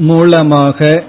மூலமாக 0.00 1.04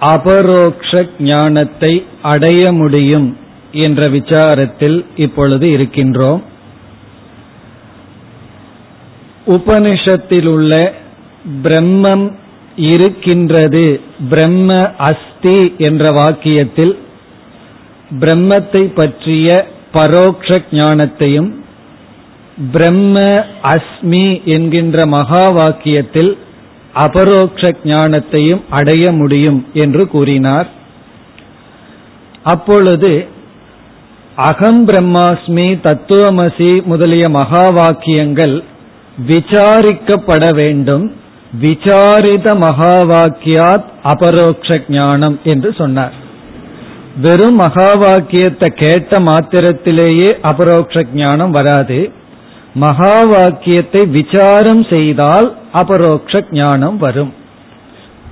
அபரோக்ஷ 0.00 1.08
ஞானத்தை 1.18 2.06
அடைய 2.22 2.72
முடியும் 2.72 3.36
என்ற 3.76 4.08
விசாரத்தில் 4.08 5.06
இப்பொழுது 5.16 5.66
இருக்கின்றோம் 5.66 6.42
உபனிஷத்தில் 9.55 10.47
உள்ள 10.53 10.73
பிரம்மம் 11.63 12.25
இருக்கின்றது. 12.91 13.87
பிரம்ம 14.29 14.69
அஸ்தி 15.09 15.59
என்ற 15.77 16.11
வாக்கியத்தில் 16.11 16.93
பிரம்மத்தை 18.19 18.83
பற்றிய 18.93 19.47
பரோக்ஷ 19.91 20.57
ஞானத்தையும் 20.71 21.49
பிரம்ம 22.71 23.17
அஸ்மி 23.73 24.27
என்கின்ற 24.55 25.05
மகா 25.15 25.45
வாக்கியத்தில் 25.59 26.31
அபரோக்ஷ 27.05 27.71
ஞானத்தையும் 27.83 28.61
அடைய 28.69 29.05
முடியும் 29.11 29.59
என்று 29.73 30.03
கூறினார். 30.07 30.69
அப்பொழுது 32.43 33.11
அகம் 34.49 34.81
பிரம்மாஸ்மி 34.87 35.67
தத்துவமசி 35.85 36.71
முதலிய 36.85 37.25
மகா 37.29 37.65
வாக்கியங்கள் 37.69 38.55
விசாரிக்கப்பட 39.25 40.55
வேண்டும். 40.55 41.11
விசாரித 41.59 42.55
மகா 42.55 42.95
வாக்கியாத் 43.01 43.85
அபரோக்ஷ 44.03 44.81
ஞானம் 44.89 45.39
என்று 45.43 45.73
சொன்னார். 45.77 46.13
வெறும் 47.21 47.55
மகா 47.55 47.93
வாக்கியத்தை 47.93 48.69
கேட்ட 48.75 49.19
மாத்திரத்திலேயே 49.19 50.29
அபரோக்ஷ 50.41 51.05
ஞானம் 51.13 51.51
வராது. 51.51 52.11
மகா 52.73 53.23
வாக்கியத்தை 53.23 54.05
விசாரம் 54.05 54.83
செய்தால் 54.83 55.55
அபரோக்ஷ 55.73 56.43
ஞானம் 56.51 56.97
வரும். 56.97 57.33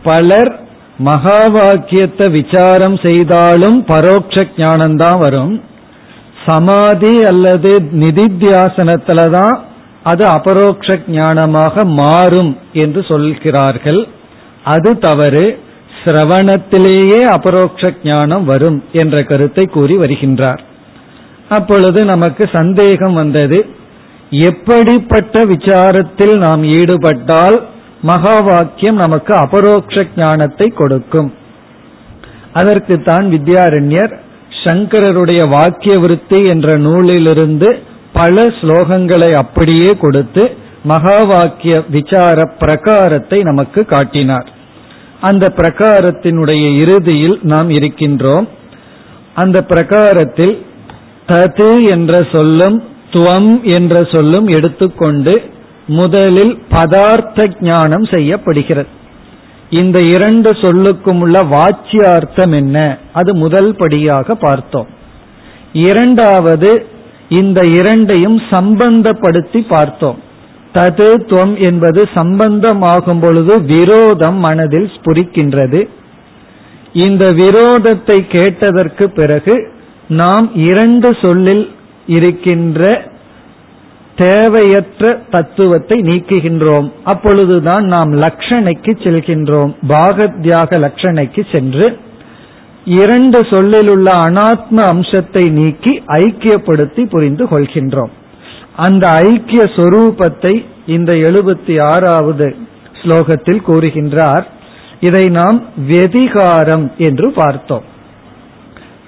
பலர் 0.03 0.59
மகா 0.97 1.39
வாக்கியத்தை 1.47 2.29
விசாரம் 2.29 2.97
செய்தாலும் 2.97 3.85
பரோட்ச 3.85 4.43
ஞானம்தான் 4.57 5.17
வரும். 5.17 5.63
சமாதி 6.45 7.23
அல்லது 7.23 7.71
நிதித்தியாசனத்துல 7.91 9.29
தான் 9.29 9.63
அது 10.05 10.23
அபரோக்ஷ 10.27 10.87
ஞானமாக 11.11 11.83
மாறும் 12.01 12.51
என்று 12.73 13.03
சொல்கிறார்கள். 13.03 14.01
அது 14.63 14.91
தவறு. 14.99 15.45
சிரவணத்திலேயே 16.03 17.21
அபரோக்ஷ 17.35 17.91
ஞானம் 18.03 18.45
வரும் 18.45 18.83
என்ற 18.91 19.23
கருத்தை 19.23 19.65
கூறி 19.65 19.95
வருகின்றார். 19.97 20.61
அப்பொழுது 21.49 22.05
நமக்கு 22.05 22.49
சந்தேகம் 22.53 23.13
வந்தது. 23.13 23.59
எப்படிப்பட்ட 24.29 25.45
விசாரத்தில் 25.45 26.35
நாம் 26.37 26.63
ஈடுபட்டால் 26.63 27.57
மகா 28.01 28.35
வாக்கியம் 28.39 28.95
நமக்கு 28.95 29.33
அபரோக்ஷ 29.35 30.05
ஞானத்தை 30.15 30.67
கொடுக்கும்? 30.75 31.33
அதற்குத்தான் 32.53 33.25
வித்யாரண்யர் 33.29 34.13
சங்கரருடைய 34.63 35.41
வாக்கிய 35.49 35.95
விருத்தி 35.99 36.39
என்ற 36.45 36.77
நூலிலிருந்து 36.77 37.69
பல 38.15 38.43
ஸ்லோகங்களை 38.59 39.29
அப்படியே 39.35 39.91
கொடுத்து 39.99 40.43
மகா 40.83 41.17
வாக்கிய 41.23 41.83
விசார 41.89 42.37
பிரகாரத்தை 42.59 43.39
நமக்கு 43.41 43.85
காட்டினார். 43.85 44.49
அந்த 45.21 45.45
பிரகாரத்தினுடைய 45.57 46.63
இறுதியில் 46.77 47.39
நாம் 47.41 47.69
இருக்கின்றோம். 47.69 48.47
அந்த 49.33 49.61
பிரகாரத்தில் 49.61 50.55
தது 51.27 51.69
என்ற 51.89 52.13
சொல்லும் 52.31 52.77
துவம் 53.11 53.51
என்ற 53.77 53.95
சொல்லும் 54.11 54.47
எடுத்துக்கொண்டு 54.47 55.33
முதலில் 55.87 56.53
பதார்த்த 56.69 57.49
ஞானம் 57.61 58.05
செய்யப்படுகிறது. 58.05 58.91
இந்த 59.69 59.97
இரண்டு 60.15 60.49
சொல்லுக்கும் 60.51 61.19
உள்ள 61.19 61.37
வாச்சியார்த்தம் 61.43 62.53
என்ன? 62.55 62.97
அது 63.13 63.35
முதல் 63.35 63.75
படியாக 63.75 64.35
பார்த்தோம். 64.35 64.87
இரண்டாவது 65.73 66.71
இந்த 67.29 67.61
இரண்டையும் 67.61 68.37
சம்பந்தப்படுத்தி 68.37 69.67
பார்த்தோம். 69.67 70.19
தது 70.73 71.13
துவம் 71.29 71.61
என்பது 71.61 72.09
சம்பந்தமாகும் 72.13 73.21
பொழுது 73.21 73.61
விரோதம் 73.61 74.35
மனதில் 74.35 74.91
ஸ்புரிக்கின்றது. 74.95 75.87
இந்த 76.93 77.31
விரோதத்தை 77.31 78.19
கேட்டதற்கு 78.27 79.09
பிறகு 79.09 79.71
நாம் 80.07 80.51
இரண்டு 80.55 81.15
சொல்லில் 81.21 81.69
இருக்கின்ற 82.05 83.13
தேவையற்ற 84.15 85.19
தத்துவத்தை 85.29 85.99
நீக்குகின்றோம். 85.99 86.91
அப்பொழுதுதான் 87.03 87.85
நாம் 87.85 88.13
லட்சணைக்கு 88.13 88.91
செல்கின்றோம். 89.05 89.75
பாகத்யாக 89.87 90.69
லட்சணைக்கு 90.85 91.43
சென்று 91.51 91.99
இரண்டு 92.85 93.45
சொல்லில் 93.49 93.89
உள்ள 93.89 94.11
அனாத்ம 94.13 94.77
அம்சத்தை 94.79 95.49
நீக்கி 95.49 96.03
ஐக்கியப்படுத்தி 96.07 97.09
புரிந்து 97.09 97.45
கொள்கின்றோம். 97.45 98.09
அந்த 98.75 99.09
ஐக்கிய 99.09 99.63
சொரூபத்தை 99.63 100.65
இந்த 100.85 101.13
எழுபத்தி 101.13 101.83
ஆறாவது 101.83 102.55
ஸ்லோகத்தில் 102.93 103.61
கூறுகின்றார். 103.67 104.43
இதை 104.99 105.29
நாம் 105.29 105.63
வெதிகாரம் 105.87 106.91
என்று 106.97 107.31
பார்த்தோம். 107.31 107.83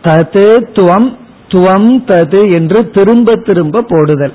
தது 0.04 0.48
துவம் 0.74 1.16
துவம் 1.48 2.04
தது 2.06 2.54
என்று 2.54 2.90
திரும்ப 2.90 3.36
திரும்ப 3.36 3.82
போடுதல். 3.82 4.34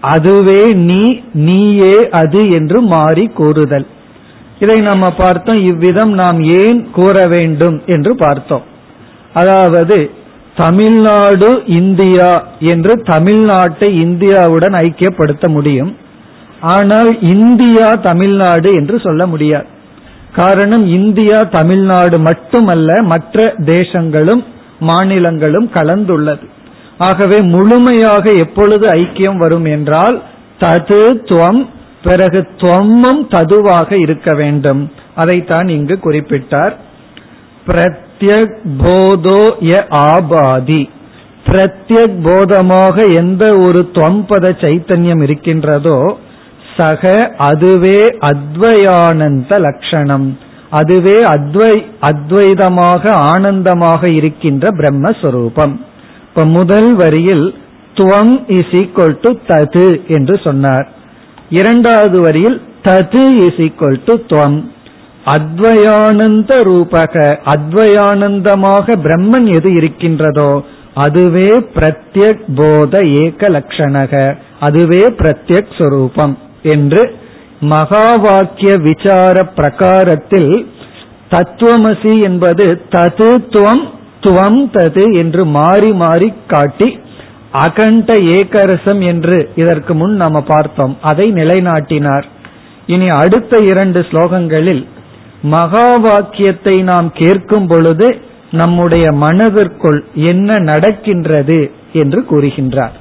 அதுவே 0.00 0.72
நீ 0.72 1.20
நீயே 1.32 2.08
அது 2.10 2.48
என்று 2.48 2.80
மாறி 2.80 3.26
கூறுதல். 3.26 3.86
இதை 4.58 4.76
நம்ம 4.76 5.08
பார்த்தோம். 5.08 5.56
இவ்விதம் 5.56 6.12
நாம் 6.12 6.42
ஏன் 6.42 6.90
கூற 6.90 7.26
வேண்டும் 7.26 7.82
என்று 7.86 8.14
பார்த்தோம். 8.14 8.76
அதாவது 9.34 10.10
தமிழ்நாடு 10.56 11.62
இந்தியா 11.66 12.46
என்று 12.58 13.02
தமிழ்நாட்டை 13.02 13.88
இந்தியாவுடன் 14.04 14.74
ஐக்கியப்படுத்த 14.74 15.48
முடியும். 15.48 15.96
ஆனால் 16.60 17.20
இந்தியா 17.20 17.92
தமிழ்நாடு 17.92 18.72
என்று 18.72 19.00
சொல்ல 19.00 19.26
முடியாது. 19.26 19.66
காரணம் 20.34 20.86
இந்தியா 20.86 21.42
தமிழ்நாடு 21.42 22.18
மட்டுமல்ல 22.18 23.02
மற்ற 23.02 23.54
தேசங்களும் 23.56 24.44
மாநிலங்களும் 24.80 25.68
கலந்துள்ளது. 25.74 26.46
ஆகவே 26.98 27.40
முழுமையாக 27.40 28.32
எப்பொழுது 28.32 28.88
ஐக்கியம் 28.88 29.36
வரும் 29.36 29.64
என்றால் 29.64 30.22
தது 30.60 31.00
துவம் 31.30 31.68
பிறகு 32.02 32.48
துவமும் 32.56 33.28
ததுவாக 33.28 33.96
இருக்க 33.96 34.34
வேண்டும். 34.34 34.92
அதைத்தான் 35.14 35.68
இங்கு 35.68 35.98
குறிப்பிட்டார். 36.04 36.72
பிரத்யக் 38.20 38.54
போதோ 38.82 39.40
ய 39.66 39.74
ஆபாதி 40.06 40.80
பிரத்யக் 41.46 42.16
போதமாக 42.24 42.96
எந்த 43.14 43.44
ஒரு 43.56 43.80
துவம்பத 43.92 44.46
சைத்தன்யம் 44.62 45.22
இருக்கின்றதோ 45.22 45.98
சக 46.76 47.12
அதுவே 47.36 48.00
அத்வயானந்த 48.30 49.52
லட்சணம் 49.66 50.26
அதுவே 50.70 51.16
அத்வை 51.34 51.72
அத்வைதமாக 52.00 53.12
ஆனந்தமாக 53.32 54.02
இருக்கின்ற 54.08 54.68
பிரம்மஸ்வரூபம். 54.78 55.74
இப்ப 56.28 56.44
முதல் 56.44 56.90
வரியில் 56.94 57.46
துவம் 57.94 58.34
இஸ் 58.58 58.74
ஈக்வல் 58.82 59.16
டு 59.20 59.32
தது 59.46 59.88
என்று 60.08 60.36
சொன்னார். 60.44 60.88
இரண்டாவது 61.50 62.20
வரியில் 62.20 62.58
தது 62.82 63.24
இஸ் 63.46 63.62
ஈக்வல் 63.68 64.00
டு 64.04 64.16
துவம். 64.32 64.58
அத்வயானந்த 65.24 66.52
ரூபக 66.62 67.14
அத்வயானந்தமாக 67.54 68.96
பிரம்மன் 69.02 69.48
எது 69.54 69.72
இருக்கின்றதோ 69.72 70.64
அதுவே 70.94 71.50
பிரத்யக் 71.74 72.44
போத 72.54 73.04
ஏக 73.04 73.48
லட்சணக 73.48 74.36
அதுவே 74.60 75.04
பிரத்யக் 75.18 75.78
சொரூபம் 75.78 76.38
என்று 76.62 77.16
மகா 77.60 78.14
வாக்கிய 78.14 78.76
விசார 78.76 79.42
பிரகாரத்தில் 79.42 80.66
தத்துவமசி 81.30 82.22
என்பது 82.22 82.80
தது 82.90 83.30
துவம் 83.54 83.84
துவம் 84.20 84.70
தது 84.72 85.16
என்று 85.16 85.44
மாறி 85.44 85.92
மாறி 85.92 86.32
காட்டி 86.46 87.00
அகண்ட 87.52 88.14
ஏகரசம் 88.14 89.04
என்று 89.04 89.50
இதற்கு 89.54 89.94
முன் 89.94 90.14
நாம 90.14 90.40
பார்த்தோம். 90.40 90.98
அதை 91.00 91.32
நிலைநாட்டினார். 91.32 92.22
இனி 92.86 93.08
அடுத்த 93.08 93.56
இரண்டு 93.66 94.00
ஸ்லோகங்களில் 94.00 94.86
மகா 95.49 95.87
வாக்கியத்தை 96.03 96.75
நாம் 96.83 97.07
கேட்கும் 97.13 97.67
பொழுது 97.67 98.07
நம்முடைய 98.51 99.05
மனதிற்குள் 99.17 99.99
என்ன 100.25 100.59
நடக்கின்றது 100.63 101.59
என்று 101.93 102.19
கூறுகின்றார் 102.25 102.97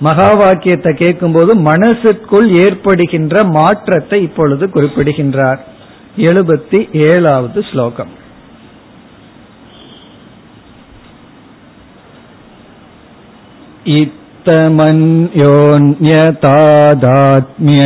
மகா 0.00 0.30
வாக்கியத்தை 0.34 0.92
கேட்கும்போது 0.94 1.52
மனசுக்குள் 1.64 2.48
ஏற்படுகின்ற 2.64 3.44
மாற்றத்தை 3.50 4.18
இப்பொழுது 4.22 4.64
குறிப்பிடுகின்றார் 4.70 5.60
எழுபத்தி 6.22 6.78
ஏழாவது 7.06 7.60
ஸ்லோகம் 7.70 8.12
इत्तमन्योन्यतादात्म्य 16.62 17.80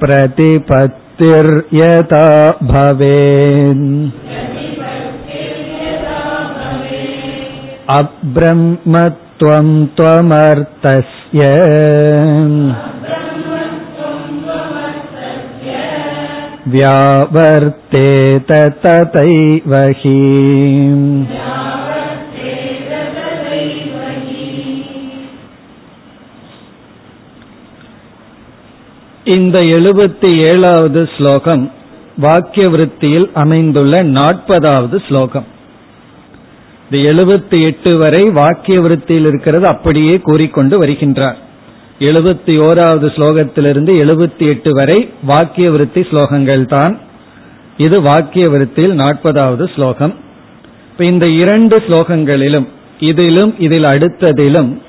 प्रतिपत्तिर्यथा 0.00 2.24
भवेन् 2.72 3.86
अब्रह्मत्वं 7.98 9.68
त्वमर्थस्य 9.98 11.50
व्यावर्तेत 16.74 18.50
तथैव 18.84 19.74
हि 19.98 20.20
இந்த 29.25 29.59
எழுபத்தி 29.59 30.45
ஏழாவது 30.45 31.09
ஸ்லோகம் 31.17 31.71
வாக்கிய 32.17 32.69
விருத்தியில் 32.69 33.31
அமைந்துள்ள 33.33 34.03
நாற்பதாவது 34.03 35.07
ஸ்லோகம். 35.07 35.45
இந்த 36.89 37.09
எழுபத்தி 37.11 37.63
எட்டு 37.65 37.97
வரை 37.97 38.29
வாக்கிய 38.29 38.81
விருத்தியில் 38.81 39.27
இருக்கிறது 39.27 39.67
அப்படியே 39.67 40.19
கூறிக்கொண்டு 40.19 40.85
வருகின்றார். 40.85 41.35
எழுபத்தி 41.99 42.59
ஓராவது 42.59 43.07
ஸ்லோகத்திலிருந்து 43.15 43.91
எழுபத்தி 44.05 44.49
எட்டு 44.49 44.71
வரை 44.73 45.09
வாக்கிய 45.23 45.71
விருத்தி 45.71 46.01
ஸ்லோகங்கள் 46.01 46.65
தான். 46.65 46.99
இது 47.77 48.01
வாக்கிய 48.01 48.47
விருத்தியில் 48.47 48.95
நாற்பதாவது 48.95 49.73
ஸ்லோகம். 49.75 50.15
இப்ப 50.91 51.05
இந்த 51.05 51.27
இரண்டு 51.27 51.77
ஸ்லோகங்களிலும் 51.77 52.67
இதிலும் 52.99 53.55
இதில் 53.59 53.83
அடுத்ததிலும் 53.83 54.81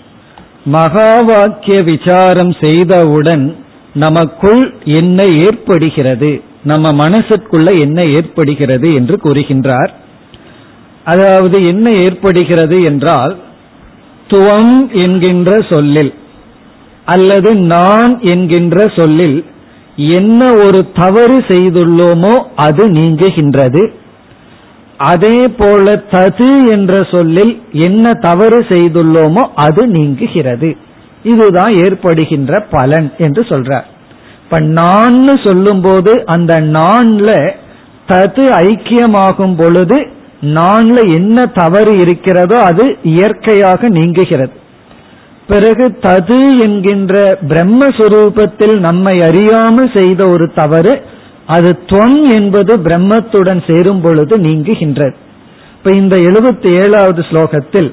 மகா 0.64 1.20
வாக்கிய 1.20 1.82
விசாரம் 1.82 2.52
செய்தவுடன் 2.60 3.56
நமக்குள் 3.94 4.74
என்ன 4.84 5.22
ஏற்படுகிறது? 5.24 6.42
நம்ம 6.62 6.92
மனசுக்குள்ள 6.92 7.80
என்ன 7.80 8.02
ஏற்படுகிறது 8.02 8.92
என்று 8.92 9.20
கூறுகின்றார். 9.24 9.92
அதாவது 11.04 11.66
என்ன 11.66 11.90
ஏற்படுகிறது 11.90 12.82
என்றால் 12.82 13.38
துவம் 14.28 14.90
என்கின்ற 14.92 15.58
சொல்லில் 15.68 16.14
அல்லது 17.04 17.56
நான் 17.56 18.20
என்கின்ற 18.20 18.92
சொல்லில் 18.96 19.44
என்ன 19.96 20.54
ஒரு 20.54 20.92
தவறு 20.92 21.38
செய்துள்ளோமோ 21.38 22.44
அது 22.54 22.90
நீங்குகின்றது. 22.90 23.92
அதே 24.96 25.48
போல 25.48 26.04
தது 26.10 26.70
என்ற 26.70 27.02
சொல்லில் 27.10 27.62
என்ன 27.72 28.12
தவறு 28.12 28.58
செய்துள்ளோமோ 28.68 29.42
அது 29.54 29.86
நீங்குகிறது. 29.86 30.76
இதுதான் 31.22 31.74
ஏற்படுகின்ற 31.74 32.60
பலன் 32.70 33.12
என்று 33.18 33.42
சொல்றார். 33.42 33.86
இப்ப 34.44 34.60
நான் 34.60 35.38
சொல்லும் 35.44 35.80
போது 35.80 36.12
அந்த 36.26 36.54
நான்ல 36.60 37.30
தது 38.06 38.44
ஐக்கியமாகும் 38.66 39.54
பொழுது 39.56 39.98
நான்ல 40.40 41.14
என்ன 41.14 41.46
தவறு 41.46 41.92
இருக்கிறதோ 41.98 42.60
அது 42.60 42.96
இயற்கையாக 43.02 43.88
நீங்குகிறது. 43.88 44.54
பிறகு 45.46 45.98
தது 46.00 46.40
என்கின்ற 46.58 47.38
பிரம்மஸ்வரூபத்தில் 47.48 48.76
நம்மை 48.78 49.20
அறியாமல் 49.20 49.90
செய்த 49.94 50.26
ஒரு 50.26 50.52
தவறு 50.54 51.02
அது 51.46 51.70
தொன் 51.86 52.18
என்பது 52.34 52.72
பிரம்மத்துடன் 52.78 53.62
சேரும் 53.70 54.00
பொழுது 54.00 54.38
நீங்குகின்றது. 54.38 55.16
இப்ப 55.76 55.92
இந்த 55.92 56.16
எழுபத்தி 56.16 56.80
ஏழாவது 56.82 57.22
ஸ்லோகத்தில் 57.22 57.92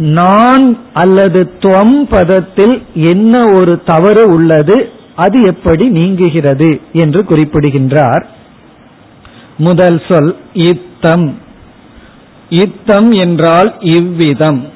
நான் 0.00 0.78
அல்லது 0.92 1.50
துவம் 1.60 2.02
பதத்தில் 2.10 2.82
என்ன 2.94 3.52
ஒரு 3.54 3.82
தவறு 3.84 4.28
உள்ளது 4.28 4.92
அது 5.14 5.42
எப்படி 5.42 5.88
நீங்குகிறது 5.88 6.80
என்று 6.92 7.24
குறிப்பிடுகின்றார். 7.24 8.26
முதல் 9.56 10.02
சொல் 10.08 10.36
இத்தம். 10.52 11.34
இத்தம் 12.50 13.12
என்றால் 13.12 13.74
இவ்விதம். 13.80 14.66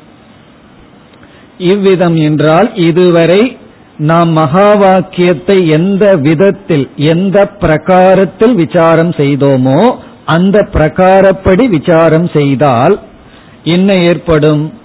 இவ்விதம் 1.58 2.16
என்றால் 2.16 2.74
இதுவரை 2.74 3.56
நாம் 3.96 4.30
மகா 4.32 4.74
வாக்கியத்தை 4.74 5.66
எந்த 5.68 6.16
விதத்தில் 6.16 6.88
எந்த 6.96 7.46
பிரகாரத்தில் 7.46 8.54
விசாரம் 8.54 9.10
செய்தோமோ 9.10 9.96
அந்த 10.24 10.68
பிரகாரப்படி 10.72 11.68
விசாரம் 11.68 12.30
செய்தால் 12.36 12.98
என்ன 13.62 13.94
ஏற்படும்? 13.94 14.82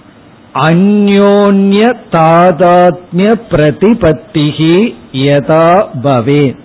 அந்யோன்ய 0.54 1.96
தாதாத்மிய 2.12 3.34
பிரதிபத்திகி 3.50 4.94
யதா 5.12 5.86
பவேத். 6.02 6.56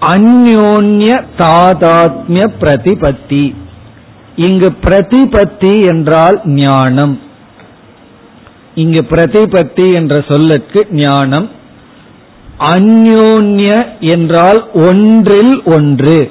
அந்யோன்ய 0.00 1.24
தாதாத்மிய 1.38 2.46
பிரதிபத்தி 2.60 3.54
இங்கு 4.36 4.72
பிரதிபத்தி 4.82 5.86
என்றால் 5.86 6.40
ஞானம். 6.44 7.20
இங்கு 8.74 9.06
பிரதிபத்தி 9.10 9.92
என்ற 9.92 10.24
சொல்லுக்கு 10.28 10.86
ஞானம். 10.90 11.50
அந்யோன்ய 12.58 13.86
என்றால் 14.00 14.70
ஒன்றில் 14.72 15.62
ஒன்று. 15.64 16.30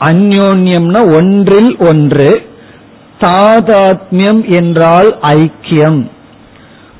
அந்யோன்யம்னா 0.00 1.14
ஒன்றில் 1.14 1.76
ஒன்று. 1.78 2.47
தாதாத்மியம் 3.20 4.42
என்றால் 4.50 5.10
ஐக்கியம். 5.20 6.00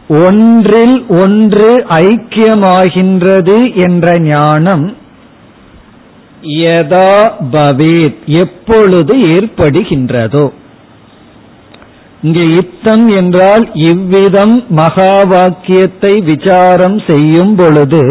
ஒன்றில் 0.08 1.06
ஒன்று 1.08 1.70
ஐக்கியமாகின்றது 1.88 3.56
என்ற 3.74 4.18
ஞானம் 4.18 4.86
யதா 6.42 7.12
பவேத் 7.50 8.20
எப்பொழுது 8.26 9.14
ஏற்படுகின்றதோ. 9.34 10.46
இங்கே 12.22 12.44
யுத்தம் 12.54 13.06
என்றால் 13.08 13.64
இவ்விதம் 13.72 14.64
மகா 14.68 15.12
வாக்கியத்தை 15.22 16.12
விசாரம் 16.22 16.98
செய்யும் 17.00 17.54
பொழுது 17.56 18.02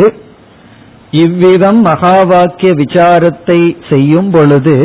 இவ்விதம் 1.11 1.81
மகா 1.81 2.23
வாக்கிய 2.23 2.73
விசாரத்தை 2.73 3.59
செய்யும் 3.89 4.31
பொழுது 4.31 4.75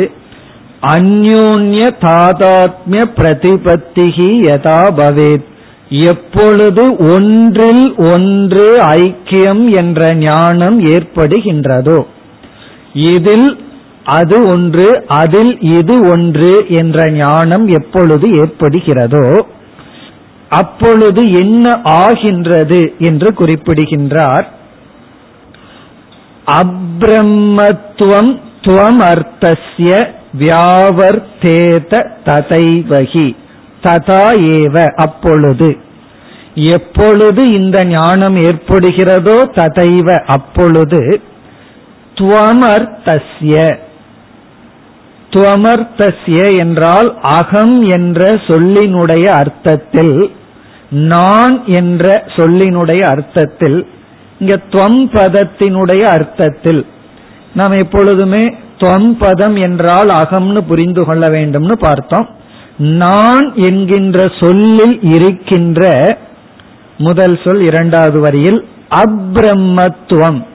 அந்யோன்ய 0.91 1.81
தாதாத்மிய 2.05 3.01
பிரதிபத்திகி 3.17 4.29
யதா 4.47 4.79
பவேத். 4.99 5.47
எப்பொழுது 6.09 6.83
ஒன்றில் 7.13 7.85
ஒன்று 8.13 8.65
ஐக்கியம் 8.95 9.63
என்ற 9.81 10.01
ஞானம் 10.21 10.77
ஏற்படுகின்றதோ 10.93 11.99
இதில் 13.09 13.49
அது 14.17 14.37
ஒன்று 14.53 14.87
அதில் 15.17 15.51
இது 15.77 15.95
ஒன்று 16.13 16.53
என்ற 16.79 17.05
ஞானம் 17.17 17.65
எப்பொழுது 17.79 18.27
ஏற்படுகிறதோ 18.41 19.25
அப்பொழுது 20.51 21.21
என்ன 21.41 21.75
ஆகின்றது 22.01 22.81
என்று 22.99 23.29
குறிப்பிடுகின்றார். 23.33 24.47
அப்ரம்மத்துவம் 26.61 28.33
துவம் 28.65 29.01
அர்த்தசிய 29.11 29.91
வியாவர்த்தேத 30.39 32.07
ததைவகி. 32.25 33.35
ததா 33.83 34.25
ஏவ 34.55 34.87
அப்பொழுது. 34.87 35.77
எப்பொழுது 36.55 37.49
இந்த 37.49 37.85
ஞானம் 37.85 38.35
ஏற்படுகிறதோ 38.35 39.37
ததைவ 39.55 40.19
அப்பொழுது. 40.25 41.21
துவமர்த்தசிய 42.15 43.77
துவமர்த்தசிய 45.29 46.57
என்றால் 46.57 47.17
அகம் 47.21 47.83
என்ற 47.83 48.33
சொல்லினுடைய 48.33 49.25
அர்த்தத்தில் 49.25 50.31
நான் 50.89 51.65
என்ற 51.65 52.23
சொல்லினுடைய 52.25 53.01
அர்த்தத்தில் 53.01 53.87
இங்க 54.39 54.59
துவம் 54.69 55.05
பதத்தினுடைய 55.13 56.01
அர்த்தத்தில் 56.01 56.85
நாம் 57.53 57.71
எப்பொழுதுமே 57.71 58.55
பதம் 59.19 59.55
என்றால் 59.55 60.07
அகம்னு 60.07 60.61
புரிந்து 60.67 61.05
கொள்ள 61.05 61.27
வேண்டும்னு 61.27 61.71
பார்த்தோம். 61.71 62.29
நான் 62.77 63.53
என்கின்ற 63.55 64.31
சொல்லில் 64.39 65.01
இருக்கின்ற 65.01 65.81
முதல் 66.97 67.39
சொல் 67.43 67.61
இரண்டாவது 67.61 68.19
வரியில் 68.19 68.67
அப்ரம்மத்துவம். 68.95 70.45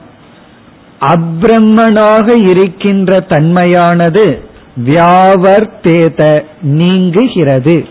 அப்ரம்மனாக 0.99 2.49
இருக்கின்ற 2.49 3.25
தன்மையானது 3.29 4.47
வியாவர்த்தேத 4.85 6.43
நீங்குகிறது. 6.61 7.87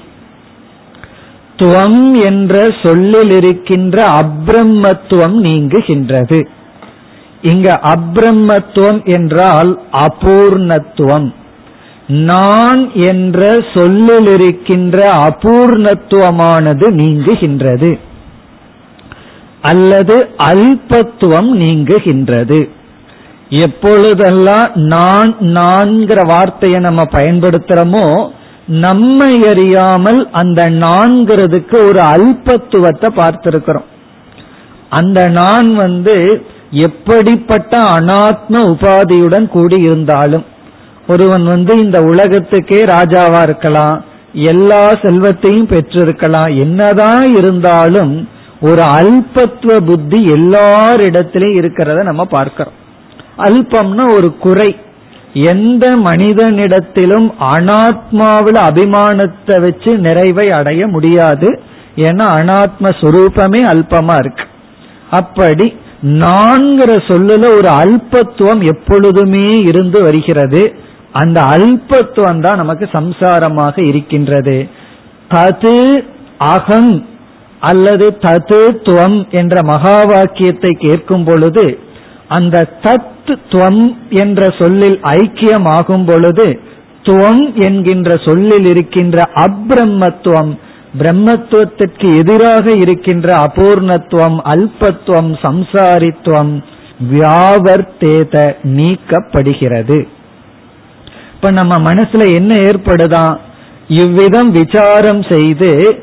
துவம் 1.57 2.23
என்ற 2.25 2.69
சொல்லில் 2.83 3.31
இருக்கின்ற 3.31 4.07
அப்ரம்மத்துவம் 4.21 5.37
நீங்குகின்றது. 5.47 6.49
இங்க 7.43 7.81
அப்ரம்மத்துவம் 7.83 9.05
என்றால் 9.05 9.81
அபூர்ணத்துவம். 9.93 11.35
நான் 12.07 12.93
என்ற 12.93 13.61
சொல்லில் 13.75 14.27
இருக்கின்ற 14.27 15.13
அபூர்ணத்துவமானது 15.13 16.87
நீங்குகின்றது. 17.01 17.99
அல்லது 19.61 20.29
அல்பத்துவம் 20.39 21.51
நீங்குகின்றது. 21.55 22.69
எப்பொழுதெல்லாம் 23.49 24.71
நான் 24.75 25.37
நான்கிற 25.41 26.27
வார்த்தையை 26.27 26.81
நம்ம 26.81 27.03
பயன்படுத்துறோமோ 27.13 28.31
நம்மை 28.67 29.43
அறியாமல் 29.49 30.29
அந்த 30.33 30.71
நான்கிறதுக்கு 30.71 31.77
ஒரு 31.89 32.01
அல்பத்துவத்தை 32.01 33.09
பார்த்திருக்கிறோம். 33.17 33.89
அந்த 34.89 35.29
நான் 35.29 35.75
வந்து 35.75 36.47
எப்படிப்பட்ட 36.71 37.79
அனாத்ம 37.79 38.49
உபாதியுடன் 38.49 39.47
கூடியிருந்தாலும் 39.55 40.45
ஒருவன் 41.09 41.45
வந்து 41.45 41.79
இந்த 41.79 42.01
உலகத்துக்கே 42.01 42.85
ராஜாவா 42.85 43.43
இருக்கலாம் 43.43 44.05
எல்லா 44.33 44.91
செல்வத்தையும் 45.03 45.69
பெற்றிருக்கலாம் 45.69 46.59
என்னதான் 46.59 47.35
இருந்தாலும் 47.37 48.29
ஒரு 48.61 48.83
அல்பத்துவ 48.83 49.79
புத்தி 49.81 50.25
எல்லாரிடத்திலையும் 50.25 51.59
இருக்கிறத 51.61 52.03
நம்ம 52.03 52.25
பார்க்கிறோம். 52.25 52.73
அல்பம்னா 53.39 54.15
ஒரு 54.15 54.37
குறை. 54.37 54.77
எந்த 55.33 55.97
மனிதனிடத்திலும் 55.97 57.33
அனாத்மாவில் 57.41 58.61
அபிமானத்தை 58.69 59.61
வச்சு 59.61 59.99
நிறைவை 59.99 60.51
அடைய 60.51 60.87
முடியாது. 60.87 61.63
ஏன்னா 61.97 62.27
அனாத்ம 62.41 62.93
சுரூபமே 63.01 63.61
அல்பமா 63.73 64.19
இருக்கு. 64.19 64.45
அப்படி 65.11 65.77
நான்கிற 66.03 66.97
சொல்லுல 66.97 67.57
ஒரு 67.57 67.69
அல்பத்துவம் 67.69 68.67
எப்பொழுதுமே 68.67 69.59
இருந்து 69.59 70.03
வருகிறது. 70.03 70.75
அந்த 71.13 71.43
அல்பத்துவம் 71.43 72.41
தான் 72.41 72.57
நமக்கு 72.57 72.89
சம்சாரமாக 72.93 73.89
இருக்கின்றது. 73.89 74.69
தது 75.31 76.05
அகம் 76.39 77.07
அல்லது 77.61 78.19
தத்துவம் 78.19 79.27
என்ற 79.31 79.63
மகா 79.63 80.03
வாக்கியத்தை 80.03 80.77
கேட்கும் 80.79 81.25
பொழுது 81.25 81.79
அந்த 82.29 82.69
தத் 82.83 83.07
துவம் 83.29 83.97
என்ற 84.09 84.47
சொல்லில் 84.59 85.01
ஐக்கியமாகும் 85.03 86.07
பொழுது 86.07 86.61
துவம் 87.03 87.55
என்கின்ற 87.55 88.17
சொல்லில் 88.17 88.67
இருக்கின்ற 88.67 89.31
அப்ரம்மத்துவம் 89.35 90.59
பிரம்மத்துவத்திற்கு 90.97 92.17
எதிராக 92.17 92.71
இருக்கின்ற 92.71 93.37
அபூர்ணத்துவம் 93.37 94.39
அல்பத்துவம் 94.45 95.33
சம்சாரித்துவம் 95.43 96.63
வியாவர்த்தேத 97.13 98.55
நீக்கப்படுகிறது. 98.65 100.07
இப்ப 101.35 101.51
நம்ம 101.51 101.93
மனசுல 101.93 102.35
என்ன 102.35 102.55
ஏற்படுதான் 102.55 103.41
இவ்விதம் 103.89 104.51
விசாரம் 104.51 105.23
செய்து 105.29 106.01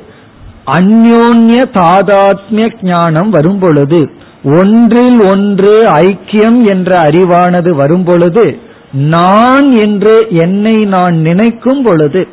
அந்யோன்ய 0.65 1.61
தாதாத்மிய 1.73 2.67
ஞானம் 2.81 3.29
வரும் 3.29 3.59
பொழுது 3.59 4.09
ஒன்றில் 4.43 5.19
ஒன்று 5.29 5.83
ஐக்கியம் 5.83 6.69
என்ற 6.69 6.99
அறிவானது 6.99 7.69
வரும் 7.69 8.03
பொழுது 8.03 8.59
நான் 8.93 9.71
என்று 9.71 10.27
என்னை 10.29 10.85
நான் 10.85 11.15
நினைக்கும் 11.15 11.83
பொழுது 11.83 12.27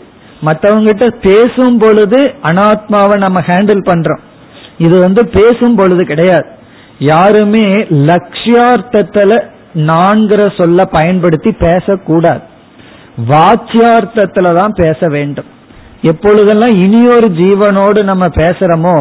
மற்றவங்கிட்ட 0.47 1.07
பேசும் 1.29 1.79
பொழுது 1.79 2.21
அனாத்மாவை 2.49 3.17
நம்ம 3.25 3.41
ஹேண்டில் 3.47 3.83
பண்றோம். 3.91 4.23
இது 4.79 4.97
வந்து 4.99 5.23
பேசும் 5.39 5.77
பொழுது 5.77 6.05
கிடையாது. 6.05 6.49
யாருமே 7.11 7.67
லட்சியார்த்தத்துல 8.09 9.33
நான்கிற 9.91 10.43
சொல்ல 10.61 10.85
பயன்படுத்தி 10.97 11.51
பேசக்கூடாது. 11.67 12.43
வாச்சியார்த்தத்துல 13.31 14.55
தான் 14.59 14.73
பேச 14.73 15.09
வேண்டும். 15.09 15.49
எப்பொழுதெல்லாம் 16.11 16.75
இனியொரு 16.85 17.29
ஜீவனோடு 17.41 18.01
நம்ம 18.11 18.25
பேசுறோமோ 18.41 18.97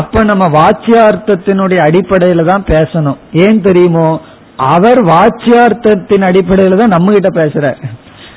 அப்ப 0.00 0.22
நம்ம 0.24 0.44
வாச்சியார்த்தத்தினுடைய 0.58 1.78
அடிப்படையில 1.86 2.44
தான் 2.44 2.64
பேசணும். 2.68 3.18
ஏன் 3.44 3.60
தெரியுமோ? 3.60 4.06
அவர் 4.56 5.00
வாச்சியார்த்தத்தின் 5.04 6.24
அடிப்படையில 6.28 6.78
தான் 6.78 6.94
நம்ம 6.96 7.12
கிட்ட 7.12 7.30
பேசுறார். 7.42 7.80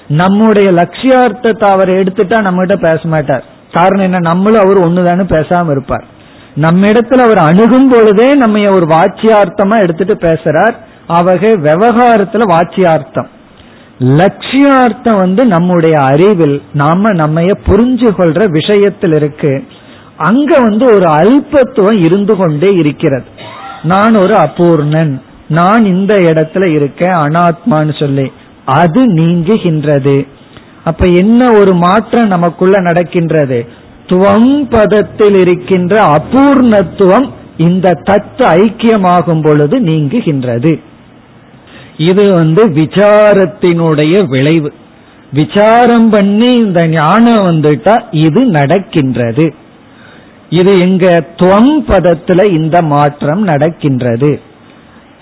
நம்முடைய 0.08 0.70
லட்சியார்த்தத்தை 0.70 1.64
அவர் 1.64 1.90
எடுத்துட்டா 1.90 2.42
நம்ம 2.42 2.66
கிட்ட 2.66 2.90
பேச 2.90 3.08
மாட்டார். 3.08 3.44
காரணம் 3.74 4.04
என்ன? 4.04 4.20
நம்மளும் 4.20 4.62
அவர் 4.62 4.78
ஒண்ணுதானு 4.78 5.22
பேசாம 5.22 5.72
இருப்பார். 5.72 6.06
நம்ம 6.56 6.88
இடத்துல 6.88 7.16
அவர் 7.16 7.38
அணுகும் 7.38 7.90
பொழுதே 7.90 8.34
நம்ம 8.34 8.72
ஒரு 8.72 8.86
வாச்சியார்த்தமா 8.86 9.82
எடுத்துட்டு 9.82 10.14
பேசுறார். 10.14 10.76
அவகை 11.08 11.54
விவகாரத்துல 11.54 12.42
வாச்சியார்த்தம் 12.56 13.28
லட்சியார்த்தம் 14.00 15.18
வந்து 15.18 15.46
நம்முடைய 15.46 15.96
அறிவில் 15.98 16.62
நாம 16.74 17.10
நம்மைய 17.10 17.52
புரிஞ்சு 17.68 18.10
கொள்ற 18.18 18.50
விஷயத்தில் 18.50 19.14
இருக்கு. 19.14 19.64
அங்க 20.18 20.60
வந்து 20.60 20.86
ஒரு 20.86 21.06
அல்பத்துவம் 21.06 22.06
இருந்து 22.06 22.36
கொண்டே 22.36 22.68
இருக்கிறது. 22.68 23.24
நான் 23.84 24.16
ஒரு 24.16 24.36
அபூர்ணன். 24.36 25.22
நான் 25.48 25.86
இந்த 25.86 26.16
இடத்துல 26.16 26.68
இருக்கேன் 26.68 27.12
அனாத்மான்னு 27.12 28.00
சொல்லி. 28.00 28.32
அது 28.66 29.14
நீங்குகின்றது. 29.14 30.28
அப்ப 30.84 31.06
என்ன 31.06 31.52
ஒரு 31.52 31.74
மாற்றம் 31.74 32.28
நமக்குள்ள 32.28 32.80
நடக்கின்றது? 32.80 33.68
துவம் 34.08 34.66
பதத்தில் 34.70 35.38
இருக்கின்ற 35.40 36.04
அபூர்ணத்துவம் 36.04 37.30
இந்த 37.58 38.00
தத்து 38.04 38.38
ஐக்கியமாகும் 38.38 39.44
பொழுது 39.44 39.80
நீங்குகின்றது. 39.80 40.80
இது 41.98 42.34
வந்து 42.34 42.70
விசாரத்தினுடைய 42.70 44.28
விளைவு. 44.28 44.74
விசாரம் 45.34 46.10
பண்ணி 46.10 46.54
இந்த 46.54 46.88
ஞானம் 46.88 47.46
வந்துட்டா 47.46 48.02
இது 48.12 48.46
நடக்கின்றது. 48.46 49.54
இது 50.50 50.80
எங்க 50.80 51.26
துவம் 51.36 51.84
பதத்துல 51.88 52.52
இந்த 52.52 52.82
மாற்றம் 52.82 53.42
நடக்கின்றது. 53.42 54.40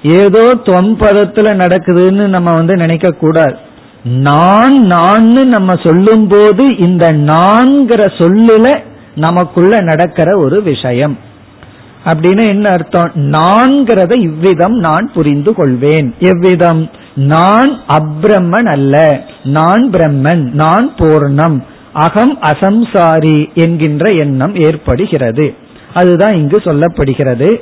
ஏதோ 0.04 0.56
துவம் 0.64 0.96
நடக்குதுன்னு 1.36 2.28
நம்ம 2.28 2.52
வந்து 2.52 2.76
நினைக்க 2.76 3.12
கூடாது. 3.12 3.56
நான் 4.04 4.86
நான் 4.86 5.48
நம்ம 5.48 5.74
சொல்லும் 5.84 6.28
போது 6.28 6.78
இந்த 6.78 7.14
நான்கிற 7.14 8.12
சொல்லுல 8.18 8.80
நமக்குள்ள 9.16 9.82
நடக்கிற 9.82 10.38
ஒரு 10.38 10.64
விஷயம். 10.64 11.18
அப்படின்னு 12.06 12.48
என்ன 12.48 12.70
அர்த்தம்? 12.70 13.12
நான்கிறத 13.16 14.18
இவ்விதம் 14.18 14.74
நான் 14.74 15.12
புரிந்து 15.14 15.54
கொள்வேன். 15.54 16.16
எவ்விதம்? 16.20 16.90
நான் 17.16 17.80
அப்ரம்மன் 17.88 18.66
அல்ல. 18.66 19.22
நான் 19.44 19.90
பிரம்மன். 19.90 20.52
நான் 20.52 20.96
பூர்ணம். 20.96 21.64
அகம் 21.94 22.38
அசம்சாரி 22.42 23.54
என்கின்ற 23.54 24.10
எண்ணம் 24.10 24.56
ஏற்படுகிறது. 24.56 25.56
அதுதான் 25.94 26.36
இங்கு 26.36 26.58
சொல்லப்படுகிறது. 26.58 27.56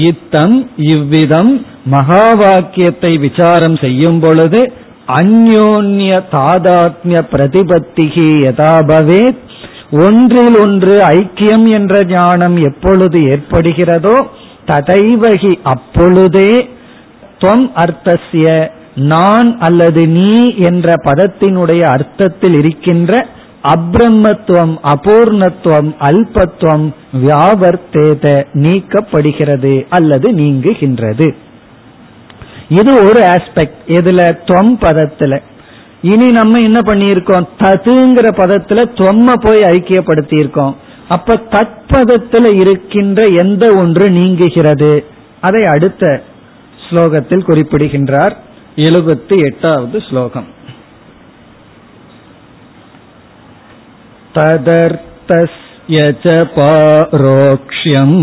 இத்தம் 0.00 0.54
இவ்விதம் 0.86 1.52
மகா 1.86 2.26
வாக்கியத்தை 2.34 3.12
விசாரம் 3.18 3.76
செய்யும் 3.76 4.20
பொழுது 4.20 4.60
அந்யோன்ய 5.16 6.12
தாதாத்மிய 6.32 7.18
பிரதிபத்திகி 7.32 8.28
யதாபவே 8.44 9.24
ஒன்றில் 10.00 10.56
ஒன்று 10.60 10.94
ஐக்கியம் 11.14 11.66
என்ற 11.70 11.94
ஞானம் 12.10 12.56
எப்பொழுது 12.62 13.18
ஏற்படுகிறதோ 13.32 14.16
ததைவகி 14.66 15.52
அப்பொழுதே 15.64 16.52
தொம் 17.38 17.66
அர்த்தசிய 17.76 18.46
நான் 19.10 19.48
அல்லது 19.58 20.02
நீ 20.08 20.32
என்ற 20.64 20.94
பதத்தினுடைய 21.04 21.82
அர்த்தத்தில் 21.88 22.54
இருக்கின்ற 22.54 23.12
அப்ரம்மத்துவம் 23.62 24.74
அபூர்ணத்துவம் 24.92 25.90
அல்பத்துவம் 26.00 26.94
வியாபர்த்தேத 27.24 28.44
நீக்கப்படுகிறது 28.52 29.86
அல்லது 29.90 30.32
நீங்குகின்றது. 30.32 31.34
இது 32.68 32.94
ஒரு 32.94 33.20
ஆஸ்பெக்ட் 33.20 33.82
எதுல? 33.86 34.20
தொம் 34.46 34.78
பதத்துல. 34.78 35.42
இனி 36.02 36.30
நம்ம 36.30 36.58
என்ன 36.58 36.80
பண்ணியிருக்கோம்? 36.80 37.46
ததுங்கிற 37.58 38.28
பதத்துல 38.36 38.84
தொம்ம 38.94 39.32
போய் 39.40 39.60
ஐக்கியப்படுத்தி 39.60 40.38
இருக்கோம் 40.38 40.76
அப்ப 41.08 41.40
தத்பதத்துல 41.50 42.60
இருக்கின்ற 42.60 43.26
எந்த 43.26 43.72
ஒன்று 43.74 44.10
நீங்குகிறது? 44.10 45.04
அதை 45.40 45.64
அடுத்த 45.64 46.22
ஸ்லோகத்தில் 46.88 47.44
குறிப்பிடுகின்றார். 47.44 48.36
எழுபத்தி 48.76 49.44
எட்டாவது 49.44 50.00
ஸ்லோகம். 50.00 50.46
तदर्थस्य 54.37 56.11
च 56.25 56.33
पारोक्ष्यम् 56.57 58.17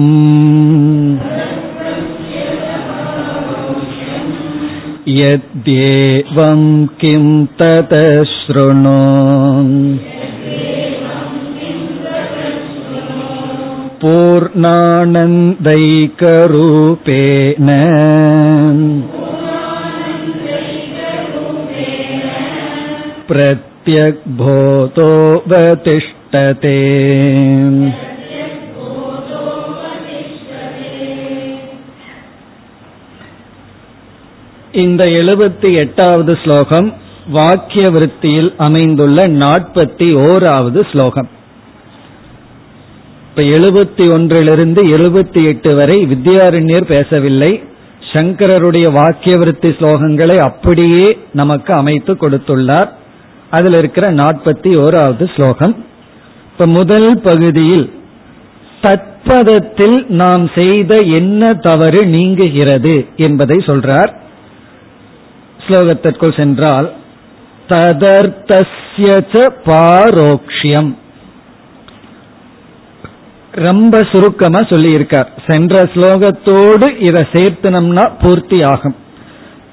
यद्येवं 5.09 6.61
किं 7.01 7.25
तत 7.61 7.95
शृणु 8.35 8.99
पूर्णानन्दैकरूपेण 14.05 14.75
प्रत्यग्भूतोपतिष्ठते 23.89 26.75
இந்த 34.75 35.05
எழுபத்தி 35.19 35.75
எட்டாவது 35.75 36.39
ஸ்லோகம் 36.45 36.93
வாக்கிய 37.29 37.91
விருத்தியில் 37.91 38.55
அமைந்துள்ள 38.59 39.37
நாற்பத்தி 39.37 40.25
ஓராவது 40.25 40.87
ஸ்லோகம் 40.93 41.29
இப்ப 43.29 43.51
எழுபத்தி 43.51 44.13
ஒன்றிலிருந்து 44.13 44.97
எழுபத்தி 44.97 45.49
எட்டு 45.49 45.75
வரை 45.75 46.07
வித்யாரண்யர் 46.07 46.85
பேசவில்லை 46.85 47.63
சங்கரருடைய 48.13 48.93
வாக்கிய 48.93 49.39
விருத்தி 49.39 49.69
ஸ்லோகங்களை 49.69 50.41
அப்படியே 50.41 51.19
நமக்கு 51.33 51.75
அமைத்து 51.75 52.15
கொடுத்துள்ளார் 52.15 52.98
அதில் 53.50 53.74
இருக்கிற 53.74 54.12
நாற்பத்தி 54.12 54.72
ஓராவது 54.84 55.26
ஸ்லோகம். 55.36 55.86
இப்ப 56.52 56.66
முதல் 56.66 57.22
பகுதியில் 57.22 57.88
தத்பதத்தில் 58.82 60.06
நாம் 60.08 60.50
செய்த 60.56 60.98
என்ன 60.98 61.54
தவறு 61.54 62.06
நீங்குகிறது 62.06 63.08
என்பதை 63.16 63.58
சொல்றார். 63.58 64.12
ஸ்லோகத்திற்குள் 65.68 66.38
சென்றால் 66.38 66.94
ததர்த்தஸ்ய 67.70 69.10
பாரோக்ஷியம். 69.66 70.92
ரொம்ப 73.52 74.04
சுருக்கமா 74.12 74.60
சொல்லியிருக்கார். 74.60 75.30
சென்ற 75.48 75.84
ஸ்லோகத்தோடு 75.84 76.88
இதை 77.08 77.22
சேர்த்தனம்னா 77.32 78.06
பூர்த்தி 78.22 78.64
ஆகும் 78.64 78.96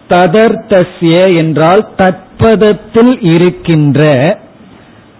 ததர்த்தஸ்ய 0.09 1.37
என்றால் 1.37 1.89
தத்பதத்தில் 1.99 3.35
இருக்கின்ற. 3.35 4.01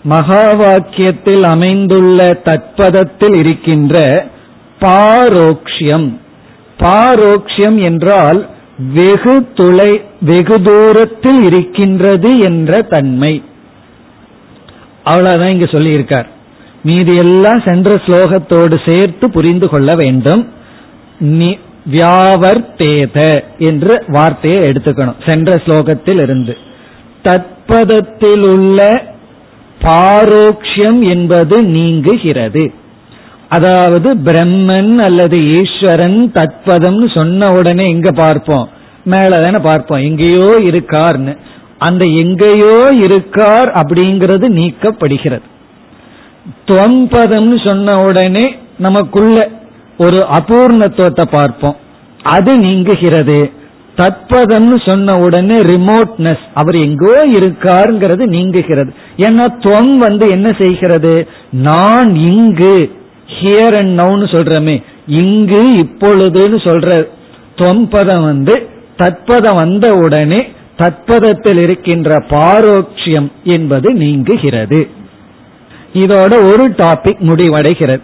மகா 0.03 0.53
வாக்கியத்தில் 0.53 1.43
அமைந்துள்ள 1.43 2.41
தத்பதத்தில் 2.45 3.37
இருக்கின்ற 3.37 4.27
பாரோக்ஷியம். 4.81 6.19
பாரோக்ஷியம் 6.79 7.85
என்றால் 7.85 8.49
வெகு 8.93 9.49
துளை 9.55 10.05
வெகு 10.21 10.63
தூரத்தில் 10.63 11.43
இருக்கின்றது 11.43 12.39
என்ற 12.39 12.83
தன்மை. 12.83 13.43
அவ்வளவுதான் 15.05 15.53
இங்க 15.53 15.65
சொல்லியிருக்கார். 15.65 16.27
மீதி 16.83 17.17
எல்லாம் 17.17 17.63
சென்ற 17.65 17.95
ஸ்லோகத்தோடு 17.95 18.91
சேர்த்து 18.91 19.31
புரிந்து 19.31 19.69
கொள்ள 19.69 19.95
வேண்டும். 19.95 20.49
வியாவர்த்தேத 21.93 23.43
என்று 23.59 24.05
வார்த்தையை 24.09 24.61
எடுத்துக்கணும். 24.61 25.29
சென்ற 25.29 25.55
ஸ்லோகத்தில் 25.55 26.23
இருந்து 26.23 26.57
தத்பதத்தில் 27.23 28.47
உள்ள 28.47 29.03
பாரோக்ஷியம் 29.83 31.09
என்பது 31.11 31.63
நீங்குகிறது. 31.63 32.75
அதாவது 33.49 34.15
பிரம்மன் 34.15 34.97
அல்லது 34.99 35.51
ஈஸ்வரன் 35.51 36.33
தத்பதம்னு 36.35 37.17
சொன்ன 37.17 37.51
உடனே 37.53 37.85
எங்க 37.89 38.11
பார்ப்போம். 38.13 38.69
மேலதான 39.11 39.61
பார்ப்போம். 39.63 40.03
எங்கேயோ 40.03 40.59
இருக்கார்னு. 40.59 41.37
அந்த 41.79 42.05
எங்கேயோ 42.05 42.93
இருக்கார் 43.03 43.69
அப்படிங்கிறது 43.71 44.47
நீக்கப்படுகிறது. 44.61 45.47
தொன்பதம்னு 46.67 47.67
சொன்ன 47.67 47.97
உடனே 48.03 48.57
நமக்குள்ள 48.79 49.51
ஒரு 49.99 50.27
அபூர்ணத்துவத்தை 50.31 51.25
பார்ப்போம். 51.31 51.77
அது 52.23 52.59
நீங்குகிறது. 52.59 53.51
தத்பதம்னு 53.97 54.89
சொன்ன 54.89 55.17
உடனே 55.17 55.55
ரிமோட்னஸ் 55.55 56.45
அவர் 56.55 56.77
எங்கோ 56.77 57.27
இருக்காருங்கிறது 57.27 58.27
நீங்குகிறது. 58.27 58.95
ஏன்னா 59.17 59.45
தொன் 59.61 59.97
வந்து 59.97 60.29
என்ன 60.29 60.57
செய்கிறது? 60.59 61.29
நான் 61.51 62.15
இங்கு 62.15 62.93
ஹியர் 63.27 63.79
அண்ட் 63.79 64.01
நவுன்னு 64.01 64.27
சொல்றமே. 64.35 64.85
இங்கு 65.07 65.75
இப்பொழுதுன்னு 65.75 66.59
சொல்ற 66.65 67.09
தொம்பதம் 67.57 68.23
வந்து 68.23 68.69
தத்பதம் 68.99 69.55
வந்த 69.55 69.93
உடனே 69.93 70.49
தத்பதத்தில் 70.79 71.61
இருக்கின்ற 71.61 72.25
பாரோட்சியம் 72.29 73.33
என்பது 73.45 73.95
நீங்குகிறது. 73.95 74.89
இதோட 75.93 76.53
ஒரு 76.53 76.75
டாபிக் 76.77 77.21
முடிவடைகிறது. 77.21 78.03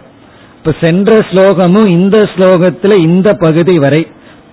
இப்ப 0.65 0.75
சென்ற 0.81 1.17
ஸ்லோகமும் 1.19 1.87
இந்த 1.87 2.17
ஸ்லோகத்துல 2.17 3.01
இந்த 3.01 3.33
பகுதி 3.33 3.77
வரை 3.79 4.07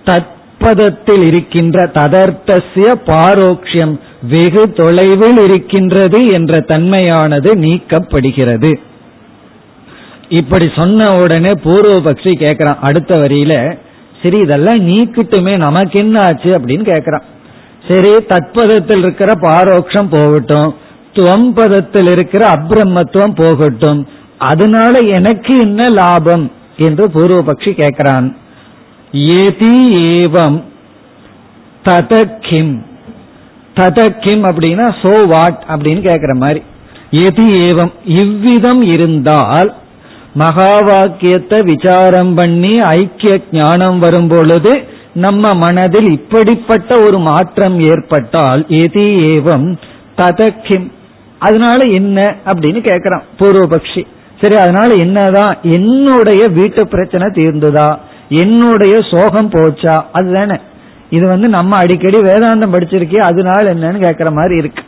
தத்பதத்தில் 0.05 1.27
இருக்கின்ற 1.27 1.91
ததர்த்தசிய 1.93 2.95
பாரோக்ஷியம் 3.05 3.99
வெகு 4.29 4.71
தொலைவில் 4.71 5.37
இருக்கின்றது 5.37 6.27
என்ற 6.27 6.59
தன்மையானது 6.59 7.55
நீக்கப்படுகிறது. 7.55 8.73
இப்படி 10.29 10.71
சொன்ன 10.75 11.15
உடனே 11.15 11.49
பூர்வபக்ஷி 11.49 12.33
கேட்கிறான் 12.35 12.79
அடுத்த 12.81 13.17
வரியில 13.17 13.77
சரி 14.23 14.37
இதெல்லாம் 14.37 14.79
நீக்கிட்டுமே 14.79 15.57
நமக்கு 15.57 15.99
என்ன 15.99 16.19
ஆச்சு? 16.19 16.49
அப்படின்னு 16.49 16.85
கேட்கிறான் 16.85 17.23
சரி 17.87 18.09
தத்பதத்தில் 18.09 18.97
இருக்கிற 18.97 19.33
பாரோக்ஷம் 19.33 20.09
போகட்டும் 20.09 20.75
துவம்பதத்தில் 21.13 22.11
இருக்கிற 22.11 22.49
அப்ரம்மத்துவம் 22.49 23.35
போகட்டும் 23.35 24.07
அதனால 24.41 24.99
எனக்கு 24.99 25.59
என்ன 25.59 25.89
லாபம்? 25.89 26.51
என்று 26.77 27.07
பூர்வபக்ஷி 27.07 27.71
கேட்கிறான். 27.71 28.35
ஏதி 29.11 29.73
ஏவம் 30.03 30.63
ததக்கிம். 31.85 32.81
ததக்கிம் 33.75 34.43
அப்படின்னா 34.49 34.95
சோ 35.01 35.27
வாட் 35.27 35.63
அப்படின்னு 35.67 36.01
கேட்கிற 36.01 36.35
மாதிரி. 36.35 36.63
எதி 37.11 37.45
ஏவம் 37.69 37.93
இவ்விதம் 38.05 38.81
இருந்தால் 38.81 39.75
மகா 40.33 40.79
வாக்கியத்தை 40.79 41.61
விசாரம் 41.61 42.33
பண்ணி 42.33 42.79
ஐக்கிய 42.79 43.41
ஞானம் 43.51 43.99
வரும் 43.99 44.27
பொழுது 44.27 44.83
நம்ம 45.13 45.53
மனதில் 45.53 46.11
இப்படிப்பட்ட 46.11 46.99
ஒரு 46.99 47.19
மாற்றம் 47.19 47.79
ஏற்பட்டால் 47.79 48.65
எதி 48.69 49.05
ஏவம் 49.33 49.77
ததக்கிம். 50.17 50.91
அதனால 51.39 51.83
என்ன? 51.83 52.35
அப்படின்னு 52.45 52.79
கேட்கிறான் 52.89 53.23
பூர்வபக்ஷி. 53.39 54.05
சரி 54.41 54.55
அதனால 54.57 54.93
என்னதான்? 54.93 55.57
என்னுடைய 55.61 56.47
வீட்டு 56.47 56.87
பிரச்சனை 56.87 57.27
தீர்ந்துதா? 57.27 57.97
என்னுடைய 58.29 58.99
சோகம் 59.11 59.49
போச்சா? 59.49 60.01
அதுதானே. 60.11 60.57
இது 61.09 61.27
வந்து 61.27 61.47
நம்ம 61.49 61.77
அடிக்கடி 61.77 62.19
வேதாந்தம் 62.19 62.73
படிச்சிருக்கே 62.73 63.17
அதனால 63.17 63.73
என்னன்னு 63.73 64.03
கேக்குற 64.03 64.31
மாதிரி 64.31 64.55
இருக்கு. 64.55 64.83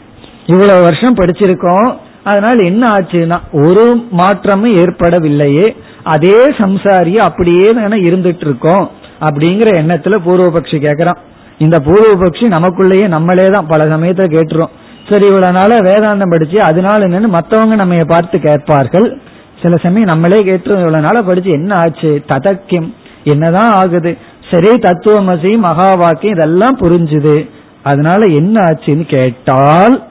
இவ்வளவு 0.46 0.82
வருஷம் 0.82 1.16
படிச்சிருக்கோம் 1.16 1.96
அதனால 2.24 2.64
என்ன 2.64 2.90
ஆச்சுன்னா 2.90 3.40
ஒரு 3.52 4.06
மாற்றமும் 4.12 4.76
ஏற்படவில்லையே. 4.76 5.76
அதே 6.04 6.50
சம்சாரிய 6.52 7.16
அப்படியே 7.16 7.70
தானே 7.70 7.98
இருந்துட்டு 7.98 8.46
இருக்கோம் 8.50 8.92
அப்படிங்கிற 9.20 9.70
எண்ணத்துல 9.82 10.18
பூர்வபக்ஷி 10.28 10.78
கேக்குறான். 10.86 11.20
இந்த 11.58 11.78
பூர்வபக்ஷி 11.86 12.46
நமக்குள்ளேயே 12.48 13.08
நம்மளே 13.08 13.46
தான் 13.46 13.68
பல 13.68 13.98
சமயத்துல 13.98 14.28
கேட்டுரும். 14.36 14.74
சரி 15.10 15.26
இவ்வளவு 15.26 15.54
நாள 15.54 15.78
வேதாந்தம் 15.78 16.30
படிச்சு 16.30 16.62
அதனால 16.62 17.08
என்னன்னு 17.08 17.28
மத்தவங்க 17.28 17.76
நம்ம 17.76 18.04
பார்த்து 18.04 18.40
கேட்பார்கள். 18.40 19.20
சில 19.64 19.78
சமயம் 19.78 20.10
நம்மளே 20.10 20.40
கேட்டு 20.40 20.70
இவ்வளவு 20.70 21.04
நாளா 21.04 21.22
படிச்சு 21.22 21.52
என்ன 21.52 21.76
ஆச்சு? 21.76 22.24
ததக்கியம். 22.28 22.94
என்னதான் 23.24 23.70
ஆகுது? 23.70 24.18
சரி 24.52 24.70
தத்துவமசி 24.76 25.58
மகா 25.58 25.94
வாக்கியம் 25.94 26.36
இதெல்லாம் 26.36 26.80
புரிஞ்சுது. 26.80 27.50
அதனால 27.84 28.26
என்ன 28.26 28.60
ஆச்சுன்னு 28.60 29.16
கேட்டால் 29.16 30.08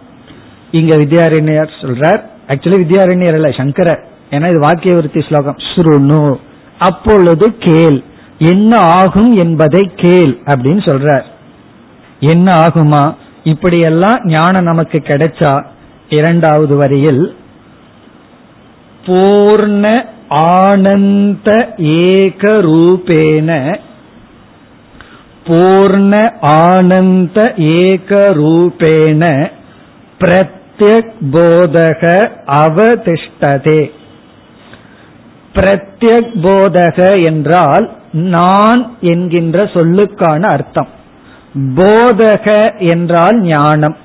இங்க 0.70 0.96
வித்யாரண்யர் 0.96 1.68
சொல்றார். 1.80 2.20
ஆக்சுவலி 2.48 2.78
வித்யாரண்யர் 2.84 3.34
இல்ல 3.34 3.50
சங்கரர். 3.50 4.06
ஏன்னா 4.30 4.50
இது 4.50 4.60
வாக்கியவருத்தி 4.60 5.26
ஸ்லோகம். 5.28 5.56
ஸ்ருணு 5.74 6.34
அப்பொழுது 6.78 7.56
கேள். 7.56 8.02
என்ன 8.38 8.78
ஆகும் 8.78 9.36
என்பதை 9.36 9.90
கேள் 9.96 10.38
அப்படின்னு 10.44 10.84
சொல்றார். 10.84 11.22
என்ன 12.20 12.54
ஆகுமா? 12.54 13.14
இப்படியெல்லாம் 13.42 14.20
ஞானம் 14.24 14.64
நமக்கு 14.64 14.98
கிடைச்சா 14.98 15.64
இரண்டாவது 16.08 16.76
வரியில் 16.76 17.36
பூர்ண 19.06 20.04
ஆனந்த 20.28 21.74
ஏக 21.76 22.48
ரூபேன 22.48 23.78
பூர்ண 25.46 26.32
ஆனந்த 26.40 27.54
ஏக 27.56 28.14
ரூபேன 28.14 29.50
பிரத்யக் 30.20 31.12
போதக 31.32 32.30
அவதிஷ்டதே. 32.46 33.90
பிரத்யக் 35.54 36.30
போதக 36.42 37.24
என்றால் 37.24 37.96
நான் 38.12 38.96
என்கின்ற 39.00 39.64
சொல்லுக்கான 39.64 40.42
அர்த்தம். 40.42 40.88
போதக 41.74 42.78
என்றால் 42.78 43.40
ஞானம். 43.40 43.96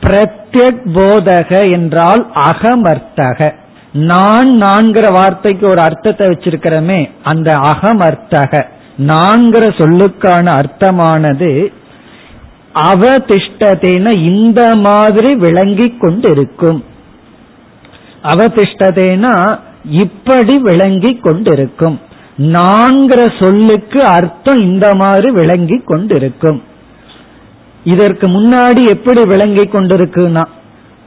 பிரத்யக் 0.00 0.82
போதக 0.94 1.70
என்றால் 1.70 2.30
அகமர்த்தக. 2.34 3.54
நான் 3.92 4.48
நான்கிற 4.48 5.12
வார்த்தைக்கு 5.12 5.68
ஒரு 5.68 5.80
அர்த்தத்தை 5.80 6.28
வச்சிருக்கிறோமே 6.28 7.10
அந்த 7.22 7.54
அகம் 7.54 8.00
அர்த்தக. 8.00 8.66
நான்கிற 8.98 9.64
சொல்லுக்கான 9.76 10.60
அர்த்தமானது 10.60 11.72
அவதிஷ்டதேன 12.74 14.10
இந்த 14.18 14.74
மாதிரி 14.74 15.34
விளங்கி 15.34 15.96
கொண்டிருக்கும். 15.96 16.84
அவதிஷ்டதேனா 18.22 19.58
இப்படி 19.84 20.58
விளங்கி 20.58 21.16
கொண்டிருக்கும். 21.16 22.00
நான்கிற 22.38 23.40
சொல்லுக்கு 23.40 24.04
அர்த்தம் 24.04 24.58
இந்த 24.58 24.94
மாதிரி 24.94 25.30
விளங்கி 25.30 25.82
கொண்டிருக்கும். 25.84 26.62
இதற்கு 27.84 28.28
முன்னாடி 28.28 28.88
எப்படி 28.88 29.24
விளங்கி 29.24 29.62
கொண்டிருக்குன்னா 29.62 30.44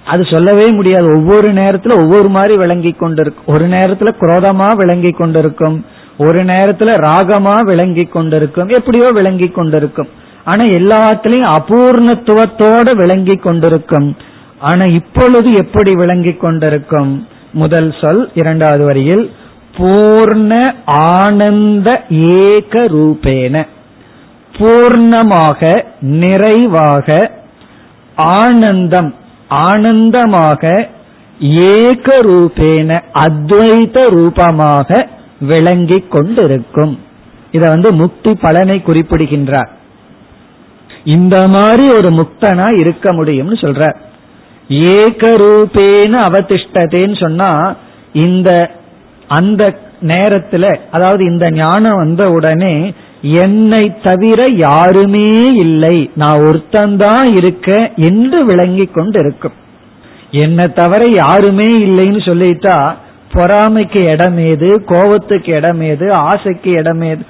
அது 0.06 0.26
சொல்லவே 0.26 0.72
முடியாது. 0.72 1.06
ஒவ்வொரு 1.06 1.54
நேரத்துல 1.54 2.04
ஒவ்வொரு 2.04 2.30
மாதிரி 2.30 2.58
விளங்கி 2.58 2.92
கொண்டிருக்கும். 2.92 3.56
ஒரு 3.56 3.68
நேரத்துல 3.68 4.10
குரோதமா 4.20 4.76
விளங்கி 4.76 5.10
கொண்டிருக்கும். 5.10 5.86
ஒரு 6.18 6.40
நேரத்துல 6.40 6.96
ராகமா 7.00 7.60
விளங்கி 7.60 8.04
கொண்டிருக்கும். 8.04 8.70
எப்படியோ 8.70 9.10
விளங்கி 9.12 9.48
கொண்டிருக்கும். 9.48 10.08
ஆனா 10.46 10.64
எல்லாத்திலையும் 10.64 11.58
அபூர்ணத்துவத்தோட 11.58 12.96
விளங்கி 12.96 13.36
கொண்டிருக்கும். 13.36 14.18
ஆனா 14.60 14.86
இப்பொழுது 14.86 15.52
எப்படி 15.52 15.96
விளங்கி 15.96 16.34
கொண்டிருக்கும்? 16.34 17.28
முதல் 17.54 17.96
சொல் 18.02 18.32
இரண்டாவது 18.34 18.86
வரியில் 18.86 19.32
பூர்ண 19.78 20.76
ஆனந்த 20.86 22.04
ஏக 22.10 22.84
ரூபேன. 22.84 23.68
பூர்ணமாக 24.52 25.86
நிறைவாக 26.00 27.32
ஆனந்தம். 28.16 29.16
ஆனந்தமாக 29.52 30.90
ஏக 31.76 32.20
ரூபேன 32.22 33.02
அத்வைத 33.14 34.10
ரூபமாக 34.10 35.08
விளங்கிக் 35.40 36.12
கொண்டிருக்கும். 36.12 37.00
இத 37.52 37.70
வந்து 37.70 37.92
முக்தி 37.92 38.34
பலனை 38.34 38.82
குறிப்பிடுகின்றார். 38.82 39.72
இந்த 41.04 41.48
மாதிரி 41.48 41.92
ஒரு 41.92 42.10
முக்தனா 42.10 42.80
இருக்க 42.80 43.14
முடியும்னு 43.14 43.58
சொல்ற. 43.64 43.96
ஏகரூபேன 44.70 46.14
அவதிஷ்டதேன்னு 46.28 47.20
சொன்னா 47.20 47.76
இந்த 48.14 48.72
அந்த 49.28 49.76
நேரத்துல 50.02 50.80
அதாவது 50.92 51.26
இந்த 51.26 51.50
ஞானம் 51.52 51.96
வந்த 51.96 52.32
உடனே 52.32 52.94
என்னை 53.22 53.98
தவிர 54.04 54.46
யாருமே 54.52 55.46
இல்லை. 55.56 56.12
நான் 56.16 56.40
ஒருத்தந்தான் 56.40 57.36
இருக்க 57.36 57.92
என்று 57.96 58.46
விளங்கி 58.46 58.86
கொண்டு 58.86 59.20
இருக்கும் 59.20 59.54
என்னை 60.32 60.66
தவிர 60.74 61.06
யாருமே 61.10 61.68
இல்லைன்னு 61.78 62.22
சொல்லிட்டா 62.30 62.96
பொறாமைக்கு 63.34 64.12
இடம் 64.12 64.38
ஏது 64.38 64.84
கோபத்துக்கு 64.86 65.52
இடம் 65.54 65.82
ஏது 65.82 66.14
ஆசைக்கு 66.14 66.72
இடமேது 66.72 67.22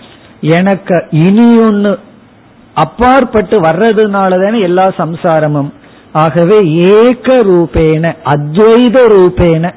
எனக்கு 0.41 1.04
இனி 1.12 1.60
ஒன்னு 1.60 1.99
அப்பாற்பட்டு 2.73 3.62
வர்றதுனால 3.62 4.43
தானே 4.43 4.60
எல்லா 4.60 4.88
சம்சாரமும். 4.88 5.73
ஆகவே 6.12 6.58
ஏக 6.73 7.36
ரூபேன 7.36 8.15
அத்வைத 8.25 8.97
ரூபேன. 9.15 9.73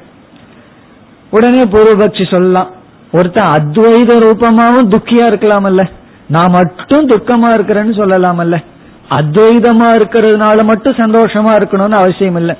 உடனே 1.29 1.61
பூர்வபக்ஷி 1.61 2.31
சொல்லலாம் 2.31 2.69
ஒருத்தன் 3.11 3.49
அத்வைத 3.49 4.11
ரூபமாவும் 4.25 4.95
துக்கியா 4.95 5.25
இருக்கலாமல்ல? 5.31 5.89
நான் 6.27 6.49
மட்டும் 6.49 7.09
துக்கமா 7.09 7.49
இருக்கிறேன்னு 7.49 7.97
சொல்லலாமல்ல. 7.97 8.63
அத்வைதமா 9.09 9.87
இருக்கிறதுனால 9.95 10.63
மட்டும் 10.63 10.95
சந்தோஷமா 10.95 11.51
இருக்கணும்னு 11.55 11.91
அவசியம் 11.91 12.35
இல்லை. 12.35 12.55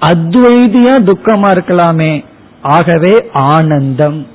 அத்வைதியா 0.00 1.12
துக்கமா 1.12 1.50
இருக்கலாமே. 1.52 2.24
ஆகவே 2.62 3.30
ஆனந்தம். 3.32 4.26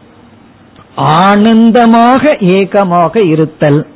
ஆனந்தமாக 0.96 2.38
ஏகமாக 2.40 3.24
இருத்தல். 3.24 3.88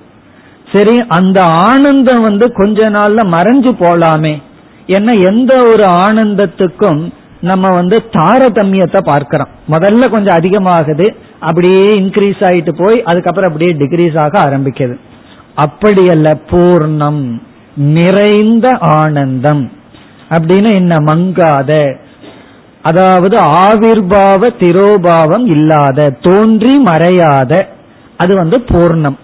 சரி 0.74 1.06
அந்த 1.08 1.44
ஆனந்தம் 1.44 2.22
வந்து 2.22 2.54
கொஞ்ச 2.54 2.90
நாள்ல 2.90 3.20
மறைஞ்சு 3.26 3.72
போலாமே. 3.80 4.42
ஏன்னா 4.88 5.26
எந்த 5.26 5.66
ஒரு 5.66 5.84
ஆனந்தத்துக்கும் 5.84 7.14
நம்ம 7.42 7.70
வந்து 7.70 8.04
தாரதமியத்தை 8.12 9.04
பார்க்கிறோம். 9.04 9.48
முதல்ல 9.70 10.10
கொஞ்சம் 10.10 10.38
அதிகமாகுது 10.38 11.16
அப்படியே 11.40 12.00
இன்க்ரீஸ் 12.00 12.40
ஆயிட்டு 12.40 12.84
போய் 12.84 13.04
அதுக்கப்புறம் 13.04 13.52
அப்படியே 13.52 13.78
டிகிரீஸ் 13.78 14.20
ஆக 14.20 14.50
ஆரம்பிக்குது. 14.50 15.00
அப்படியல்ல 15.58 16.40
பூர்ணம் 16.52 17.42
நிறைந்த 17.76 18.78
ஆனந்தம். 18.80 19.72
அப்படின்னு 20.30 20.74
என்ன 20.74 20.98
மங்காத. 20.98 21.96
அதாவது 22.82 23.40
ஆவிர்பாவ 23.40 24.50
திரோபாவம் 24.60 25.46
இல்லாத 25.46 26.10
தோன்றி 26.10 26.84
மறையாத 26.84 27.62
அது 28.18 28.36
வந்து 28.36 28.58
பூர்ணம். 28.58 29.18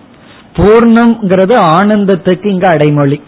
பூர்ணம்ங்கிறது 0.53 1.55
ஆனந்தத்துக்கு 1.77 2.47
இங்க 2.47 2.69
அடைமொழி. 2.69 3.21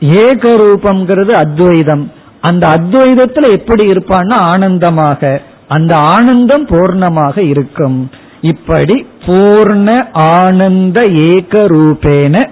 ஏக 0.00 0.50
ரூபம்ங்கிறது 0.50 1.30
அத்வைதம். 1.30 2.12
அந்த 2.40 2.68
அத்வைதத்துல 2.68 3.50
எப்படி 3.50 3.84
இருப்பான்னா 3.84 4.32
ஆனந்தமாக. 4.32 5.40
அந்த 5.68 5.96
ஆனந்தம் 5.96 6.66
பூர்ணமாக 6.66 7.38
இருக்கும். 7.38 8.10
இப்படி 8.40 9.06
பூர்ண 9.26 10.08
ஆனந்த 10.12 11.04
ஏக 11.04 11.58
ரூபேன 11.58 12.48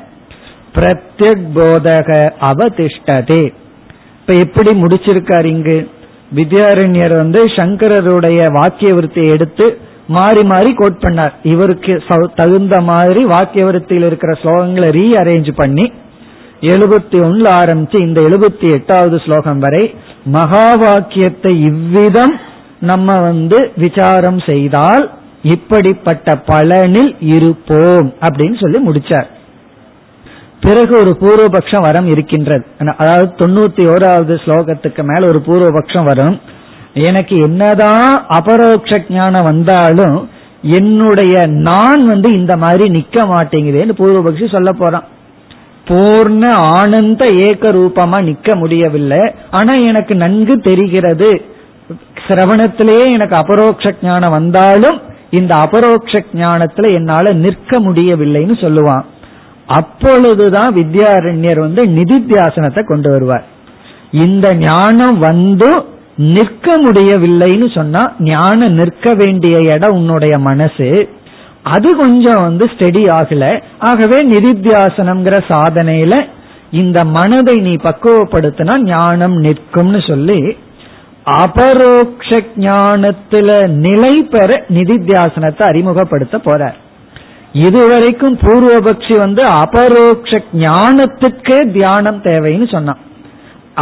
பிரத்யக் 0.75 1.47
போதக 1.55 2.33
அவதிஷ்டதே. 2.41 3.55
இப்ப 4.21 4.35
எப்படி 4.35 4.83
முடிச்சிருக்காரு 4.83 5.45
இங்கு? 5.45 5.91
வித்யாரண்யர் 6.35 7.17
வந்து 7.17 7.45
சங்கரருடைய 7.45 8.53
வாக்கிய 8.53 8.95
விருத்தியை 8.95 9.29
எடுத்து 9.29 9.79
மாறி 10.07 10.45
மாறி 10.45 10.75
கோட் 10.75 11.03
பண்ணார். 11.03 11.33
இவருக்கு 11.43 12.03
தகுந்த 12.35 12.81
மாதிரி 12.81 13.25
வாக்கிய 13.25 13.65
விருத்தியில் 13.65 14.07
இருக்கிற 14.07 14.33
ஸ்லோகங்களை 14.33 14.89
ரீ 14.99 15.13
அரேஞ்ச் 15.13 15.53
பண்ணி 15.57 15.93
எழுபத்தி 16.61 17.19
ஒன்னுல 17.27 17.49
ஆரம்பிச்சு 17.63 18.01
இந்த 18.01 18.21
எழுபத்தி 18.21 18.73
எட்டாவது 18.73 19.19
ஸ்லோகம் 19.19 19.59
வரை 19.59 19.95
மகா 20.25 20.75
வாக்கியத்தை 20.75 21.63
இவ்விதம் 21.63 22.41
நம்ம 22.81 23.15
வந்து 23.21 23.73
விசாரம் 23.77 24.39
செய்தால் 24.39 25.11
இப்படிப்பட்ட 25.43 26.35
பலனில் 26.47 27.17
இருப்போம் 27.21 28.15
அப்படின்னு 28.21 28.61
சொல்லி 28.61 28.89
முடிச்சார். 28.89 29.27
பிறகு 30.61 30.99
ஒரு 30.99 31.17
பூர்வபக்ஷம் 31.21 31.83
வரம் 31.83 32.07
இருக்கின்றது. 32.07 32.65
அதாவது 32.97 33.33
தொண்ணூத்தி 33.39 33.83
ஓராவது 33.95 34.37
ஸ்லோகத்துக்கு 34.45 35.03
மேல 35.03 35.27
ஒரு 35.27 35.43
பூர்வபக்ஷம் 35.47 36.05
வரும். 36.05 36.41
எனக்கு 36.95 37.37
என்னதான் 37.37 38.27
அபரோக்ஷ 38.29 39.03
ஞானம் 39.09 39.45
வந்தாலும் 39.45 40.31
என்னுடைய 40.63 41.47
நான் 41.47 42.07
வந்து 42.07 42.31
இந்த 42.31 42.57
மாதிரி 42.57 42.91
நிக்க 42.99 43.25
மாட்டேங்குதேன்னு 43.25 43.99
பூர்வபக்ஷி 43.99 44.53
சொல்ல 44.53 44.73
போறான். 44.73 45.07
பூர்ண 45.89 46.45
ஆனந்த 46.51 47.25
ஏக 47.31 47.73
ரூபமா 47.73 48.19
நிக்க 48.29 48.57
முடியவில்லை. 48.57 49.35
ஆனா 49.51 49.75
எனக்கு 49.75 50.15
நன்கு 50.15 50.61
தெரிகிறது. 50.61 51.43
சிரவணத்திலேயே 52.29 53.05
எனக்கு 53.13 53.37
அபரோக்ஷ 53.37 53.95
ஞானம் 54.03 54.31
வந்தாலும் 54.31 55.01
இந்த 55.31 55.55
அபரோக்ஷ 55.55 56.23
ஞானத்துல 56.33 56.93
என்னால 56.93 57.33
நிற்க 57.33 57.81
முடியவில்லைன்னு 57.81 58.57
சொல்லுவான். 58.65 59.05
அப்பொழுதுதான் 59.67 60.75
வித்யாரண்யர் 60.75 61.61
வந்து 61.61 61.83
நிதித்தியாசனத்தை 61.83 62.83
கொண்டு 62.85 63.11
வருவார். 63.11 63.45
இந்த 64.11 64.55
ஞானம் 64.55 65.19
வந்து 65.19 65.71
நிற்க 66.17 66.69
முடியவில்லைன்னு 66.83 67.75
சொன்னா 67.75 68.03
ஞானம் 68.19 68.73
நிற்க 68.73 69.15
வேண்டிய 69.15 69.57
இடம் 69.75 69.93
உன்னுடைய 69.93 70.39
மனசு. 70.39 71.09
அது 71.73 71.89
கொஞ்சம் 71.97 72.43
வந்து 72.47 72.65
ஸ்டெடி 72.73 73.03
ஆகல. 73.19 73.45
ஆகவே 73.79 74.19
நிதித்தியாசனம்ங்கிற 74.29 75.37
சாதனையில 75.49 76.15
இந்த 76.71 76.99
மனதை 77.17 77.57
நீ 77.67 77.75
பக்குவப்படுத்தினா 77.75 78.75
ஞானம் 78.83 79.37
நிற்கும்னு 79.43 80.01
சொல்லி 80.09 80.41
அபரோக்ஷ 81.43 82.29
ஞானத்துல 82.65 83.51
நிலை 83.85 84.15
பெற 84.33 84.51
நிதித்தியாசனத்தை 84.69 85.63
அறிமுகப்படுத்த 85.63 86.37
போறார். 86.39 86.77
இதுவரைக்கும் 87.67 88.37
பூர்வபக்ஷி 88.43 89.15
வந்து 89.19 89.43
அபரோக்ஷ 89.63 90.41
ஞானத்துக்கே 90.65 91.59
தியானம் 91.73 92.21
தேவைன்னு 92.23 92.69
சொன்னான். 92.75 93.01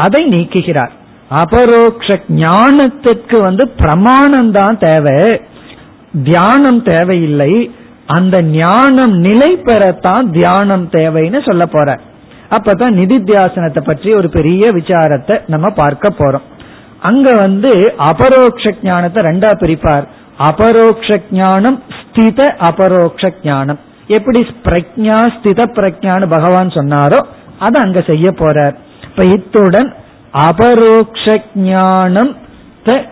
அதை 0.05 0.23
நீக்குகிறார். 0.27 0.95
அபரோக்ஷ 1.43 2.09
ஞானத்துக்கு 2.43 3.37
வந்து 3.41 3.67
பிரமாணம் 3.81 4.53
தான் 4.53 4.79
தேவை. 4.79 5.19
தியானம் 6.23 6.83
தேவையில்லை 6.83 7.53
அந்த 8.07 8.43
ஞானம் 8.43 9.15
நிலை 9.19 9.51
பெறத்தான் 9.57 10.27
தியானம் 10.31 10.89
தேவைன்னு 10.89 11.41
சொல்ல 11.49 11.67
போற. 11.67 11.89
அப்பதான் 12.51 12.99
நிதித்தியாசனத்தை 13.01 13.83
பற்றி 13.85 14.15
ஒரு 14.15 14.29
பெரிய 14.29 14.71
விசாரத்தை 14.71 15.41
நம்ம 15.47 15.71
பார்க்க 15.71 16.09
போறோம். 16.19 16.45
அங்க 17.01 17.33
வந்து 17.33 17.95
அபரோக்ஷ 17.97 18.75
ஞானத்தை 18.83 19.23
ரெண்டா 19.25 19.51
பிரிப்பார். 19.63 20.05
அபரோக்ஷ 20.39 21.19
ஞானம் 21.31 21.83
ஸ்தித 21.99 22.41
அபரோக்ஷ 22.69 23.33
ஞானம். 23.43 23.79
எப்படி 24.07 24.41
பிரக்ஞா 24.67 25.19
ஸ்தித 25.37 25.61
பிரக்ஞான்னு 25.79 26.27
பகவான் 26.29 26.69
சொன்னாரோ 26.69 27.21
அதை 27.59 27.83
அங்க 27.83 28.01
செய்ய 28.01 28.31
போறார். 28.31 28.75
இப்ப 29.09 29.25
இத்துடன் 29.25 29.95
அபரோக்ஷ 30.33 31.43
ஞானம் 31.55 32.33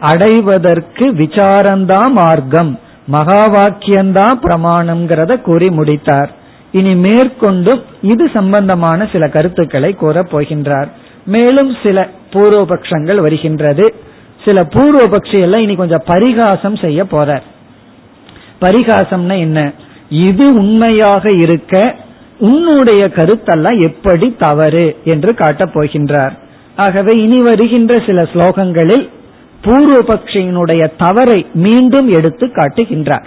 அடைவதற்கு 0.00 1.04
விசாரந்தா 1.12 2.00
மார்க்கம். 2.12 2.78
மகா 3.14 3.40
வாக்கியம்தான் 3.48 4.36
பிரமாணம்ங்கிறத 4.44 5.32
கூறி 5.40 5.68
முடித்தார். 5.70 6.30
இனி 6.72 6.92
மேற்கொண்டும் 6.94 7.82
இது 8.02 8.24
சம்பந்தமான 8.34 9.08
சில 9.12 9.24
கருத்துக்களை 9.28 9.90
கூறப் 9.92 10.30
போகின்றார். 10.34 10.90
மேலும் 11.26 11.72
சில 11.82 12.08
பூர்வபக்ஷங்கள் 12.32 13.20
வருகின்றது. 13.20 13.86
சில 14.44 14.60
பூர்வபக்ஷி 14.74 15.38
எல்லாம் 15.40 15.60
இனி 15.60 15.74
கொஞ்சம் 15.74 16.06
பரிகாசம் 16.06 16.76
செய்ய 16.76 17.02
போறார். 17.02 17.44
பரிகாசம்னா 18.60 19.36
என்ன? 19.38 19.72
இது 20.08 20.46
உண்மையாக 20.54 21.24
இருக்க 21.36 21.94
உன்னுடைய 22.38 23.02
கருத்தெல்லாம் 23.16 23.78
எப்படி 23.82 24.28
தவறு 24.38 24.86
என்று 25.04 25.30
காட்டப் 25.34 25.74
போகின்றார். 25.74 26.34
ஆகவே 26.76 27.12
இனி 27.22 27.40
வருகின்ற 27.42 28.02
சில 28.06 28.22
ஸ்லோகங்களில் 28.32 29.04
பூர்வபக்ஷியினுடைய 29.64 30.82
தவறை 31.02 31.38
மீண்டும் 31.64 32.08
எடுத்து 32.18 32.46
காட்டுகின்றார். 32.58 33.26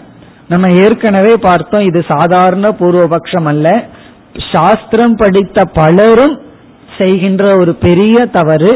நம்ம 0.52 0.66
ஏற்கனவே 0.84 1.34
பார்த்தோம் 1.48 1.86
இது 1.90 2.00
சாதாரண 2.14 2.66
பூர்வபக்ஷம் 2.80 3.48
அல்ல 3.52 3.68
சாஸ்திரம் 4.52 5.16
படித்த 5.22 5.58
பலரும் 5.80 6.36
செய்கின்ற 6.98 7.44
ஒரு 7.62 7.72
பெரிய 7.86 8.18
தவறு 8.38 8.74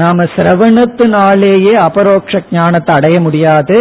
நாம 0.00 0.24
சிரவணத்தினாலேயே 0.34 1.72
அபரோக்ஷ 1.86 2.42
ஞானத்தை 2.50 2.92
அடைய 2.98 3.16
முடியாது. 3.20 3.78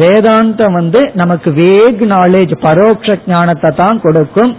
வேதாந்தம் 0.00 0.74
வந்து 0.78 1.00
நமக்கு 1.14 1.50
வேக் 1.60 2.02
நாலேஜ் 2.14 2.54
பரோட்ச 2.64 3.16
ஞானத்தை 3.26 3.70
தான் 3.82 4.00
கொடுக்கும். 4.04 4.52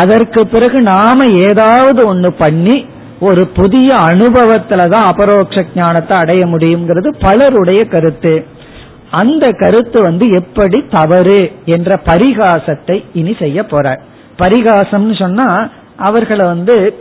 அதற்கு 0.00 0.42
பிறகு 0.46 0.78
நாம 0.92 1.26
ஏதாவது 1.48 2.00
ஒன்று 2.06 2.30
பண்ணி 2.42 2.76
ஒரு 3.20 3.46
புதிய 3.46 3.94
அனுபவத்துல 3.94 4.88
தான் 4.88 5.04
அபரோக்ஷ 5.04 5.64
ஞானத்தை 5.74 6.16
அடைய 6.16 6.46
முடியுங்கிறது 6.46 7.14
பலருடைய 7.20 7.84
கருத்து. 7.84 8.44
அந்த 9.10 9.48
கருத்து 9.48 10.00
வந்து 10.00 10.28
எப்படி 10.28 10.84
தவறு 10.90 11.52
என்ற 11.64 12.00
பரிகாசத்தை 12.06 13.04
இனி 13.12 13.36
செய்ய 13.38 13.64
போற. 13.64 14.00
பரிகாசம்னு 14.38 15.18
சொன்னா 15.18 15.68
அவர்களை 15.96 16.46
வந்து 16.46 16.94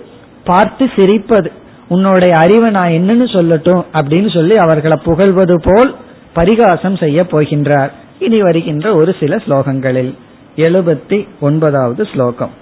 பார்த்து 0.44 0.86
சிரிப்பது. 0.96 1.48
உன்னுடைய 1.88 2.36
அறிவை 2.36 2.70
நான் 2.70 2.90
என்னன்னு 2.90 3.28
சொல்லட்டும் 3.32 3.84
அப்படின்னு 3.94 4.34
சொல்லி 4.34 4.56
அவர்களை 4.56 4.98
புகழ்வது 5.04 5.62
போல் 5.64 5.96
பரிகாசம் 6.34 6.96
செய்ய 6.96 7.26
போகின்றார். 7.32 7.90
இனி 8.20 8.42
வருகின்ற 8.42 8.96
ஒரு 8.96 9.16
சில 9.20 9.36
ஸ்லோகங்களில். 9.36 10.14
எழுபத்தி 10.56 11.28
ஒன்பதாவது 11.40 12.06
ஸ்லோகம். 12.06 12.62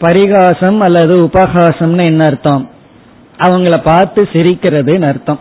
பரிகாசம் 0.00 0.78
அல்லது 0.80 1.14
உபகாசம்னு 1.24 2.04
என்ன 2.04 2.24
அர்த்தம் 2.24 2.64
அவங்கள 3.38 3.76
பார்த்து 3.82 4.20
சிரிக்கிறதுன்னு 4.32 5.08
அர்த்தம் 5.08 5.40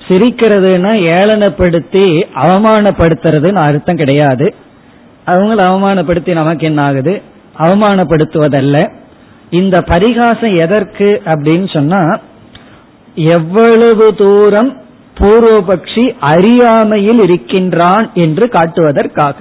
சிரிக்கிறதுனா 0.00 0.92
ஏளனப்படுத்தி 1.12 2.04
அவமானப்படுத்துறதுன்னு 2.42 3.62
அர்த்தம் 3.68 4.00
கிடையாது 4.02 4.46
அவங்கள 5.27 5.59
அவமானப்படுத்தி 5.63 6.31
நமக்கு 6.31 6.65
என்ன 6.65 6.83
ஆகுது? 6.83 7.21
அவமானப்படுத்துவதல்ல. 7.57 8.91
இந்த 9.49 9.81
பரிகாசம் 9.81 10.55
எதற்கு 10.55 11.21
அப்படின்னு 11.25 11.73
சொன்னா 11.73 12.19
எவ்வளவு 13.15 14.15
தூரம் 14.15 14.81
பூர்வபக்ஷி 15.19 16.15
அறியாமையில் 16.19 17.21
இருக்கின்றான் 17.21 18.11
என்று 18.13 18.47
காட்டுவதற்காக. 18.47 19.33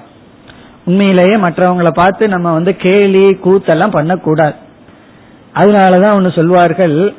உண்மையிலேயே 0.84 1.36
மற்றவங்களை 1.36 1.90
பார்த்து 1.90 2.28
நம்ம 2.28 2.52
வந்து 2.52 2.76
கேலி 2.76 3.26
கூத்தெல்லாம் 3.26 3.90
பண்ணக்கூடாது. 3.90 4.54
அதனாலதான் 5.54 6.12
ஒன்று 6.12 6.32
சொல்வார்கள் 6.32 7.14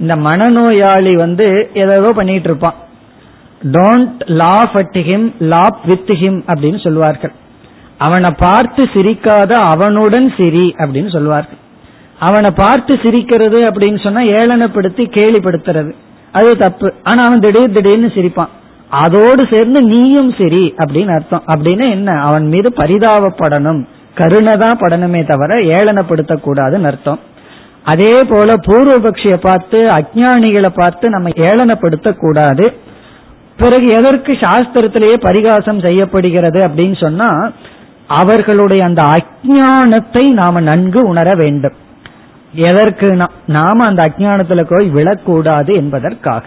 இந்த 0.00 0.16
மனநோயாளி 0.16 1.14
வந்து 1.14 1.70
ஏதோ 1.74 2.12
பண்ணிட்டு 2.14 2.48
இருப்பான். 2.48 2.74
Don't 3.62 4.18
laugh 4.26 4.74
at 4.74 4.98
him 4.98 5.32
laugh 5.38 5.84
with 5.84 6.10
him 6.10 6.42
அப்படின்னு 6.46 6.82
சொல்வார்கள். 6.82 7.32
அவனை 7.98 8.30
பார்த்து 8.30 8.84
சிரிக்காத 8.84 9.52
அவனுடன் 9.52 10.32
சிரி 10.36 10.74
அப்படின்னு 10.78 11.12
சொல்வார்கள் 11.12 11.58
அவனை 12.18 12.50
பார்த்து 12.50 13.00
சிரிக்கிறது 13.02 13.62
அப்படின்னு 13.62 14.02
சொன்னா 14.02 14.20
ஏளனப்படுத்தி 14.20 15.04
கேலிப்படுத்துறது. 15.16 15.94
அது 16.32 16.56
தப்பு. 16.56 16.92
ஆனா 17.02 17.24
அவன் 17.24 17.40
திடீர் 17.40 17.72
திடீர்னு 17.72 18.06
சிரிப்பான். 18.06 18.48
அதோடு 18.88 19.46
சேர்ந்து 19.50 19.82
நீயும் 19.82 20.34
சரி 20.38 20.74
அப்படின்னு 20.78 21.14
அர்த்தம். 21.14 21.42
அப்படின்னு 21.46 21.90
என்ன? 21.90 22.20
அவன் 22.20 22.46
மீது 22.46 22.72
பரிதாபப்படணும். 22.76 23.86
கருணதா 24.16 24.70
படணுமே 24.80 25.26
தவிர 25.26 25.54
ஏளனப்படுத்த 25.56 26.36
கூடாதுன்னு 26.36 26.84
அர்த்தம். 26.84 27.20
அதே 27.84 28.22
போல 28.28 28.54
பூர்வபக்ஷிய 28.54 29.36
பார்த்து 29.36 29.88
அஜானிகளை 29.88 30.68
பார்த்து 30.68 31.10
நம்ம 31.10 31.28
ஏளனப்படுத்த 31.28 32.16
கூடாது 32.16 32.72
பிறகு 33.56 33.86
எதற்கு 33.86 34.32
சாஸ்திரத்திலேயே 34.32 35.14
பரிகாசம் 35.20 35.80
செய்யப்படுகிறது 35.80 36.58
அப்படின்னு 36.58 37.00
சொன்னா 37.00 37.50
அவர்களுடைய 38.06 38.84
அந்த 38.84 39.02
அஜானத்தை 39.02 40.32
நாம 40.32 40.60
நன்கு 40.60 41.08
உணர 41.08 41.34
வேண்டும். 41.34 41.72
எதற்கு 42.52 43.16
நாம 43.46 43.84
அந்த 43.84 44.10
அஜானத்துல 44.10 44.66
போய் 44.68 44.90
விழக்கூடாது 44.90 45.74
என்பதற்காக. 45.74 46.44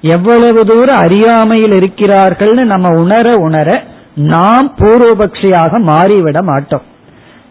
எவ்வளவு 0.00 0.64
தூரம் 0.64 0.98
அறியாமையில் 0.98 1.72
இருக்கிறார்கள்னு 1.72 2.64
நம்ம 2.64 3.00
உணர 3.00 3.34
உணர 3.36 3.82
நாம் 4.14 4.74
பூர்வபக்ஷியாக 4.78 5.80
மாறிவிட 5.80 6.42
மாட்டோம். 6.42 6.82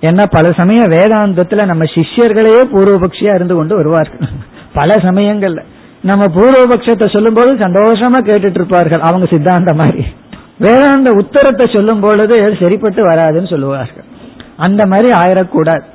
ஏன்னா 0.01 0.25
பல 0.29 0.51
சமயம் 0.51 0.91
வேதாந்தத்துல 0.91 1.65
நம்ம 1.65 1.83
சிஷ்யர்களையே 1.83 2.61
பூர்வபக்ஷியா 2.73 3.35
இருந்து 3.35 3.55
கொண்டு 3.55 3.75
வருவார்கள். 3.75 4.27
பல 4.73 4.95
சமயங்கள்ல. 4.95 5.63
நம்ம 6.01 6.25
பூர்வபக்ஷத்தை 6.25 7.13
சொல்லும் 7.13 7.33
போது 7.33 7.53
சந்தோஷமா 7.53 8.25
கேட்டுட்டு 8.25 8.55
இருப்பார்கள். 8.55 8.99
அவங்க 8.99 9.25
சித்தாந்த 9.25 9.73
மாதிரி. 9.73 10.05
வேதாந்த 10.59 11.09
உத்தரத்தை 11.11 11.65
சொல்லும் 11.73 11.99
பொழுது 11.99 12.35
சரிப்பட்டு 12.59 13.01
வராதுன்னு 13.09 13.49
சொல்லுவார்கள். 13.49 14.05
அந்த 14.57 14.85
மாதிரி 14.85 15.09
ஆயிடக்கூடாது 15.11 15.85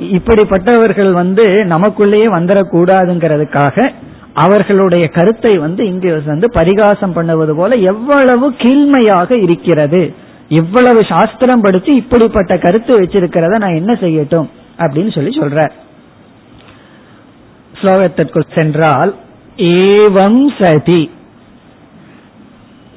இப்படிப்பட்டவர்கள் 0.00 1.12
வந்து 1.12 1.44
நமக்குள்ளேயே 1.72 2.28
வந்துடக்கூடாதுங்கிறதுக்காக 2.36 3.92
அவர்களுடைய 4.34 5.08
கருத்தை 5.08 5.58
வந்து 5.58 5.86
இங்கு 5.86 6.22
வந்து 6.26 6.50
பரிகாசம் 6.50 7.12
பண்ணுவது 7.12 7.54
போல 7.54 7.74
எவ்வளவு 7.74 8.46
கீழ்மையாக 8.50 9.42
இருக்கிறது 9.42 10.14
இவ்வளவு 10.48 11.04
சாஸ்திரம் 11.04 11.60
படிச்சு 11.60 11.94
இப்படிப்பட்ட 11.94 12.56
கருத்து 12.56 12.92
வச்சிருக்கிறத 13.00 13.58
நான் 13.58 13.74
என்ன 13.74 13.92
செய்யட்டும் 13.92 14.48
அப்படின்னு 14.78 15.14
சொல்லி 15.14 15.38
சொல்ற 15.38 15.70
ஸ்லோகத்திற்குள் 17.80 18.54
சென்றால் 18.54 19.12
ஏவம் 19.56 20.42
சதி 20.58 21.02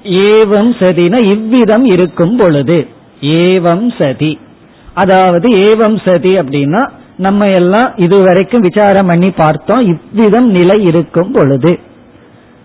ஏவம் 0.09 0.71
சதின 0.79 1.19
இவ்விதம் 1.31 1.85
இருக்கும் 1.85 2.37
பொழுது. 2.37 2.87
ஏவம் 3.21 3.87
சதி. 3.97 4.39
அதாவது 4.93 5.49
ஏவம் 5.49 6.09
சதி 6.09 6.39
அப்படின்னா 6.39 6.89
நம்ம 7.17 7.45
எல்லாம் 7.49 7.93
இதுவரைக்கும் 7.95 8.61
விசாரம் 8.61 9.05
பண்ணி 9.05 9.29
பார்த்தோம் 9.29 9.81
இவ்விதம் 9.85 10.49
நிலை 10.49 10.83
இருக்கும் 10.83 11.31
பொழுது. 11.31 11.79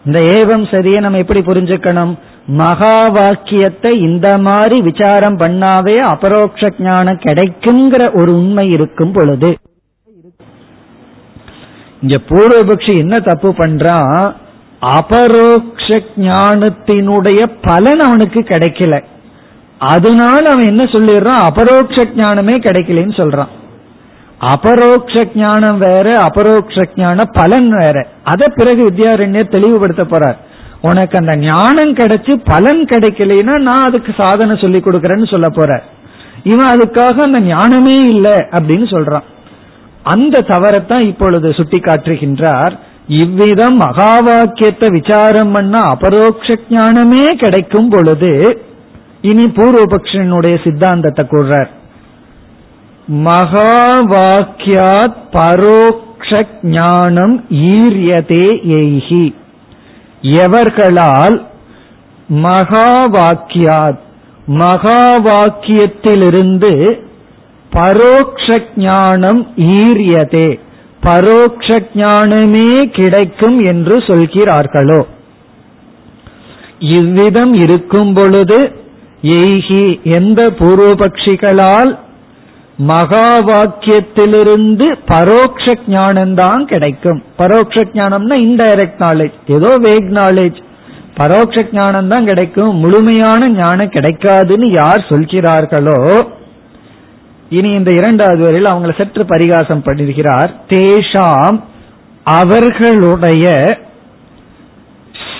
இந்த 0.04 0.18
ஏவம் 0.20 0.64
சதியை 0.70 1.00
நம்ம 1.00 1.18
எப்படி 1.18 1.40
புரிஞ்சுக்கணும்? 1.40 2.18
மகா 2.46 3.08
வாக்கியத்தை 3.08 4.00
இந்த 4.00 4.38
மாதிரி 4.38 4.80
விசாரம் 4.80 5.38
பண்ணாவே 5.38 5.96
அபரோக்ஷ 5.96 6.68
ஞானம் 6.78 7.18
கிடைக்குங்கிற 7.18 8.16
ஒரு 8.16 8.34
உண்மை 8.34 8.70
இருக்கும் 8.70 9.12
பொழுது. 9.12 9.56
இங்க 12.02 12.16
பூர்வபக்ஷி 12.28 12.96
என்ன 12.96 13.18
தப்பு 13.18 13.50
பண்றான்? 13.50 14.36
அபரோக்ஷ 14.82 16.02
ஞானத்தினுடைய 16.16 17.40
பலன் 17.62 18.00
அவனுக்கு 18.00 18.40
கிடைக்கல. 18.40 19.04
அதனால 19.78 20.50
அவன் 20.50 20.66
என்ன 20.66 20.82
சொல்லிடுறான்? 20.82 21.42
அபரோக்ஷ 21.48 22.06
ஞானமே 22.14 22.52
கிடைக்கலன்னு 22.52 23.16
சொல்றான். 23.20 23.52
அபரோக்ஷ 24.38 25.24
ஞானம் 25.34 25.78
வேற 25.78 26.18
அபரோக்ஷ 26.18 26.88
ஞான 26.94 27.24
பலன் 27.24 27.70
வேற. 27.76 28.06
அத 28.22 28.48
பிறகு 28.48 28.90
வித்யாரண்யர் 28.90 29.54
தெளிவுபடுத்த 29.54 30.02
போறார். 30.02 30.36
உனக்கு 30.80 31.18
அந்த 31.18 31.36
ஞானம் 31.36 31.94
கிடைச்சு 31.94 32.40
பலன் 32.44 32.84
கிடைக்கலைன்னா 32.84 33.58
நான் 33.58 33.84
அதுக்கு 33.84 34.14
சாதனை 34.16 34.58
சொல்லி 34.60 34.78
கொடுக்கறேன்னு 34.78 35.30
சொல்ல 35.30 35.48
போற 35.48 35.82
இவன் 36.42 36.66
அதுக்காக 36.66 37.18
அந்த 37.18 37.40
ஞானமே 37.40 37.98
இல்லை 37.98 38.32
அப்படின்னு 38.32 38.86
சொல்றான். 38.94 39.22
அந்த 40.02 40.44
தவறத்தான் 40.48 41.04
இப்பொழுது 41.04 41.54
சுட்டி 41.54 41.78
காட்டுகின்றார் 41.78 42.78
இவ்விதம் 43.06 43.76
மகா 43.76 44.18
வாக்கியத்தை 44.18 44.88
விசாரம் 44.90 45.52
பண்ண 45.52 45.78
அபரோக்ஷ 45.78 46.56
ஞானமே 46.70 47.30
கிடைக்கும் 47.34 47.88
பொழுது 47.88 48.58
இனி 49.20 49.44
பூர்வபக்ஷனுடைய 49.44 50.62
சித்தாந்தத்தை 50.64 51.26
கூறுறார். 51.26 51.70
மகா 53.06 53.98
வாக்கியாத் 54.02 55.16
பரோக்ஷ 55.32 56.46
ஞானம் 56.62 57.44
ஈரியதே 57.50 58.46
எய்கி. 58.62 59.34
எவர்களால் 60.22 61.42
மகா 62.28 63.06
வாக்கியாத் 63.06 64.00
மகா 64.46 65.14
வாக்கியத்திலிருந்து 65.18 67.00
பரோக்ஷ 67.72 68.64
ஞானம் 68.76 69.46
ஈரியதே 69.56 70.60
பரோக்ஷ 71.06 71.76
ஞானமே 71.94 72.68
கிடைக்கும் 72.98 73.58
என்று 73.70 73.96
சொல்கிறார்களோ? 74.08 75.00
இவ்விதம் 76.98 77.54
இருக்கும் 77.64 78.12
பொழுது 78.14 78.58
எய்கி 79.40 79.84
எந்த 80.18 80.40
பூர்வபக்ஷிகளால் 80.58 81.92
மகா 82.90 83.28
வாக்கியத்திலிருந்து 83.48 84.86
பரோக்ஷ 85.10 85.74
ஞானம்தான் 85.86 86.62
கிடைக்கும். 86.64 87.22
பரோக்ஷ 87.36 87.84
ஞானம்னா 87.98 88.36
இன்டைரக்ட் 88.48 89.00
நாலேஜ் 89.06 89.36
ஏதோ 89.56 89.72
வேக் 89.86 90.10
நாலேஜ் 90.20 90.58
பரோட்ச 91.18 91.64
ஞானம் 91.72 92.08
தான் 92.08 92.28
கிடைக்கும். 92.30 92.72
முழுமையான 92.76 93.48
ஞானம் 93.48 93.94
கிடைக்காதுன்னு 93.96 94.68
யார் 94.80 95.02
சொல்கிறார்களோ 95.08 95.98
இனி 97.52 97.70
இந்த 97.78 97.90
இரண்டாவது 97.90 98.42
வரையில் 98.42 98.72
அவங்களை 98.72 98.94
சற்று 98.98 99.24
பரிகாசம் 99.26 99.84
பண்ணிருக்கிறார் 99.86 100.50
தேஷாம் 100.68 101.58
அவர்களுடைய 102.24 103.46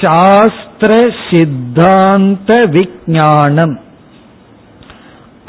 சாஸ்திர 0.01 0.93
சித்தாந்த 1.31 2.53
விஜானம் 2.77 3.75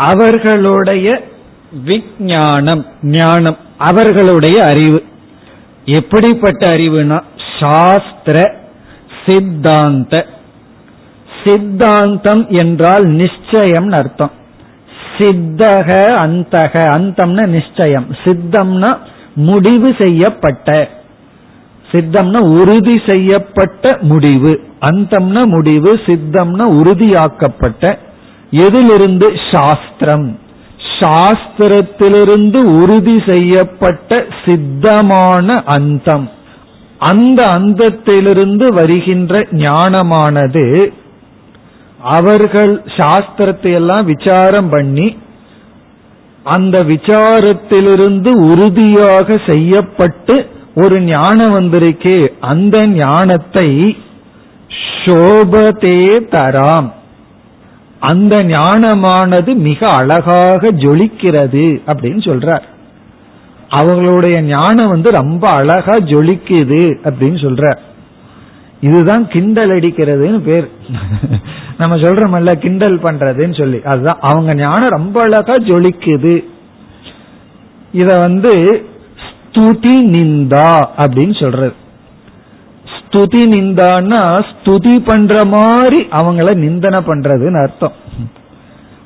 அவர்களுடைய 0.09 1.07
விஜானம் 1.85 2.83
ஞானம் 3.01 3.57
அவர்களுடைய 3.77 4.57
அறிவு. 4.65 4.99
எப்படிப்பட்ட 5.85 6.61
அறிவுனா 6.69 7.19
சாஸ்திர 7.59 8.37
சித்தாந்த. 9.25 10.13
சித்தாந்தம் 11.43 12.43
என்றால் 12.61 13.05
நிச்சயம் 13.21 13.89
அர்த்தம். 13.91 14.31
சித்தக 15.17 16.15
அந்தக. 16.17 16.73
அந்தம்னா 16.97 17.47
நிச்சயம். 17.47 18.05
சித்தம்னா 18.23 18.97
முடிவு 19.35 19.95
செய்யப்பட்ட. 19.99 20.89
சித்தம்னா 21.91 22.37
உறுதி 22.37 23.01
செய்யப்பட்ட 23.07 23.97
முடிவு. 24.01 24.59
அந்தம்னா 24.91 25.45
முடிவு 25.45 25.99
சித்தம்னா 26.05 26.63
உறுதியாக்கப்பட்ட. 26.63 27.97
எதிலிருந்து? 28.51 29.31
சாஸ்திரம். 29.51 30.39
சாஸ்திரத்திலிருந்து 30.99 32.81
உறுதி 32.81 33.23
செய்யப்பட்ட 33.27 34.25
சித்தமான 34.45 35.63
அந்தம். 35.65 36.29
அந்த 36.97 37.45
அந்தத்திலிருந்து 37.45 38.73
வருகின்ற 38.73 39.47
ஞானமானது 39.51 40.93
அவர்கள் 42.15 42.73
சாஸ்திரத்தை 42.97 43.71
எல்லாம் 43.79 44.05
விசாரம் 44.05 44.69
பண்ணி 44.69 45.07
அந்த 46.45 46.75
விசாரத்திலிருந்து 46.83 48.31
உறுதியாக 48.51 49.37
செய்யப்பட்டு 49.45 50.35
ஒரு 50.75 50.97
ஞானம் 51.01 51.53
வந்திருக்கே 51.57 52.17
அந்த 52.51 52.75
ஞானத்தை 52.87 53.69
சோபதே 55.03 55.99
தராம். 56.33 56.89
அந்த 57.99 58.35
ஞானமானது 58.51 59.51
மிக 59.67 59.79
அழகாக 59.99 60.71
ஜொலிக்கிறது 60.83 61.65
அப்படின்னு 61.91 62.21
சொல்றார். 62.29 62.65
அவங்களுடைய 63.69 64.37
ஞானம் 64.47 64.93
வந்து 64.93 65.09
ரொம்ப 65.11 65.43
அழகா 65.49 65.95
ஜொலிக்குது 66.11 66.83
அப்படின்னு 67.07 67.39
சொல்ற 67.45 67.71
இதுதான் 68.79 69.23
கிண்டல் 69.27 69.73
அடிக்கிறதுன்னு 69.77 70.39
பேர். 70.49 70.67
நம்ம 71.77 71.99
சொல்றோம்ல 71.99 72.53
கிண்டல் 72.53 72.99
பண்றதுன்னு 72.99 73.57
சொல்லி. 73.57 73.81
அதுதான். 73.83 74.17
அவங்க 74.21 74.53
ஞானம் 74.53 74.89
ரொம்ப 74.89 75.21
அழகா 75.21 75.53
ஜொலிக்குது. 75.53 76.43
இத 77.91 78.19
வந்து 78.19 78.85
ஸ்துதி 79.25 79.95
நிந்தா 79.95 80.85
அப்படின்னு 80.97 81.41
சொல்றது. 81.41 81.73
ஸ்துதி 82.93 83.41
நிந்தான்னா 83.45 84.45
ஸ்துதி 84.51 84.99
பண்ற 85.05 85.45
மாதிரி 85.45 86.07
அவங்கள 86.11 86.55
நிந்தனை 86.55 86.99
பண்றதுன்னு 86.99 87.61
அர்த்தம். 87.61 87.91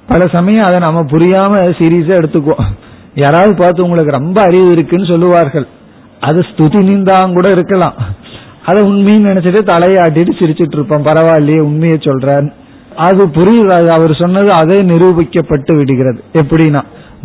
பல 0.07 0.27
சமயம் 0.33 0.65
அதை 0.65 0.79
நம்ம 0.79 1.01
புரியாம 1.01 1.59
சீரியஸா 1.79 2.17
எடுத்துக்குவோம். 2.17 2.65
யாராவது 3.15 3.55
பார்த்து 3.55 3.83
உங்களுக்கு 3.83 4.11
ரொம்ப 4.11 4.41
அறிவு 4.41 4.71
இருக்குன்னு 4.71 5.05
சொல்லுவார்கள். 5.05 5.67
அது 6.19 6.39
ஸ்துதி 6.39 6.79
நிந்தாங்க 6.81 7.33
கூட 7.33 7.49
இருக்கலாம். 7.49 7.93
அதை 8.69 8.79
உண்மைன்னு 8.89 9.29
நினைச்சிட்டு 9.31 9.61
தலையாட்டிட்டு 9.71 10.33
சிரிச்சிட்டு 10.39 10.77
இருப்போம் 10.77 11.07
பரவாயில்லையே 11.09 11.59
உண்மையை 11.69 11.97
சொல்றான் 12.07 12.47
அது 13.07 13.23
புரியுது. 13.37 13.87
அவர் 13.97 14.13
சொன்னது 14.21 14.49
அதே 14.61 14.77
நிரூபிக்கப்பட்டு 14.91 15.73
விடுகிறது. 15.79 16.19
எப்படின்னா 16.41 16.81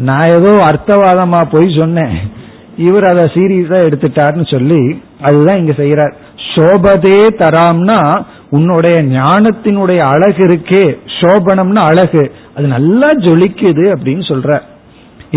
நான் 0.09 0.31
ஏதோ 0.37 0.53
அர்த்தவாதமா 0.69 1.41
போய் 1.51 1.69
சொன்னேன். 1.79 2.15
இவர் 2.87 3.07
அதை 3.13 3.25
சீரியஸா 3.35 3.79
எடுத்துட்டார்னு 3.87 4.45
சொல்லி 4.53 4.83
அதுதான் 5.23 5.61
இங்க 5.63 5.75
செய்யறார் 5.79 6.15
சோபதே 6.53 7.19
தராம்னா 7.41 7.99
உன்னுடைய 8.57 8.97
ஞானத்தினுடைய 9.19 10.01
அழகு 10.13 10.43
இருக்கே. 10.49 10.85
சோபனம்னு 11.19 11.83
அழகு. 11.91 12.25
அது 12.57 12.67
நல்லா 12.77 13.11
ஜொலிக்குது 13.27 13.85
அப்படின்னு 13.95 14.25
சொல்ற 14.31 14.61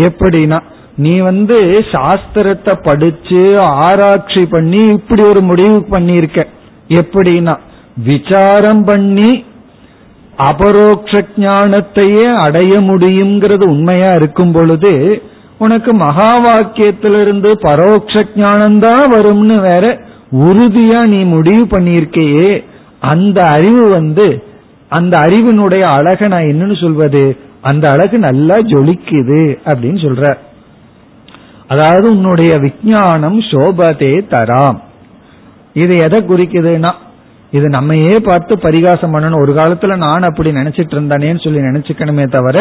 எப்படின்னா 0.06 0.58
நீ 0.96 1.18
வந்து 1.18 1.60
சாஸ்திரத்தை 1.92 2.74
படிச்சு 2.82 3.60
ஆராய்ச்சி 3.60 4.46
பண்ணி 4.46 4.86
இப்படி 4.86 5.22
ஒரு 5.22 5.40
முடிவு 5.42 5.86
பண்ணியிருக்க. 5.90 6.44
எப்படின்னா 6.88 7.56
விசாரம் 8.04 8.84
பண்ணி 8.84 9.44
அபரோக்ஷ 10.36 11.24
ஞானத்தையே 11.36 12.32
அடைய 12.32 12.80
முடியுங்கிறது 12.80 13.68
உண்மையா 13.68 14.10
இருக்கும் 14.10 14.52
பொழுது 14.52 15.22
உனக்கு 15.58 15.94
மகா 15.94 16.30
வாக்கியத்திலிருந்து 16.44 17.52
பரோட்ச 17.62 18.24
ஞானம்தான் 18.36 19.04
வரும்னு 19.12 19.60
வேற 19.60 20.00
உறுதியா 20.32 21.06
நீ 21.06 21.22
முடிவு 21.24 21.66
பண்ணியிருக்கையே 21.66 22.64
அந்த 23.00 23.44
அறிவு 23.44 23.88
வந்து 23.88 24.42
அந்த 24.88 25.18
அறிவினுடைய 25.18 25.80
அழகை 25.80 26.28
நான் 26.28 26.42
என்னன்னு 26.42 26.80
சொல்வது? 26.80 27.36
அந்த 27.62 27.90
அழகு 27.90 28.18
நல்லா 28.18 28.54
ஜொலிக்குது 28.54 29.58
அப்படின்னு 29.64 30.00
சொல்ற. 30.06 30.38
அதாவது 31.68 32.06
உன்னுடைய 32.14 32.52
விஞ்ஞானம் 32.64 33.38
சோபதே 33.50 34.12
தராம். 34.34 34.78
இது 35.82 35.94
எதை 36.06 36.18
குறிக்குதுன்னா 36.28 36.92
இது 37.52 37.66
நம்மையே 37.68 38.14
பார்த்து 38.28 38.54
பரிகாசம் 38.58 39.12
பண்ணணும். 39.14 39.42
ஒரு 39.44 39.52
காலத்துல 39.54 39.96
நான் 39.96 40.28
அப்படி 40.28 40.50
நினைச்சிட்டு 40.50 40.94
இருந்தானேன்னு 40.96 41.42
சொல்லி 41.44 41.60
நினைச்சுக்கணுமே 41.68 42.24
தவிர 42.36 42.56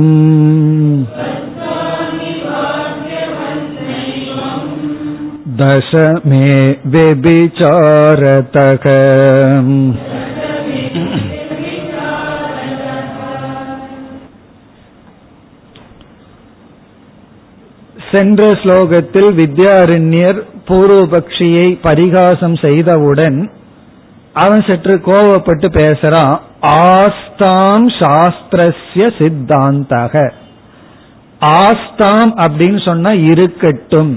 दश 5.60 5.90
मे 6.24 6.46
व्यभिचारतः 6.86 8.84
சென்ற 18.10 18.42
ஸ்லோகத்தில் 18.62 19.30
வித்யாரண்யர் 19.32 20.40
பூர்வபக்ஷியை 20.68 21.68
பரிகாசம் 21.80 22.56
செய்தவுடன் 22.56 23.38
அவன் 24.34 24.62
சற்று 24.62 24.94
கோபப்பட்டு 25.06 25.68
பேசுறான் 25.76 26.34
ஆஸ்தாம் 26.94 27.86
சாஸ்திரஸ்ய 27.98 29.04
சித்தாந்தக 29.18 30.14
ஆஸ்தாம் 31.60 32.32
அப்படின்னு 32.44 32.80
சொன்னா 32.84 33.12
இருக்கட்டும் 33.26 34.12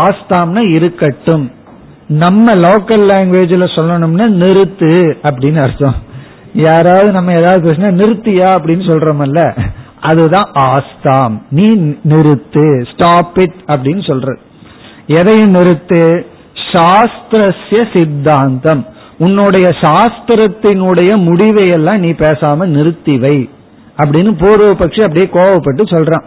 ஆஸ்தாம்னா 0.00 0.72
இருக்கட்டும். 0.74 1.50
நம்ம 2.08 2.54
லோக்கல் 2.54 3.04
லாங்குவேஜ்ல 3.10 3.66
சொல்லணும்னா 3.76 4.26
நிறுத்து 4.42 5.14
அப்படின்னு 5.22 5.62
அர்த்தம். 5.62 5.94
யாராவது 6.54 7.12
நம்ம 7.12 7.32
ஏதாவது 7.32 7.72
பேசினா 7.72 7.90
நிறுத்தியா 8.00 8.48
அப்படின்னு 8.56 8.84
சொல்றோம்ல 8.90 9.66
அதுதான் 10.00 10.50
ஆஸ்தாம். 10.54 11.42
நீ 11.50 11.68
நிறுத்து. 12.08 12.66
ஸ்டாப் 12.92 13.38
இட் 13.38 13.54
அப்படின்னு 13.66 14.02
சொல்ற 14.10 14.36
எதையும் 15.06 15.54
நிறுத்து. 15.54 16.26
சாஸ்திரஸ்ய 16.72 17.80
சித்தாந்தம். 17.94 18.86
உன்னுடைய 19.18 19.68
சாஸ்திரத்தினுடைய 19.68 21.16
முடிவை 21.16 21.68
எல்லாம் 21.68 21.96
நீ 21.96 22.10
பேசாம 22.10 22.66
நிறுத்திவை 22.66 23.50
அப்படின்னு 24.04 24.32
பூர்வபக்ஷி 24.40 25.02
அப்படியே 25.02 25.28
கோவப்பட்டு 25.32 25.82
சொல்றான். 25.92 26.24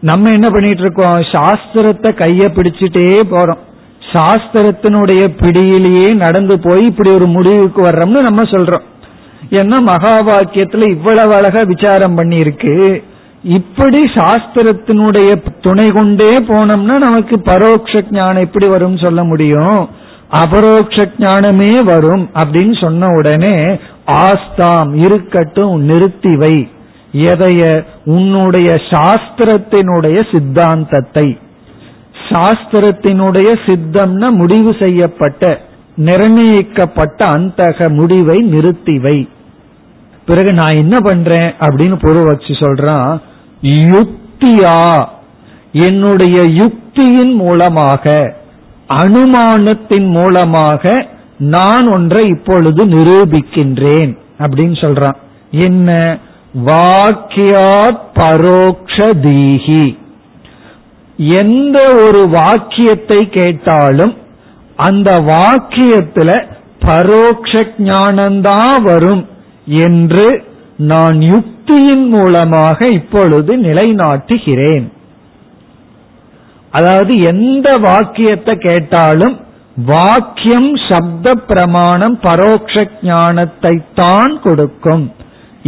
நம்ம 0.00 0.30
என்ன 0.30 0.50
பண்ணிட்டு 0.50 0.80
இருக்கோம்? 0.80 1.18
சாஸ்திரத்தை 1.20 2.10
கைய 2.10 2.48
பிடிச்சிட்டே 2.54 3.20
போறோம். 3.30 3.58
சாஸ்திரத்தினுடைய 4.12 5.28
பிடியிலேயே 5.40 6.08
நடந்து 6.08 6.58
போய் 6.58 6.84
இப்படி 6.84 7.10
ஒரு 7.10 7.26
முடிவுக்கு 7.26 7.82
வர்றோம்னு 7.84 8.20
நம்ம 8.22 8.42
சொல்றோம். 8.42 8.82
ஏன்னா 9.50 9.80
மகா 9.80 10.18
வாக்கியத்துல 10.18 10.90
இவ்வளவு 10.90 11.34
அழகா 11.34 11.62
விசாரம் 11.62 12.18
பண்ணியிருக்கு? 12.18 13.02
இப்படி 13.42 13.98
சாஸ்திரத்தினுடைய 13.98 15.42
துணை 15.60 15.88
கொண்டே 15.88 16.38
போனோம்னா 16.38 16.96
நமக்கு 16.98 17.40
பரோட்ச 17.44 18.04
ஞானம் 18.10 18.42
எப்படி 18.42 18.68
வரும் 18.68 18.96
சொல்ல 18.96 19.24
முடியும்? 19.24 19.88
அபரோக்ஷ 20.30 21.08
ஞானமே 21.18 21.80
வரும் 21.84 22.30
அப்படின்னு 22.34 22.80
சொன்ன 22.80 23.06
உடனே 23.06 23.78
ஆஸ்தாம் 24.06 25.04
இருக்கட்டும் 25.04 25.80
நிறுத்தி 25.80 26.36
வை. 26.36 26.68
எதைய 27.16 27.84
உன்னுடைய 28.04 28.70
சாஸ்திரத்தினுடைய 28.90 30.18
சித்தாந்தத்தை 30.30 31.38
சாஸ்திரத்தினுடைய 32.28 33.48
சித்தம்னா 33.66 34.28
முடிவு 34.30 34.76
செய்யப்பட்ட 34.78 35.60
நிர்ணயிக்கப்பட்ட 35.96 37.26
அந்த 37.26 37.74
முடிவை 37.88 38.38
நிறுத்திவை. 38.52 39.28
பிறகு 40.26 40.52
நான் 40.52 40.76
என்ன 40.76 41.00
பண்றேன் 41.00 41.54
அப்படின்னு 41.60 41.98
பொருள் 42.00 42.24
வச்சு 42.24 42.52
சொல்றான் 42.52 43.20
யுக்தியா. 43.62 45.06
என்னுடைய 45.72 46.42
யுக்தியின் 46.42 47.34
மூலமாக 47.34 48.34
அனுமானத்தின் 48.88 50.08
மூலமாக 50.10 51.06
நான் 51.38 51.86
ஒன்றை 51.88 52.28
இப்பொழுது 52.28 52.86
நிரூபிக்கின்றேன் 52.86 54.16
அப்படின்னு 54.38 54.76
சொல்றான். 54.84 55.16
என்ன? 55.50 56.18
வாக்கியாத் 56.64 58.02
பரோக்ஷ 58.14 58.96
தீஹி 59.24 59.96
எந்த 61.18 61.94
ஒரு 61.94 62.28
வாக்கியத்தை 62.28 63.30
கேட்டாலும் 63.30 64.14
அந்த 64.76 65.20
வாக்கியத்துல 65.20 66.30
பரோக்ஷ 66.86 67.62
ஞானம்தான் 67.78 68.82
வரும் 68.82 69.26
என்று 69.66 70.44
நான் 70.76 71.18
யுக்தியின் 71.20 72.08
மூலமாக 72.08 72.88
இப்பொழுது 72.88 73.56
நிலைநாட்டுகிறேன். 73.56 74.86
அதாவது 76.70 77.18
எந்த 77.18 77.76
வாக்கியத்தை 77.76 78.54
கேட்டாலும் 78.54 79.40
வாக்கியம் 79.76 80.76
சப்த 80.88 81.34
பிரமாணம் 81.34 82.20
பரோக்ஷ 82.20 82.90
ஞானத்தை 83.02 83.82
தான் 83.94 84.40
கொடுக்கும். 84.40 85.12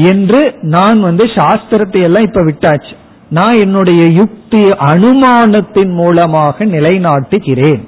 என்று 0.03 0.59
நான் 0.61 1.01
வந்து 1.01 1.25
சாஸ்திரத்தை 1.25 2.03
எல்லாம் 2.03 2.23
இப்ப 2.23 2.45
விட்டாச்சு. 2.45 2.97
நான் 3.31 3.53
என்னுடைய 3.53 4.07
யுக்தி 4.07 4.63
அனுமானத்தின் 4.63 5.93
மூலமாக 5.93 6.65
நிலைநாட்டுகிறேன். 6.65 7.87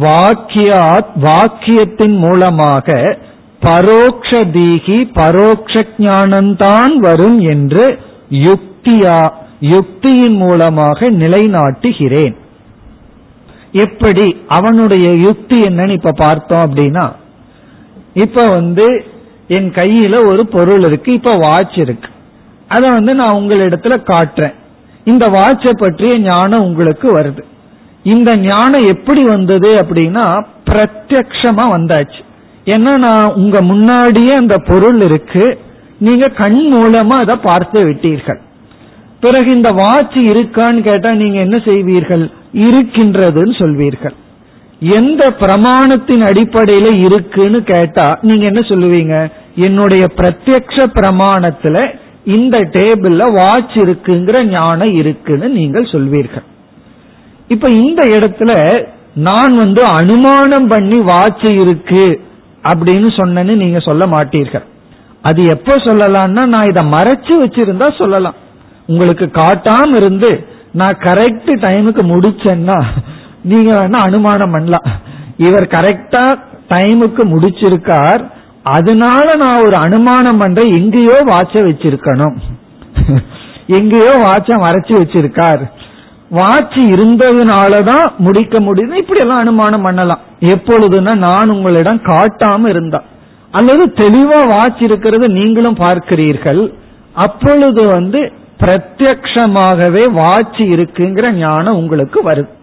வாக்கியாத் 0.00 1.06
வாக்கியத்தின் 1.20 2.18
மூலமாக 2.18 3.18
பரோக்ஷ 3.60 4.30
தீகி 4.30 5.10
பரோக்ஷ 5.14 5.82
ஞானம்தான் 5.98 6.96
வரும் 6.96 7.40
என்று 7.40 7.98
யுக்தியா 8.30 9.30
யுக்தியின் 9.60 10.36
மூலமாக 10.36 11.10
நிலைநாட்டுகிறேன். 11.10 12.36
எப்படி? 13.72 14.42
அவனுடைய 14.48 15.14
யுக்தி 15.14 15.60
என்னன்னு 15.60 15.92
இப்ப 15.92 16.10
பார்த்தோம் 16.12 16.74
அப்படின்னா 16.74 17.12
இப்ப 18.14 18.48
வந்து 18.48 19.04
என் 19.48 19.70
கையில 19.70 20.26
ஒரு 20.26 20.46
பொருள் 20.46 20.82
இருக்கு 20.82 21.12
இப்ப 21.12 21.32
வாட்ச் 21.32 21.78
இருக்கு. 21.78 22.08
அதை 22.68 22.90
வந்து 22.90 23.14
நான் 23.14 23.34
உங்களிடத்துல 23.34 24.02
காட்டுறேன். 24.04 24.54
இந்த 25.04 25.28
வாட்சை 25.28 25.70
பற்றிய 25.70 26.18
ஞானம் 26.18 26.62
உங்களுக்கு 26.62 27.12
வருது. 27.12 27.42
இந்த 28.02 28.36
ஞானம் 28.36 28.86
எப்படி 28.86 29.24
வந்தது 29.24 29.80
அப்படின்னா 29.80 30.44
பிரத்யக்ஷமா 30.70 31.64
வந்தாச்சு. 31.76 32.24
ஏன்னா 32.64 32.98
நான் 32.98 33.32
உங்க 33.34 33.62
முன்னாடியே 33.62 34.34
அந்த 34.34 34.58
பொருள் 34.58 35.00
இருக்கு. 35.00 35.58
நீங்க 35.98 36.28
கண் 36.28 36.70
மூலமா 36.74 37.08
அதை 37.08 37.36
பார்த்து 37.42 37.86
விட்டீர்கள். 37.86 38.40
பிறகு 39.20 39.52
இந்த 39.52 39.72
வாட்ச் 39.72 40.16
இருக்கான்னு 40.16 40.80
கேட்டா 40.80 41.10
நீங்க 41.10 41.38
என்ன 41.38 41.62
செய்வீர்கள்? 41.64 42.32
இருக்கின்றதுன்னு 42.52 43.56
சொல்வீர்கள். 43.58 44.14
எந்த 44.80 45.36
பிரமாணத்தின் 45.40 46.24
அடிப்படையில 46.24 47.04
இருக்குன்னு 47.04 47.62
கேட்டா 47.62 48.18
நீங்க 48.22 48.44
என்ன 48.44 48.60
சொல்லுவீங்க? 48.60 49.30
என்னுடைய 49.54 50.04
பிரத்யக்ஷ 50.16 50.86
பிரமாணத்துல 50.94 51.94
இந்த 52.24 52.58
டேபிள்ல 52.58 53.32
வாட்ச் 53.32 53.76
இருக்குங்கிற 53.76 54.50
ஞானம் 54.50 54.94
இருக்குன்னு 54.94 55.48
நீங்கள் 55.48 55.90
சொல்வீர்கள். 55.92 56.44
இப்ப 57.48 57.68
இந்த 57.68 58.04
இடத்துல 58.04 58.52
நான் 59.14 59.56
வந்து 59.56 59.82
அனுமானம் 59.84 60.68
பண்ணி 60.68 60.98
வாட்ச் 60.98 61.50
இருக்கு 61.50 62.20
அப்படின்னு 62.62 63.10
சொன்னேன்னு 63.20 63.56
நீங்க 63.56 63.78
சொல்ல 63.78 64.06
மாட்டீர்கள். 64.06 64.64
அது 65.22 65.44
எப்ப 65.44 65.76
சொல்லலாம்னா 65.76 66.46
நான் 66.46 66.68
இதை 66.68 66.86
மறைச்சு 66.86 67.34
வச்சிருந்தா 67.42 67.98
சொல்லலாம். 67.98 68.34
உங்களுக்கு 68.86 69.24
காட்டாம 69.24 69.96
இருந்து 69.96 70.46
நான் 70.72 70.96
கரெக்ட் 71.00 71.50
டைமுக்கு 71.64 72.02
முடிச்சேன்னா 72.12 72.78
நீங்க 73.44 73.70
வேணா 73.74 73.98
அனுமானம் 74.08 74.50
பண்ணலாம். 74.50 74.86
இவர் 75.36 75.66
கரெக்டா 75.66 76.24
டைமுக்கு 76.68 77.22
முடிச்சிருக்கார். 77.32 78.22
அதனால 78.62 79.36
நான் 79.36 79.64
ஒரு 79.64 79.76
அனுமானம் 79.76 80.38
பண்றேன். 80.38 80.70
எங்கேயோ 80.70 81.16
வாட்ச 81.24 81.56
வச்சிருக்கணும். 81.68 82.36
எங்கேயோ 83.66 84.12
வாட்ச 84.24 84.50
மறைச்சு 84.66 84.94
வச்சிருக்கார். 85.00 85.62
வாட்ச் 86.30 86.78
இருந்ததுனாலதான் 86.92 88.06
முடிக்க 88.16 88.58
முடியுது 88.58 88.94
இப்படி 88.94 89.20
எல்லாம் 89.20 89.38
அனுமானம் 89.38 89.82
பண்ணலாம். 89.82 90.22
எப்பொழுதுன்னா 90.40 91.14
நான் 91.16 91.50
உங்களிடம் 91.50 92.00
காட்டாம 92.04 92.68
இருந்தா. 92.68 93.02
அல்லது 93.50 93.84
தெளிவா 93.96 94.40
வாட்ச் 94.48 94.82
இருக்கிறது 94.82 95.28
நீங்களும் 95.28 95.76
பார்க்கிறீர்கள். 95.76 96.62
அப்பொழுது 97.14 97.82
வந்து 97.86 98.32
பிரத்யக்ஷமாகவே 98.58 100.04
வாட்ச் 100.12 100.60
இருக்குங்கிற 100.74 101.32
ஞானம் 101.32 101.76
உங்களுக்கு 101.76 102.20
வருது 102.30 102.62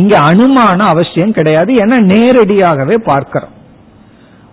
இங்க 0.00 0.14
அனுமான 0.30 0.78
அவசியம் 0.92 1.36
கிடையாது 1.38 1.72
ஏன்னா 1.82 1.98
நேரடியாகவே 2.12 2.96
பார்க்கிறோம். 3.04 3.54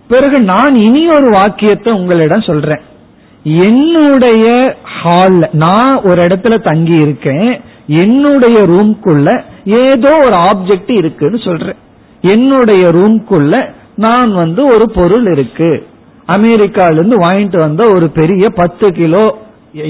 பிறகு 0.08 0.38
நான் 0.52 0.74
இனி 0.86 1.02
ஒரு 1.08 1.28
வாக்கியத்தை 1.30 1.90
உங்களிடம் 1.98 2.48
சொல்றேன். 2.48 2.82
என்னுடைய 3.66 4.44
ஹால்ல 4.96 5.44
நான் 5.64 5.94
ஒரு 6.02 6.20
இடத்துல 6.26 6.56
தங்கி 6.68 6.96
இருக்கேன் 7.04 7.48
என்னுடைய 8.02 8.58
ரூம்குள்ள 8.72 9.28
ஏதோ 9.80 10.12
ஒரு 10.26 10.36
ஆப்ஜெக்ட் 10.50 10.92
இருக்குன்னு 11.00 11.38
சொல்றேன். 11.38 11.80
என்னுடைய 12.34 12.84
ரூம்குள்ள 12.98 13.54
நான் 13.96 14.30
வந்து 14.34 14.62
ஒரு 14.74 14.86
பொருள் 14.94 15.26
இருக்கு. 15.32 15.70
அமெரிக்கால 16.26 16.96
இருந்து 16.98 17.16
வாங்கிட்டு 17.24 17.58
வந்த 17.58 17.82
ஒரு 17.94 18.06
பெரிய 18.20 18.44
பத்து 18.60 18.86
கிலோ 18.92 19.24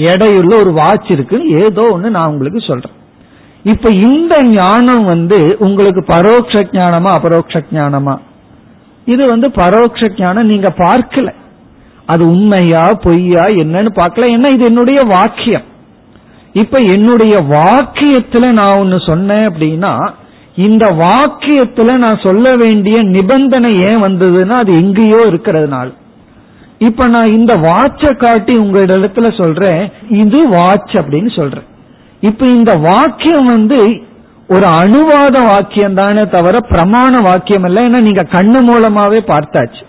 எடையுள்ள 0.09 0.53
ஒரு 0.63 0.71
வாட்ச் 0.73 1.09
இருக்குன்னு 1.11 1.47
ஏதோ 1.63 1.83
ஒன்று 1.91 2.09
நான் 2.17 2.31
உங்களுக்கு 2.31 2.61
சொல்றேன். 2.69 2.95
இப்ப 3.65 3.89
இந்த 3.89 4.43
ஞானம் 4.43 5.05
வந்து 5.05 5.55
உங்களுக்கு 5.59 6.01
பரோட்ச 6.07 6.63
ஞானமா 6.71 7.11
அபரோக்ஷ 7.17 7.63
ஞானமா? 7.71 8.17
இது 9.05 9.27
வந்து 9.27 9.47
பரோட்ச 9.55 10.09
ஞானம் 10.17 10.45
நீங்க 10.45 10.69
பார்க்கல. 10.77 11.33
அது 12.05 12.27
உண்மையா 12.27 12.93
பொய்யா 12.93 13.43
என்னன்னு 13.43 13.91
பார்க்கல. 13.95 14.27
ஏன்னா 14.35 14.49
இது 14.51 14.65
என்னுடைய 14.65 15.01
வாக்கியம். 15.01 15.65
இப்ப 16.53 16.77
என்னுடைய 16.77 17.41
வாக்கியத்துல 17.41 18.51
நான் 18.51 18.77
ஒன்னு 18.77 18.99
சொன்னேன் 18.99 19.47
அப்படின்னா 19.47 20.11
இந்த 20.55 20.85
வாக்கியத்துல 20.85 21.97
நான் 21.97 22.23
சொல்ல 22.23 22.55
வேண்டிய 22.55 23.03
நிபந்தனை 23.03 23.75
ஏன் 23.75 24.01
வந்ததுன்னா 24.01 24.57
அது 24.63 24.73
எங்கேயோ 24.75 25.17
இருக்கிறதுனால. 25.31 25.89
இப்ப 26.79 27.07
நான் 27.07 27.31
இந்த 27.31 27.57
வாட்ச 27.57 28.15
காட்டி 28.15 28.57
உங்க 28.57 28.79
இடத்துல 28.79 29.41
சொல்றேன் 29.41 29.91
இது 30.09 30.49
வாட்ச் 30.49 30.93
அப்படின்னு 30.93 31.35
சொல்றேன். 31.35 31.73
இப்ப 32.27 32.45
இந்த 32.47 32.71
வாக்கியம் 32.89 33.49
வந்து 33.53 33.79
ஒரு 34.49 34.67
அணுவாத 34.81 35.35
வாக்கியம் 35.45 35.97
தானே 35.99 36.23
தவிர 36.35 36.55
பிரமாண 36.69 37.21
வாக்கியம் 37.21 37.63
அல்ல 37.63 37.85
ஏன்னா 37.87 38.01
நீங்க 38.01 38.23
கண்ணு 38.35 38.59
மூலமாவே 38.69 39.19
பார்த்தாச்சு. 39.31 39.83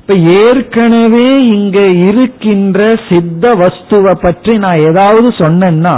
இப்ப 0.00 0.14
ஏற்கனவே 0.42 1.28
இங்க 1.56 1.78
இருக்கின்ற 2.08 2.80
சித்த 3.08 3.50
வஸ்துவை 3.62 4.14
பற்றி 4.22 4.52
நான் 4.56 4.84
ஏதாவது 4.90 5.28
சொன்னேன்னா 5.40 5.96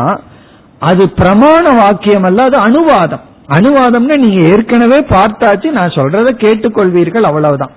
அது 0.83 1.05
பிரமாண 1.19 1.65
வாக்கியம் 1.77 2.27
அல்ல 2.29 2.43
அது 2.43 2.59
அனுவாதம் 2.59 3.25
அனுவாதம்னு 3.49 4.17
நீங்க 4.25 4.41
ஏற்கனவே 4.53 4.99
பார்த்தாச்சு 5.09 5.69
நான் 5.71 5.97
சொல்றத 5.99 6.29
கேட்டுக்கொள்வீர்கள் 6.45 7.29
அவ்வளவுதான். 7.29 7.75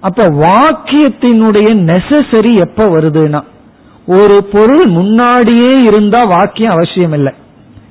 அப்ப 0.00 0.24
வாக்கியத்தினுடைய 0.46 1.68
நெசசரி 1.90 2.52
எப்ப 2.66 2.84
வருதுன்னா 2.86 3.40
ஒரு 4.16 4.36
பொருள் 4.52 4.84
முன்னாடியே 4.88 5.72
இருந்தா 5.82 6.20
வாக்கியம் 6.22 6.72
அவசியம் 6.72 7.12
இல்லை 7.12 7.32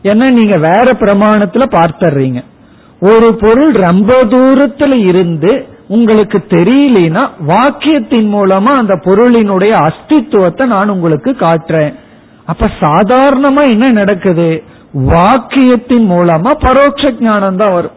ஏன்னா 0.04 0.28
நீங்க 0.32 0.58
வேற 0.58 0.88
பிரமாணத்துல 1.00 1.66
பார்த்துறீங்க 1.72 2.40
ஒரு 3.02 3.28
பொருள் 3.36 3.72
ரொம்ப 3.88 4.14
தூரத்துல 4.24 4.94
இருந்து 5.08 5.52
உங்களுக்கு 5.88 6.40
தெரியலனா 6.50 7.24
வாக்கியத்தின் 7.46 8.28
மூலமா 8.34 8.72
அந்த 8.82 8.96
பொருளினுடைய 9.06 9.74
அஸ்தித்துவத்தை 9.88 10.66
நான் 10.66 10.90
உங்களுக்கு 10.90 11.32
காட்டுறேன். 11.32 11.94
அப்ப 12.46 12.70
சாதாரணமா 12.82 13.64
என்ன 13.72 13.88
நடக்குது? 13.92 14.50
வாக்கியத்தின் 14.94 16.06
மூலமா 16.12 16.52
பரோட்ச 16.66 17.12
ஞானம் 17.20 17.58
தான் 17.58 17.74
வரும். 17.74 17.96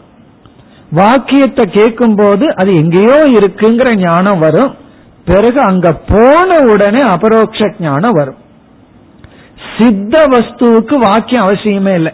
வாக்கியத்தை 0.91 1.65
கேட்கும் 1.67 2.17
போது 2.17 2.55
அது 2.57 2.71
எங்கேயோ 2.75 3.19
இருக்குங்கிற 3.39 3.91
ஞானம் 3.99 4.39
வரும். 4.39 4.73
பிறகு 5.25 5.61
அங்க 5.61 5.93
போன 5.93 6.59
உடனே 6.73 7.01
அபரோக்ஷ 7.01 7.75
ஞானம் 7.81 8.13
வரும். 8.13 8.41
சித்த 9.79 10.25
வஸ்துவுக்கு 10.27 10.95
வாக்கியம் 10.99 11.45
அவசியமே 11.45 11.95
இல்லை. 11.95 12.13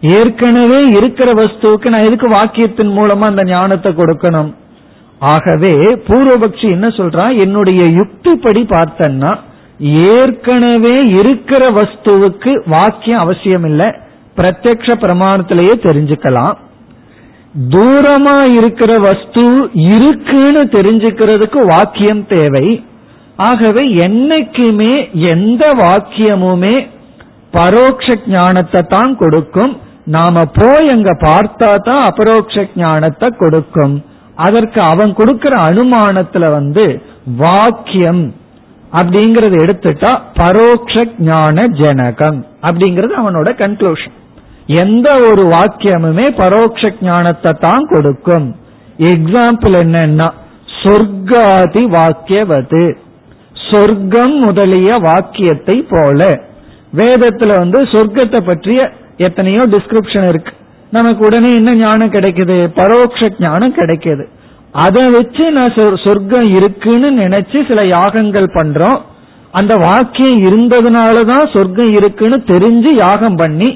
ஏற்கனவே 0.00 0.80
இருக்கிற 0.86 1.32
வஸ்துவுக்கு 1.32 1.88
நான் 1.88 2.06
எதுக்கு 2.06 2.28
வாக்கியத்தின் 2.28 2.92
மூலமா 2.98 3.26
அந்த 3.32 3.44
ஞானத்தை 3.44 3.94
கொடுக்கணும்? 3.94 4.54
ஆகவே 5.18 5.72
பூர்வபக்ஷி 6.08 6.68
என்ன 6.70 6.88
சொல்றான் 6.88 7.40
என்னுடைய 7.40 7.82
யுக்திப்படி 7.84 8.62
பார்த்தன்னா 8.74 9.32
ஏற்கனவே 10.16 10.96
இருக்கிற 11.20 11.68
வஸ்துவுக்கு 11.68 12.52
வாக்கியம் 12.66 13.20
அவசியம் 13.20 13.64
இல்லை 13.64 13.88
பிரத்யக்ஷ 14.36 14.94
பிரமாணத்திலேயே 15.04 15.74
தெரிஞ்சுக்கலாம். 15.86 16.56
தூரமா 17.54 18.36
இருக்கிற 18.58 18.92
வஸ்து 18.98 19.44
இருக்குன்னு 19.94 20.62
தெரிஞ்சுக்கிறதுக்கு 20.76 21.60
வாக்கியம் 21.72 22.24
தேவை. 22.26 22.66
ஆகவே 23.48 23.82
என்னைக்குமே 24.06 24.92
எந்த 25.32 25.64
வாக்கியமுமே 25.82 26.76
பரோட்ச 27.52 28.16
ஞானத்தை 28.26 28.82
தான் 28.86 29.16
கொடுக்கும். 29.16 29.72
நாம 30.16 30.44
போய் 30.58 30.92
அங்க 30.94 31.10
பார்த்தா 31.20 31.70
தான் 31.88 32.02
அபரோக்ஷ 32.10 32.66
ஞானத்தை 32.74 33.28
கொடுக்கும். 33.42 33.94
அதற்கு 34.36 34.80
அவன் 34.82 35.12
கொடுக்கிற 35.14 35.54
அனுமானத்துல 35.70 36.44
வந்து 36.58 36.84
வாக்கியம் 37.36 38.22
அப்படிங்கறத 38.92 39.56
எடுத்துட்டா 39.64 40.12
பரோட்ச 40.38 41.04
ஞான 41.18 41.66
ஜனகம் 41.82 42.38
அப்படிங்கறது 42.62 43.12
அவனோட 43.22 43.48
கன்க்ளூஷன் 43.62 44.16
எந்த 44.78 45.08
ஒரு 45.28 45.42
வாக்கியமுமே 45.54 46.26
பரோட்ச 46.40 46.90
ஞானத்தை 47.00 47.52
தான் 47.60 47.84
கொடுக்கும். 47.92 48.48
எக்ஸாம்பிள் 49.10 49.74
என்னன்னா 49.82 50.28
சொர்க்காதி 50.82 51.82
வாக்கியவது. 51.96 52.82
சொர்க்கம் 53.68 54.36
முதலிய 54.38 54.90
வாக்கியத்தை 55.08 55.76
போல. 55.90 56.20
வேதத்துல 56.96 57.56
வந்து 57.62 57.80
சொர்க்கத்தை 57.92 58.40
பற்றிய 58.46 58.80
எத்தனையோ 59.26 59.62
டிஸ்கிரிப்ஷன் 59.74 60.28
இருக்கு. 60.28 60.52
நமக்கு 60.90 61.22
உடனே 61.26 61.50
என்ன 61.54 61.72
ஞானம் 61.74 62.14
கிடைக்குது? 62.16 62.56
பரோட்ச 62.78 63.28
ஞானம் 63.38 63.74
கிடைக்குது. 63.74 64.24
அதை 64.72 65.04
வச்சு 65.10 65.44
நான் 65.50 65.76
சொர்க்கம் 66.04 66.48
இருக்குன்னு 66.56 67.08
நினைச்சு 67.22 67.58
சில 67.68 67.80
யாகங்கள் 67.96 68.48
பண்றோம். 68.58 68.98
அந்த 69.50 69.74
வாக்கியம் 69.86 70.42
இருந்ததுனாலதான் 70.48 71.46
சொர்க்கம் 71.54 71.92
இருக்குன்னு 71.98 72.38
தெரிஞ்சு 72.52 72.90
யாகம் 73.04 73.38
பண்ணி 73.42 73.70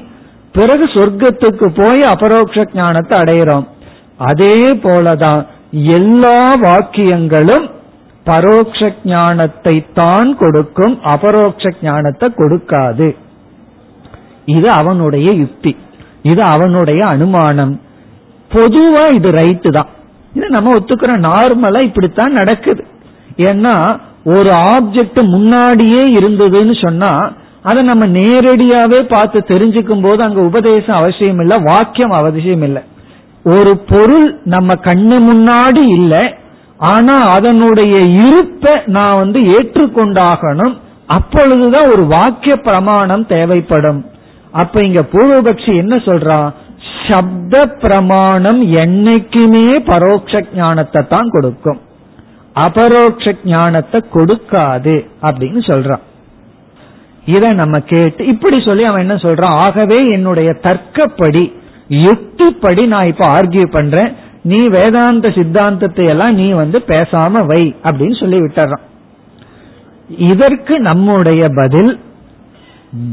பிறகு 0.55 0.85
சொர்க்கத்துக்கு 0.95 1.67
போய் 1.79 2.01
அபரோக்ஷ 2.13 2.65
ஞானத்தை 2.73 3.15
அடையிறோம். 3.23 3.65
அதே 4.29 4.55
போலதான் 4.83 5.41
எல்லா 5.97 6.37
வாக்கியங்களும் 6.65 7.65
பரோட்ச 8.25 8.89
ஞானத்தை 9.03 9.75
தான் 9.93 10.29
கொடுக்கும் 10.37 10.95
அபரோக்ஷ 11.13 11.73
ஞானத்தை 11.81 12.27
கொடுக்காது. 12.37 13.07
இது 14.55 14.69
அவனுடைய 14.69 15.31
யுக்தி. 15.31 15.73
இது 16.21 16.41
அவனுடைய 16.53 17.01
அனுமானம். 17.05 17.73
பொதுவா 18.51 19.03
இது 19.17 19.29
ரைட்டு 19.31 19.69
தான். 19.77 19.89
இது 20.33 20.47
நம்ம 20.49 20.73
ஒத்துக்கிற 20.77 21.13
நார்மலா 21.29 21.81
இப்படித்தான் 21.89 22.37
நடக்குது. 22.39 22.83
ஏன்னா 23.49 23.75
ஒரு 24.35 24.51
ஆப்ஜெக்ட் 24.75 25.19
முன்னாடியே 25.33 26.03
இருந்ததுன்னு 26.19 26.75
சொன்னா 26.85 27.11
அதை 27.69 27.81
நம்ம 27.89 28.05
நேரடியாவே 28.19 28.99
பார்த்து 29.13 29.39
தெரிஞ்சுக்கும் 29.51 30.03
போது 30.05 30.19
அங்க 30.25 30.41
உபதேசம் 30.49 30.99
அவசியம் 31.01 31.39
இல்லை 31.43 31.57
வாக்கியம் 31.69 32.15
அவசியம் 32.19 32.65
இல்லை. 32.67 32.81
ஒரு 33.55 33.71
பொருள் 33.91 34.27
நம்ம 34.53 34.73
கண்ணு 34.87 35.17
முன்னாடி 35.29 35.83
இல்லை 35.99 36.23
ஆனா 36.91 37.15
அதனுடைய 37.35 37.95
இருப்பை 38.27 38.73
நான் 38.95 39.19
வந்து 39.21 39.39
ஏற்றுக்கொண்டாகணும். 39.55 40.75
அப்பொழுதுதான் 41.17 41.91
ஒரு 41.93 42.03
வாக்கிய 42.15 42.55
பிரமாணம் 42.67 43.25
தேவைப்படும். 43.33 44.01
அப்ப 44.61 44.81
இங்க 44.81 45.01
பூர்வபக்ஷி 45.13 45.73
என்ன 45.83 45.95
சொல்றான் 46.07 46.49
சப்த 47.07 47.55
பிரமாணம் 47.83 48.61
என்னைக்குமே 48.83 49.67
பரோட்ச 49.89 50.41
ஞானத்தை 50.55 51.01
தான் 51.13 51.29
கொடுக்கும். 51.29 51.79
அபரோக்ஷ 52.55 53.33
ஞானத்தை 53.53 53.99
கொடுக்காது 54.13 54.95
அப்படின்னு 55.27 55.61
சொல்றான் 55.71 56.03
இதை 57.25 57.49
நம்ம 57.53 57.79
கேட்டு 57.79 58.25
இப்படி 58.25 58.61
சொல்லி 58.61 58.83
அவன் 58.83 58.99
என்ன 58.99 59.13
சொல்றான்? 59.13 59.55
ஆகவே 59.65 59.99
என்னுடைய 60.07 60.57
தர்க்கப்படி 60.61 61.53
யுக்திப்படி 61.89 62.87
நான் 62.87 63.05
இப்ப 63.05 63.27
ஆர்கியூ 63.27 63.65
பண்றேன். 63.71 64.15
நீ 64.41 64.67
வேதாந்த 64.69 65.31
சித்தாந்தத்தை 65.35 66.05
எல்லாம் 66.05 66.35
நீ 66.35 66.51
வந்து 66.51 66.83
பேசாம 66.87 67.45
வை 67.45 67.75
அப்படின்னு 67.83 68.19
சொல்லி 68.19 68.37
விட்டுறான். 68.37 68.83
இதற்கு 70.17 70.79
நம்முடைய 70.79 71.49
பதில் 71.55 71.99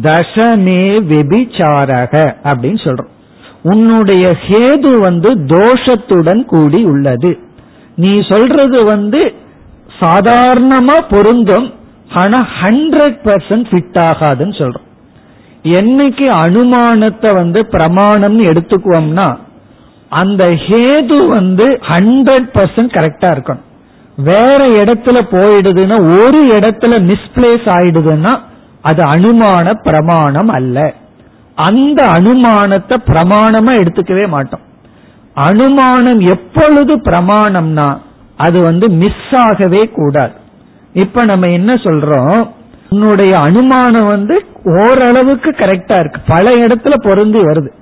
தசமே 0.02 0.82
விபிச்சாரக 1.12 2.34
அப்படின்னு 2.44 2.80
சொல்றோம். 2.84 3.12
உன்னுடைய 3.62 4.36
ஹேது 4.48 4.98
வந்து 4.98 5.34
தோஷத்துடன் 5.34 6.44
கூடி 6.44 6.84
உள்ளது. 6.84 7.38
நீ 7.96 8.12
சொல்றது 8.28 8.86
வந்து 8.86 9.34
சாதாரணமா 10.00 10.96
பொருந்தும். 11.10 11.74
ஆனா 12.14 12.38
ஹண்ட்ரட் 12.60 13.18
பர்சன்ட் 13.24 13.66
ஃபிட் 13.70 13.98
ஆகாதுன்னு 14.08 14.54
சொல்றோம். 14.60 14.88
என்னைக்கு 15.78 16.26
அனுமானத்தை 16.44 17.30
வந்து 17.34 17.60
பிரமாணம்னு 17.70 18.44
எடுத்துக்குவோம்னா 18.50 19.28
அந்த 20.08 20.44
ஹேது 20.64 21.18
வந்து 21.26 21.66
ஹண்ட்ரட் 21.90 22.48
பர்சன்ட் 22.56 22.96
கரெக்டா 22.96 23.28
இருக்கணும். 23.34 23.68
வேற 24.16 24.60
இடத்துல 24.80 25.18
போயிடுதுன்னா 25.34 25.98
ஒரு 26.18 26.40
இடத்துல 26.56 26.94
மிஸ்பிளேஸ் 27.10 27.68
ஆயிடுதுன்னா 27.76 28.32
அது 28.80 29.02
அனுமான 29.04 29.74
பிரமாணம் 29.82 30.48
அல்ல. 30.48 30.78
அந்த 31.54 32.00
அனுமானத்தை 32.08 32.96
பிரமாணமா 33.06 33.72
எடுத்துக்கவே 33.80 34.28
மாட்டோம். 34.28 34.64
அனுமானம் 35.34 36.20
எப்பொழுது 36.34 36.94
பிரமாணம்னா 36.98 37.88
அது 38.36 38.60
வந்து 38.60 38.86
மிஸ் 39.02 39.34
ஆகவே 39.46 39.82
கூடாது. 39.98 40.34
இப்ப 40.92 41.24
நம்ம 41.24 41.52
என்ன 41.52 41.72
சொல்றோம்? 41.72 42.50
உன்னுடைய 42.90 43.36
அனுமானம் 43.36 44.06
வந்து 44.06 44.44
ஓரளவுக்கு 44.64 45.50
கரெக்டா 45.50 45.98
இருக்கு. 45.98 46.20
பல 46.26 46.50
இடத்துல 46.50 46.94
பொருந்தி 47.02 47.40
வருது. 47.40 47.72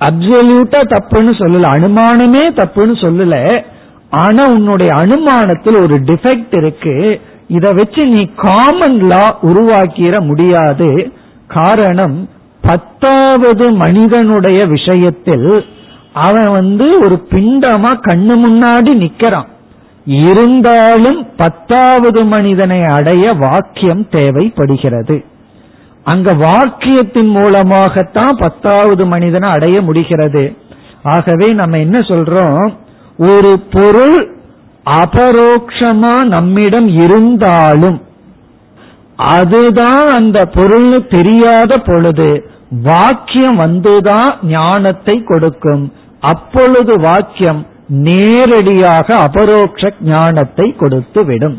அப்சல்யூட்டா 0.00 0.80
தப்புன்னு 0.88 1.32
சொல்லல. 1.38 1.62
அனுமானமே 1.62 2.62
தப்புன்னு 2.62 2.96
சொல்லல. 3.02 3.64
ஆனா 4.10 4.46
உன்னுடைய 4.46 4.92
அனுமானத்தில் 4.92 5.82
ஒரு 5.82 5.94
டிஃபெக்ட் 5.94 6.56
இருக்கு. 6.56 7.20
இத 7.48 7.72
வச்சு 7.72 8.06
நீ 8.06 8.30
காமன் 8.36 9.00
லா 9.00 9.38
உருவாக்கிட 9.42 10.20
முடியாது. 10.20 11.12
காரணம் 11.46 12.28
பத்தாவது 12.60 13.72
மனிதனுடைய 13.72 14.64
விஷயத்தில் 14.66 15.64
அவன் 16.12 16.50
வந்து 16.50 16.98
ஒரு 16.98 17.26
பிண்டமா 17.30 17.92
கண்ணு 18.08 18.34
முன்னாடி 18.46 18.94
நிக்கிறான். 18.94 19.52
இருந்தாலும் 20.04 21.34
பத்தாவது 21.36 22.24
மனிதனை 22.24 22.82
அடைய 22.82 23.32
வாக்கியம் 23.32 24.08
தேவைப்படுகிறது. 24.08 25.24
அங்க 26.04 26.34
வாக்கியத்தின் 26.34 27.28
மூலமாகத்தான் 27.28 28.36
பத்தாவது 28.36 29.06
மனிதனை 29.06 29.50
அடைய 29.50 29.82
முடிகிறது. 29.82 30.56
ஆகவே 31.02 31.52
நம்ம 31.52 31.78
என்ன 31.78 31.98
சொல்றோம்? 31.98 32.76
ஒரு 33.18 33.60
பொருள் 33.70 34.36
அபரோக்ஷமா 34.84 36.24
நம்மிடம் 36.24 36.88
இருந்தாலும் 36.88 38.02
அதுதான் 39.16 40.08
அந்த 40.08 40.44
பொருள் 40.44 41.06
தெரியாத 41.06 41.78
பொழுது 41.78 42.50
வாக்கியம் 42.82 43.60
வந்துதான் 43.60 44.44
ஞானத்தை 44.44 45.22
கொடுக்கும். 45.22 45.92
அப்பொழுது 46.20 47.00
வாக்கியம் 47.00 47.66
நேரடியாக 47.88 49.06
அபரோக்ஷ 49.26 49.92
ஞானத்தை 50.00 50.66
கொடுத்து 50.76 51.24
விடும் 51.24 51.56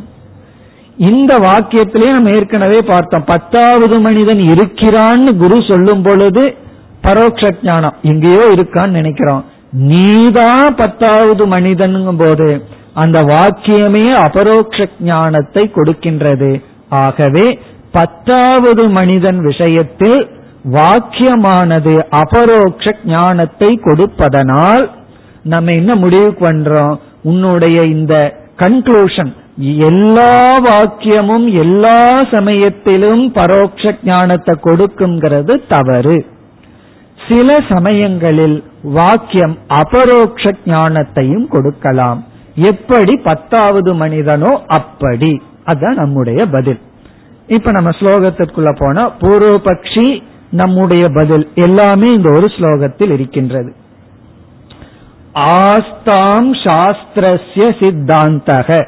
இந்த 0.97 1.31
வாக்கியத்திலே 1.37 2.09
நம்ம 2.11 2.29
ஏற்கனவே 2.29 2.79
பார்த்தோம். 2.87 3.23
பத்தாவது 3.23 3.95
மனிதன் 3.99 4.41
இருக்கிறான்னு 4.53 5.31
குரு 5.37 5.57
சொல்லும் 5.67 6.01
பொழுது 6.01 6.43
பரோட்ச 7.03 7.51
ஞானம் 7.63 7.97
எங்கேயோ 8.01 8.45
இருக்கான்னு 8.55 8.99
நினைக்கிறோம். 9.01 9.43
நீதான் 9.73 10.75
பத்தாவது 10.75 11.45
மனிதனுங்கும் 11.47 12.21
போது 12.23 12.49
அந்த 12.93 13.19
வாக்கியமே 13.21 14.05
அபரோக்ஷ 14.27 14.87
ஞானத்தை 14.99 15.71
கொடுக்கின்றது. 15.75 16.51
ஆகவே 16.89 17.59
பத்தாவது 17.91 18.83
மனிதன் 18.89 19.39
விஷயத்தில் 19.39 20.21
வாக்கியமானது 20.71 21.93
அபரோக்ஷ 22.21 22.95
ஞானத்தை 23.05 23.79
கொடுப்பதனால் 23.83 24.85
நம்ம 25.45 25.71
என்ன 25.71 25.95
முடிவு 25.95 26.29
பண்றோம் 26.39 26.97
உன்னுடைய 27.23 27.85
இந்த 27.85 28.13
கன்க்ளூஷன் 28.57 29.33
எல்லா 29.57 30.61
வாக்கியமும் 30.63 31.51
எல்லா 31.51 32.23
சமயத்திலும் 32.31 33.33
பரோட்ச 33.33 33.95
ஞானத்தை 34.03 34.55
கொடுக்குங்கிறது 34.63 35.61
தவறு. 35.69 36.25
சில 37.29 37.59
சமயங்களில் 37.69 38.63
வாக்கியம் 38.83 39.57
அபரோக்ஷ 39.67 40.51
ஞானத்தையும் 40.65 41.47
கொடுக்கலாம். 41.47 42.25
எப்படி 42.55 43.15
பத்தாவது 43.23 43.93
மனிதனோ 43.93 44.63
அப்படி. 44.67 45.41
அதுதான் 45.63 45.95
நம்முடைய 45.95 46.45
பதில். 46.45 46.79
இப்ப 47.47 47.71
நம்ம 47.71 47.89
ஸ்லோகத்திற்குள்ள 47.89 48.75
போனா 48.79 49.11
பூர்வபக்ஷி 49.11 50.23
நம்முடைய 50.51 51.09
பதில். 51.09 51.49
எல்லாமே 51.55 52.11
இந்த 52.11 52.31
ஒரு 52.31 52.45
ஸ்லோகத்தில் 52.45 53.11
இருக்கின்றது. 53.11 53.75
ஆஸ்தாம் 55.35 56.49
சாஸ்திரஸ்ய 56.63 57.65
சித்தாந்தக. 57.79 58.87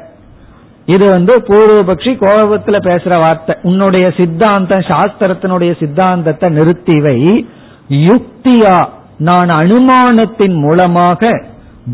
இது 0.85 1.09
வந்து 1.09 1.39
பூர்வபக்ஷி 1.47 2.13
கோபத்துல 2.21 2.77
பேசுற 2.83 3.19
வார்த்தை. 3.19 3.55
உன்னுடைய 3.61 4.13
சித்தாந்தம் 4.17 4.79
சாஸ்திரத்தினுடைய 4.79 5.79
சித்தாந்தத்தை 5.79 6.49
நிறுத்திவை. 6.57 7.45
யுக்தியா 7.89 8.89
நான் 9.17 9.49
அனுமானத்தின் 9.49 10.55
மூலமாக 10.55 11.43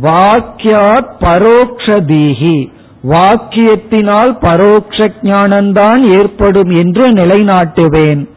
வாக்கியாத் 0.01 1.11
பரோக்ஷதீகி 1.19 2.71
வாக்கியத்தினால் 3.03 4.33
பரோக்ஷ 4.39 5.07
ஞானம்தான் 5.21 6.01
ஏற்படும் 6.17 6.71
என்று 6.75 7.11
நிலைநாட்டுவேன். 7.11 8.29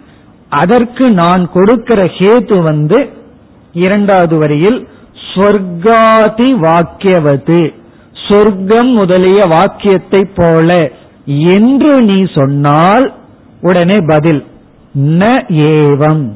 அதற்கு 0.48 1.10
நான் 1.10 1.50
கொடுக்கிற 1.52 2.02
ஹேத்து 2.04 2.62
வந்து 2.62 3.10
இரண்டாவது 3.72 4.38
வரியில் 4.38 4.88
ஸ்வர்காதி 5.36 6.48
வாக்கியவது. 6.66 7.74
சொர்க்கம் 8.28 8.92
முதலிய 8.92 9.44
வாக்கியத்தை 9.44 10.28
போல 10.34 10.90
என்று 11.26 12.02
நீ 12.02 12.26
சொன்னால் 12.34 13.14
உடனே 13.60 13.96
பதில் 14.06 14.44
ந 14.98 15.38
ஏவம். 15.48 16.30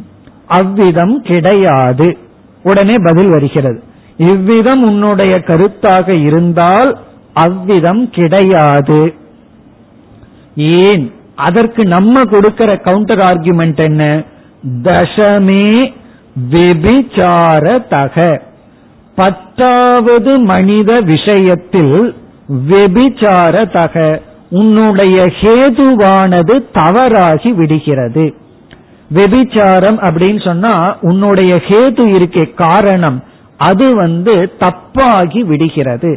அவ்விதம் 0.46 1.22
கிடையாது. 1.22 2.18
உடனே 2.62 2.94
பதில் 3.02 3.28
வருகிறது. 3.28 3.82
இவ்விதம் 4.16 4.82
உன்னுடைய 4.82 5.42
கருத்தாக 5.46 6.22
இருந்தால் 6.22 6.98
அவ்விதம் 7.32 8.10
கிடையாது. 8.10 9.14
ஏன்? 10.56 11.12
அதற்கு 11.36 11.86
நம்ம 11.86 12.24
கொடுக்கிற 12.24 12.76
கவுண்டர் 12.76 13.18
ஆர்குமெண்ட் 13.18 13.76
என்ன? 13.76 14.24
தசமே 14.82 15.94
வெபிச்சாரதக 16.50 18.40
பத்தாவது 19.20 20.32
மனித 20.52 20.90
விஷயத்தில் 21.12 21.96
வெபிச்சாரதக 22.70 23.96
உன்னுடைய 24.60 25.16
ஹேதுவானது 25.40 26.54
தவறாகி 26.72 27.50
விடுகிறது. 27.58 28.24
வெபிச்சாரம் 29.10 29.98
அப்படின்னு 30.08 30.40
சொன்னா 30.48 30.74
உன்னுடைய 31.00 31.52
ஹேது 31.68 32.04
இருக்கே 32.16 32.44
காரணம் 32.64 33.18
அது 33.68 33.86
வந்து 33.94 34.34
தப்பாகி 34.64 35.40
விடுகிறது. 35.50 36.12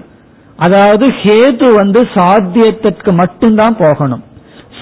அதாவது 0.59 1.05
ஹேது 1.21 1.67
வந்து 1.75 2.01
சாத்தியத்திற்கு 2.15 3.11
மட்டும்தான் 3.21 3.75
போகணும். 3.77 4.23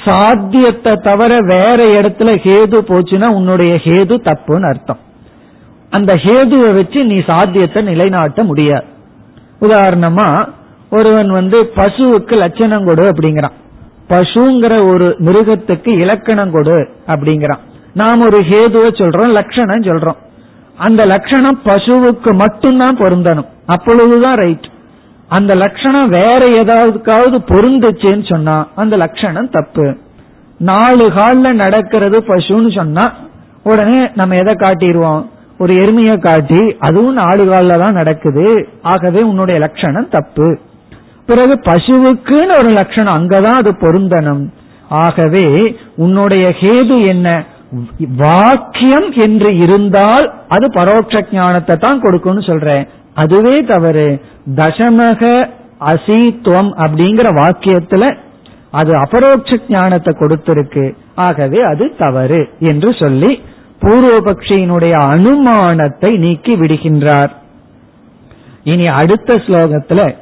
சாத்தியத்தை 0.05 0.93
தவிர 1.07 1.33
வேற 1.53 1.79
இடத்துல 1.97 2.29
ஹேது 2.45 2.77
போச்சுன்னா 2.89 3.29
உன்னுடைய 3.35 3.73
ஹேது 3.85 4.15
தப்புன்னு 4.27 4.69
அர்த்தம். 4.69 5.01
அந்த 5.91 6.13
ஹேதுவை 6.13 6.73
வச்சு 6.73 7.03
நீ 7.03 7.17
சாத்தியத்தை 7.27 7.81
நிலைநாட்ட 7.83 8.43
முடியாது. 8.43 8.85
உதாரணமா 9.61 10.27
ஒருவன் 10.91 11.29
வந்து 11.31 11.71
பசுவுக்கு 11.75 12.37
லட்சணம் 12.37 12.85
கொடு 12.85 13.03
அப்படிங்கிறான். 13.09 13.57
பசுங்கிற 14.09 14.73
ஒரு 14.93 15.15
மிருகத்துக்கு 15.19 15.89
இலக்கணம் 15.99 16.51
கொடு 16.51 16.77
அப்படிங்கிறான். 17.07 17.63
நாம் 17.93 18.21
ஒரு 18.21 18.39
ஹேதுவை 18.49 18.89
சொல்றோம் 18.99 19.31
லட்சணம் 19.31 19.87
சொல்றோம். 19.89 20.19
அந்த 20.77 21.05
லட்சணம் 21.05 21.59
பசுவுக்கு 21.65 22.31
மட்டும்தான் 22.33 22.97
பொருந்தணும். 22.97 23.49
அப்பொழுதுதான் 23.65 24.33
ரைட் 24.33 24.69
அந்த 25.27 25.55
லட்சணம் 25.55 26.09
வேற 26.09 26.39
ஏதாவதுக்காவது 26.61 27.37
பொருந்துச்சுன்னு 27.51 28.25
சொன்னா 28.29 28.67
அந்த 28.75 28.95
லட்சணம் 28.97 29.49
தப்பு. 29.49 29.85
நாலு 30.57 31.05
கால்ல 31.07 31.53
நடக்கிறது 31.53 32.17
பசுன்னு 32.27 32.75
சொன்னா 32.75 33.13
உடனே 33.63 34.09
நம்ம 34.15 34.35
எதை 34.35 34.53
காட்டிடுவோம்? 34.55 35.29
ஒரு 35.61 35.73
எருமையை 35.83 36.15
காட்டி 36.19 36.61
அதுவும் 36.79 37.17
நாலு 37.21 37.43
காலில் 37.49 37.81
தான் 37.83 37.97
நடக்குது. 37.99 38.45
ஆகவே 38.81 39.21
உன்னுடைய 39.21 39.57
லட்சணம் 39.59 40.09
தப்பு. 40.09 40.47
பிறகு 41.29 41.55
பசுவுக்குன்னு 41.69 42.53
ஒரு 42.61 42.69
லட்சணம் 42.79 43.17
அங்கதான் 43.17 43.59
அது 43.61 43.71
பொருந்தனும் 43.75 44.43
ஆகவே 45.03 45.47
உன்னுடைய 45.95 46.45
ஹேது 46.61 46.97
என்ன? 47.05 47.27
வாக்கியம் 48.17 49.09
என்று 49.25 49.49
இருந்தால் 49.57 50.25
அது 50.47 50.65
பரோட்ச 50.73 51.21
ஞானத்தை 51.31 51.75
தான் 51.77 52.01
கொடுக்கும்னு 52.01 52.43
சொல்றேன். 52.49 52.83
அதுவே 53.13 53.55
தவறு. 53.67 54.09
தசமக 54.55 55.21
அசித்துவம் 55.91 56.71
அப்படிங்கிற 56.83 57.27
வாக்கியத்துல 57.41 58.03
அது 58.79 58.91
அபரோட்ச 59.03 59.59
ஞானத்தை 59.69 60.11
கொடுத்திருக்கு. 60.19 60.85
ஆகவே 61.27 61.59
அது 61.71 61.85
தவறு 61.97 62.41
என்று 62.71 62.89
சொல்லி 62.99 63.31
பூர்வபக்ஷியினுடைய 63.81 64.95
அனுமானத்தை 65.13 66.17
நீக்கி 66.17 66.55
விடுகின்றார். 66.55 67.31
இனி 68.63 68.87
அடுத்த 68.87 69.35
ஸ்லோகத்துல 69.35 70.13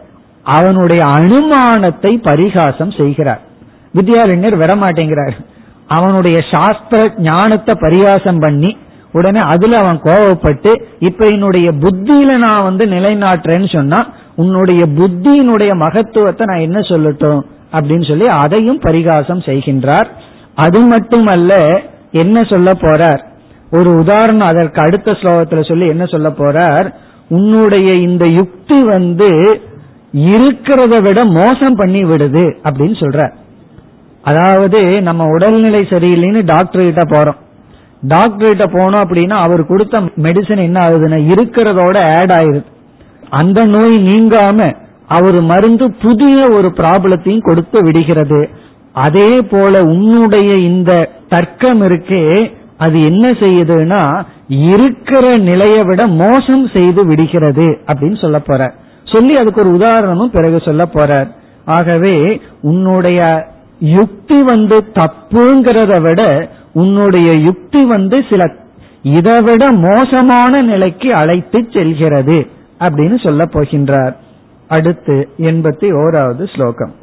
அவனுடைய 0.44 1.06
அனுமானத்தை 1.06 2.12
பரிகாசம் 2.22 2.92
செய்கிறார். 2.92 3.42
வித்யாரண்யர் 3.94 4.62
வரமாட்டேங்கிறார். 4.64 5.36
அவனுடைய 5.88 6.38
சாஸ்திர 6.52 7.14
ஞானத்தை 7.18 7.76
பரிகாசம் 7.80 8.40
பண்ணி 8.40 8.78
உடனே 9.12 9.40
அதுல 9.40 9.78
அவன் 9.78 10.00
கோவப்பட்டு 10.04 10.72
இப்ப 11.00 11.28
என்னுடைய 11.28 11.72
புத்தியில 11.72 12.32
நான் 12.38 12.64
வந்து 12.64 12.86
நிலைநாட்டுறேன்னு 12.86 13.76
சொன்னா 13.76 14.00
உன்னுடைய 14.36 14.82
புத்தியினுடைய 14.98 15.72
மகத்துவத்தை 15.76 16.46
நான் 16.46 16.66
என்ன 16.68 16.80
சொல்லட்டும் 16.80 17.42
அப்படின்னு 17.72 18.08
சொல்லி 18.08 18.28
அதையும் 18.28 18.80
பரிகாசம் 18.80 19.40
செய்கின்றார். 19.40 20.10
அது 20.56 20.80
மட்டுமல்ல 20.82 21.82
என்ன 22.12 22.44
சொல்ல 22.44 22.72
போறார்? 22.74 23.22
ஒரு 23.72 23.90
உதாரணம் 23.98 24.50
அதற்கு 24.52 24.80
அடுத்த 24.82 25.12
ஸ்லோகத்துல 25.12 25.68
சொல்லி 25.68 25.88
என்ன 25.88 26.06
சொல்ல 26.06 26.30
போறார்? 26.30 26.88
உன்னுடைய 27.30 27.90
இந்த 28.08 28.26
யுக்தி 28.38 28.78
வந்து 28.84 29.30
இருக்கிறத 30.32 30.96
விட 31.02 31.20
மோசம் 31.26 31.76
பண்ணி 31.76 32.02
விடுது 32.04 32.46
அப்படின்னு 32.64 32.98
சொல்ற 33.04 33.28
அதாவது 34.24 34.80
நம்ம 35.02 35.26
உடல்நிலை 35.26 35.82
சரியில்லைன்னு 35.90 36.42
டாக்டர் 36.46 36.88
கிட்ட 36.88 37.04
போறோம். 37.04 37.40
டாக்டர் 38.02 38.52
கிட்ட 38.52 38.66
போனோம் 38.66 39.04
அப்படின்னா 39.06 39.38
அவர் 39.46 39.62
கொடுத்த 39.66 40.02
மெடிசன் 40.26 40.62
என்ன 40.64 40.80
ஆகுதுன்னா 40.88 41.20
இருக்கிறதோட 41.34 41.98
ஆட் 42.18 42.34
ஆயிருது 42.40 42.70
அந்த 43.42 43.60
நோய் 43.66 43.96
நீங்காம 44.10 44.70
அவர் 45.08 45.38
மருந்து 45.42 45.86
புதிய 46.02 46.38
ஒரு 46.50 46.70
ப்ராப்ளத்தையும் 46.78 47.48
கொடுத்து 47.48 47.80
விடுகிறது. 47.84 48.42
அதே 49.06 49.32
போல 49.52 49.74
உன்னுடைய 49.84 50.50
இந்த 50.70 50.92
தர்க்கம் 51.30 51.82
இருக்கே 51.82 52.24
அது 52.80 52.98
என்ன 53.02 53.26
செய்யுதுன்னா 53.42 54.04
இருக்கிற 54.72 55.26
நிலையை 55.50 55.82
விட 55.84 56.02
மோசம் 56.08 56.64
செய்து 56.74 57.02
விடுகிறது 57.06 57.68
அப்படின்னு 57.88 58.22
சொல்ல 58.22 58.40
போற. 58.40 58.62
சொல்லி 59.04 59.34
அதுக்கு 59.38 59.62
ஒரு 59.62 59.72
உதாரணமும் 59.74 60.32
பிறகு 60.32 60.58
சொல்ல 60.66 60.84
போறார். 60.94 61.30
ஆகவே 61.66 62.16
உன்னுடைய 62.62 63.20
யுக்தி 63.80 64.40
வந்து 64.44 64.78
தப்புங்கிறத 64.94 65.94
விட 66.02 66.22
உன்னுடைய 66.74 67.30
யுக்தி 67.48 67.82
வந்து 67.86 68.18
சில 68.30 68.44
இதை 69.04 69.36
விட 69.42 69.66
மோசமான 69.72 70.62
நிலைக்கு 70.62 71.10
அழைத்து 71.14 71.60
செல்கிறது 71.74 72.40
அப்படின்னு 72.80 73.18
சொல்ல 73.26 73.44
போகின்றார். 73.54 74.16
அடுத்து 74.68 75.16
எண்பத்தி 75.38 75.88
ஓராவது 76.02 76.44
ஸ்லோகம். 76.56 76.94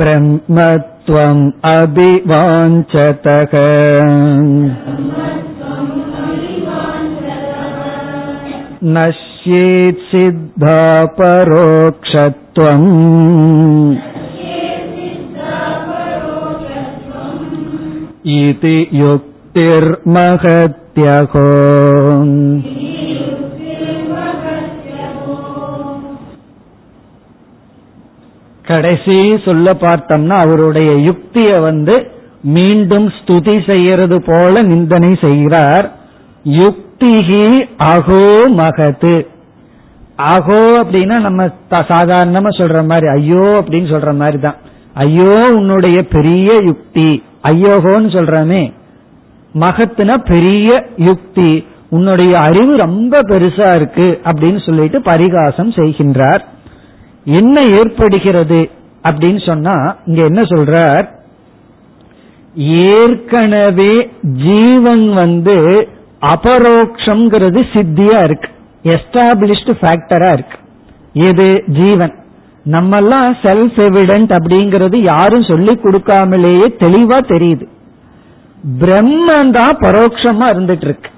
ब्रह्मत्वम् 0.00 1.42
अभिवाञ्छतः 1.72 3.54
नश्येत् 8.96 10.02
सिद्धा 10.10 10.80
परोक्षत्वम् 11.18 12.90
इति 18.38 18.76
युक्तिर्महत्यहो 20.46 21.44
கடைசி 28.64 29.16
சொல்ல 29.44 29.66
பார்த்தோம்னா 29.80 30.36
அவருடைய 30.44 30.90
யுக்திய 31.08 31.50
வந்து 31.60 31.94
மீண்டும் 32.50 33.06
ஸ்துதி 33.16 33.56
செய்யறது 33.66 34.16
போல 34.22 34.62
நிந்தனை 34.62 35.12
செய்கிறார் 35.20 35.86
யுக்திகி 36.54 37.44
அகோ 37.88 38.24
மகத்து 38.54 39.14
அகோ 40.30 40.60
அப்படின்னா 40.80 41.16
நம்ம 41.20 41.44
சாதாரணமா 41.92 42.50
சொல்ற 42.58 42.80
மாதிரி 42.86 43.06
ஐயோ 43.14 43.44
அப்படின்னு 43.60 43.88
சொல்ற 43.90 44.10
மாதிரி 44.14 44.38
தான் 44.40 44.58
ஐயோ 45.04 45.32
உன்னுடைய 45.56 45.98
பெரிய 46.08 46.50
யுக்தி 46.66 47.08
ஐயோகோன்னு 47.50 48.10
சொல்றமே 48.12 48.62
மகத்துனா 49.53 50.17
பெரிய 50.17 50.87
யுக்தி. 50.97 51.67
உன்னுடைய 51.89 52.39
அறிவு 52.39 52.75
ரொம்ப 52.75 53.19
பெருசா 53.19 53.75
இருக்கு 53.75 54.19
அப்படின்னு 54.23 54.65
சொல்லிட்டு 54.65 55.01
பரிகாசம் 55.01 55.71
செய்கின்றார். 55.71 56.43
என்ன 57.25 57.61
ஏற்படுகிறது 57.61 58.69
அப்படின்னு 59.03 59.45
சொன்னா 59.45 59.95
இங்க 60.05 60.23
என்ன 60.23 60.41
சொல்றார்? 60.41 61.07
ஏற்கனவே 62.55 64.11
ஜீவன் 64.21 65.13
வந்து 65.13 65.87
அபரோக்ஷங்கிறது 66.21 67.63
சித்தியா 67.73 68.23
இருக்கு. 68.23 68.49
எஸ்டாபிளிஷ்டு 68.83 69.73
ஃபேக்டரா 69.81 70.31
இருக்கு. 70.31 70.57
எது? 71.13 71.63
ஜீவன். 71.67 72.13
நம்மெல்லாம் 72.65 73.33
செல்ஃப் 73.41 73.77
எவிடென்ட் 73.77 74.37
அப்படிங்கிறது 74.37 74.95
யாரும் 74.95 75.43
சொல்லி 75.43 75.79
கொடுக்காமலேயே 75.83 76.65
தெளிவா 76.79 77.17
தெரியுது. 77.27 77.67
பிரம்மன் 78.79 79.51
தான் 79.51 79.77
பரோட்சமா 79.77 80.47
இருந்துட்டு 80.53 80.85
இருக்கு 80.85 81.09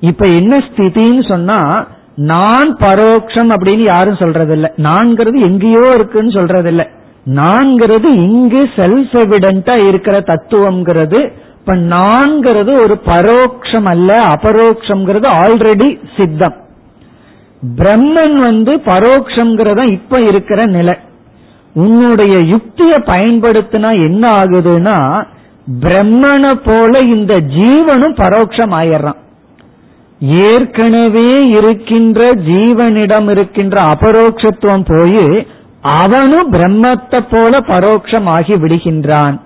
இப்ப 0.00 0.26
என்ன 0.26 0.56
ஸ்திதின்னு 0.56 1.28
சொன்னா 1.28 1.86
நான் 2.14 2.76
பரோட்சம் 2.76 3.50
அப்படின்னு 3.54 3.84
யாரும் 3.84 4.20
சொல்றதில்ல. 4.20 4.68
நான்கிறது 4.76 5.44
எங்கேயோ 5.44 5.92
இருக்குன்னு 5.94 6.30
சொல்றதில்ல. 6.30 6.84
நான்கிறது 7.26 8.08
இங்கு 8.16 8.60
செல்ஃப் 8.76 9.14
எவிடென்டா 9.22 9.88
இருக்கிற 9.88 10.20
தத்துவம்ங்கிறது 10.20 11.20
இப்ப 11.58 11.76
நான்கிறது 11.76 12.72
ஒரு 12.82 13.00
பரோட்சம் 13.06 13.84
அல்ல 13.84 14.22
அபரோக்ஷம்ங்கிறது 14.26 15.28
ஆல்ரெடி 15.42 15.88
சித்தம். 16.16 16.56
பிரம்மன் 17.76 18.36
வந்து 18.36 18.80
பரோட்சம்ங்கிறத 18.84 19.92
இப்ப 19.92 20.20
இருக்கிற 20.20 20.64
நிலை. 20.64 20.96
உன்னுடைய 21.74 22.34
யுக்தியை 22.38 22.98
பயன்படுத்தினா 23.06 23.92
என்ன 24.04 24.28
ஆகுதுன்னா 24.28 24.98
பிரம்மனை 25.66 26.52
போல 26.64 27.00
இந்த 27.00 27.34
ஜீவனும் 27.36 28.16
பரோட்சம் 28.16 28.74
ஆயிடுறான் 28.80 29.20
ஏற்கனவே 30.20 31.44
இருக்கின்ற 31.44 32.32
ஜீவனிடம் 32.32 33.30
இருக்கின்ற 33.30 33.82
அபரோக்ஷத்துவம் 33.82 34.86
போய் 34.86 35.46
அவனும் 35.82 36.52
பிரம்மத்தை 36.52 37.20
போல 37.30 37.58
பரோட்சம் 37.58 38.24
ஆகி 38.24 38.54
விடுகின்றான். 38.54 39.40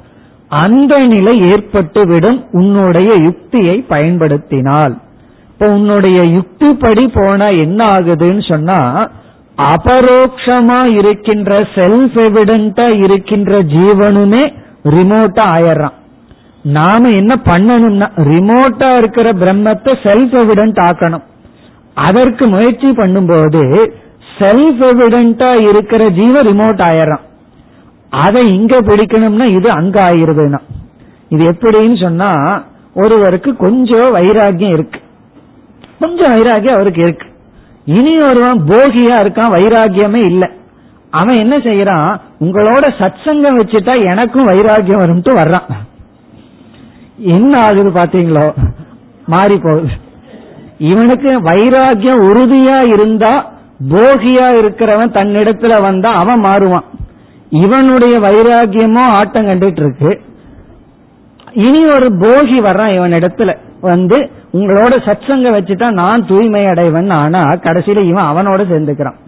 அந்த 0.48 0.98
நிலை 0.98 1.38
ஏற்பட்டுவிடும் 1.38 2.46
உன்னுடைய 2.50 3.14
யுக்தியை 3.14 3.84
பயன்படுத்தினால். 3.88 5.00
இப்ப 5.48 5.68
உன்னுடைய 5.68 6.18
யுக்திப்படி 6.22 7.04
போனா 7.14 7.46
என்ன 7.46 7.86
ஆகுதுன்னு 7.86 8.50
சொன்னா 8.50 9.10
அபரோக்ஷமா 9.58 10.98
இருக்கின்ற 10.98 11.56
செல்ஃப் 11.74 12.18
எவிடென்டா 12.26 13.04
இருக்கின்ற 13.04 13.58
ஜீவனுமே 13.58 14.44
ரிமோட்டா 14.84 15.46
ஆயிடுறான் 15.56 15.96
நாம 16.62 17.08
என்ன 17.08 17.34
பண்ணணும்னா 17.44 18.08
ரிமோட்டா 18.16 18.96
இருக்கிற 18.96 19.30
பிரம்மத்தை 19.30 19.92
செல்ஃப் 20.02 20.34
எவிடென்ட் 20.34 20.80
ஆக்கணும். 20.80 21.22
அதற்கு 21.94 22.48
முயற்சி 22.48 22.86
பண்ணும்போது 22.86 23.90
செல்ஃப் 24.38 24.82
எவிடென்டா 24.82 25.68
இருக்கிற 25.68 26.08
ஜீவ 26.08 26.42
ரிமோட் 26.42 26.78
ஆயிடுறான். 26.78 27.20
அதை 28.10 28.54
இங்க 28.54 28.80
பிடிக்கணும்னா 28.80 29.50
இது 29.50 29.70
அங்க 29.70 30.08
ஆயிருதுன்னா. 30.08 30.58
இது 31.28 31.44
எப்படின்னு 31.50 32.02
சொன்னா 32.02 32.62
ஒருவருக்கு 32.94 33.56
கொஞ்சம் 33.56 34.14
வைராகியம் 34.14 34.72
இருக்கு. 34.72 35.00
கொஞ்சம் 36.00 36.32
வைராகியம் 36.32 36.74
அவருக்கு 36.74 37.02
இருக்கு. 37.02 37.26
இனி 37.84 38.16
ஒருவன் 38.16 38.64
போகியா 38.64 39.16
இருக்கான் 39.22 39.52
வைராகியமே 39.54 40.24
இல்லை. 40.24 40.50
அவன் 41.10 41.36
என்ன 41.36 41.58
செய்யறான் 41.58 42.20
உங்களோட 42.40 42.90
சத்சங்கம் 42.98 43.58
வச்சுட்டா 43.58 44.10
எனக்கும் 44.10 44.48
வைராகியம் 44.48 45.02
வரும்ட்டு 45.02 45.36
வர்றான். 45.40 45.87
என்ன 47.18 47.60
ஆகுது 47.60 47.90
பாத்தீங்களோ 47.90 48.54
மாறி 49.26 49.56
போகுது 49.56 49.90
இவனுக்கு 50.78 51.30
வைராகியம் 51.32 52.22
உறுதியா 52.30 52.92
இருந்தா 52.92 53.52
போகியா 53.92 54.46
இருக்கிறவன் 54.60 55.16
தன்னிடத்துல 55.16 55.82
வந்தா 55.82 56.08
அவன் 56.08 56.40
மாறுவான். 56.40 56.86
இவனுடைய 57.50 58.18
வைராகியமும் 58.18 59.10
ஆட்டம் 59.10 59.46
கண்டுட்டு 59.46 59.80
இருக்கு 59.80 60.20
இனி 61.52 61.84
ஒரு 61.86 62.08
போகி 62.18 62.58
வர்றான் 62.60 62.94
இவன் 62.94 63.12
இடத்துல 63.12 63.56
வந்து 63.80 64.30
உங்களோட 64.52 64.92
சச்சங்க 65.06 65.48
வச்சுட்டா 65.50 65.92
நான் 65.92 66.26
தூய்மை 66.26 66.64
அடைவன் 66.64 67.10
ஆனா 67.10 67.38
கடைசியில 67.38 68.04
இவன் 68.08 68.24
அவனோட 68.24 68.60
சேர்ந்துக்கிறான். 68.70 69.18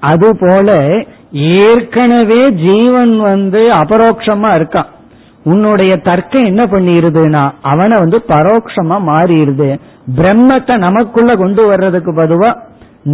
அது 0.00 0.36
போல 0.36 0.98
ஏற்கனவே 1.32 2.50
ஜீவன் 2.50 3.20
வந்து 3.20 3.68
அபரோக்ஷமா 3.68 4.50
இருக்கான். 4.54 4.88
உன்னுடைய 5.52 5.92
தர்க்கம் 5.96 6.48
என்ன 6.50 6.62
பண்ணிருதுன்னா 6.70 7.44
அவனை 7.62 7.96
வந்து 7.98 8.18
பரோட்சமா 8.28 8.96
மாறிடுது 9.10 9.68
பிரம்மத்தை 10.16 10.74
நமக்குள்ள 10.78 11.32
கொண்டு 11.34 11.62
வர்றதுக்கு 11.66 12.12
பதுவா 12.12 12.50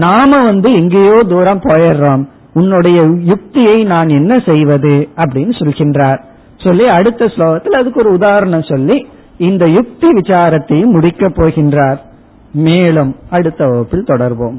நாம 0.03 0.39
வந்து 0.45 0.69
எங்கேயோ 0.73 1.19
தூரம் 1.29 1.65
போயிடுறோம். 1.65 2.23
உன்னுடைய 2.55 2.99
யுக்தியை 3.25 3.79
நான் 3.85 4.11
என்ன 4.19 4.33
செய்வது 4.49 4.93
அப்படின்னு 5.17 5.55
சொல்கின்றார். 5.61 6.21
சொல்லி 6.57 6.85
அடுத்த 6.89 7.25
ஸ்லோகத்தில் 7.35 7.79
அதுக்கு 7.81 8.01
ஒரு 8.01 8.13
உதாரணம் 8.13 8.69
சொல்லி 8.69 8.97
இந்த 9.39 9.65
யுக்தி 9.67 10.09
விசாரத்தையும் 10.19 10.95
முடிக்கப் 10.97 11.37
போகின்றார். 11.39 12.01
மேலும் 12.67 13.13
அடுத்த 13.31 13.61
வகுப்பில் 13.67 14.11
தொடர்வோம். 14.13 14.59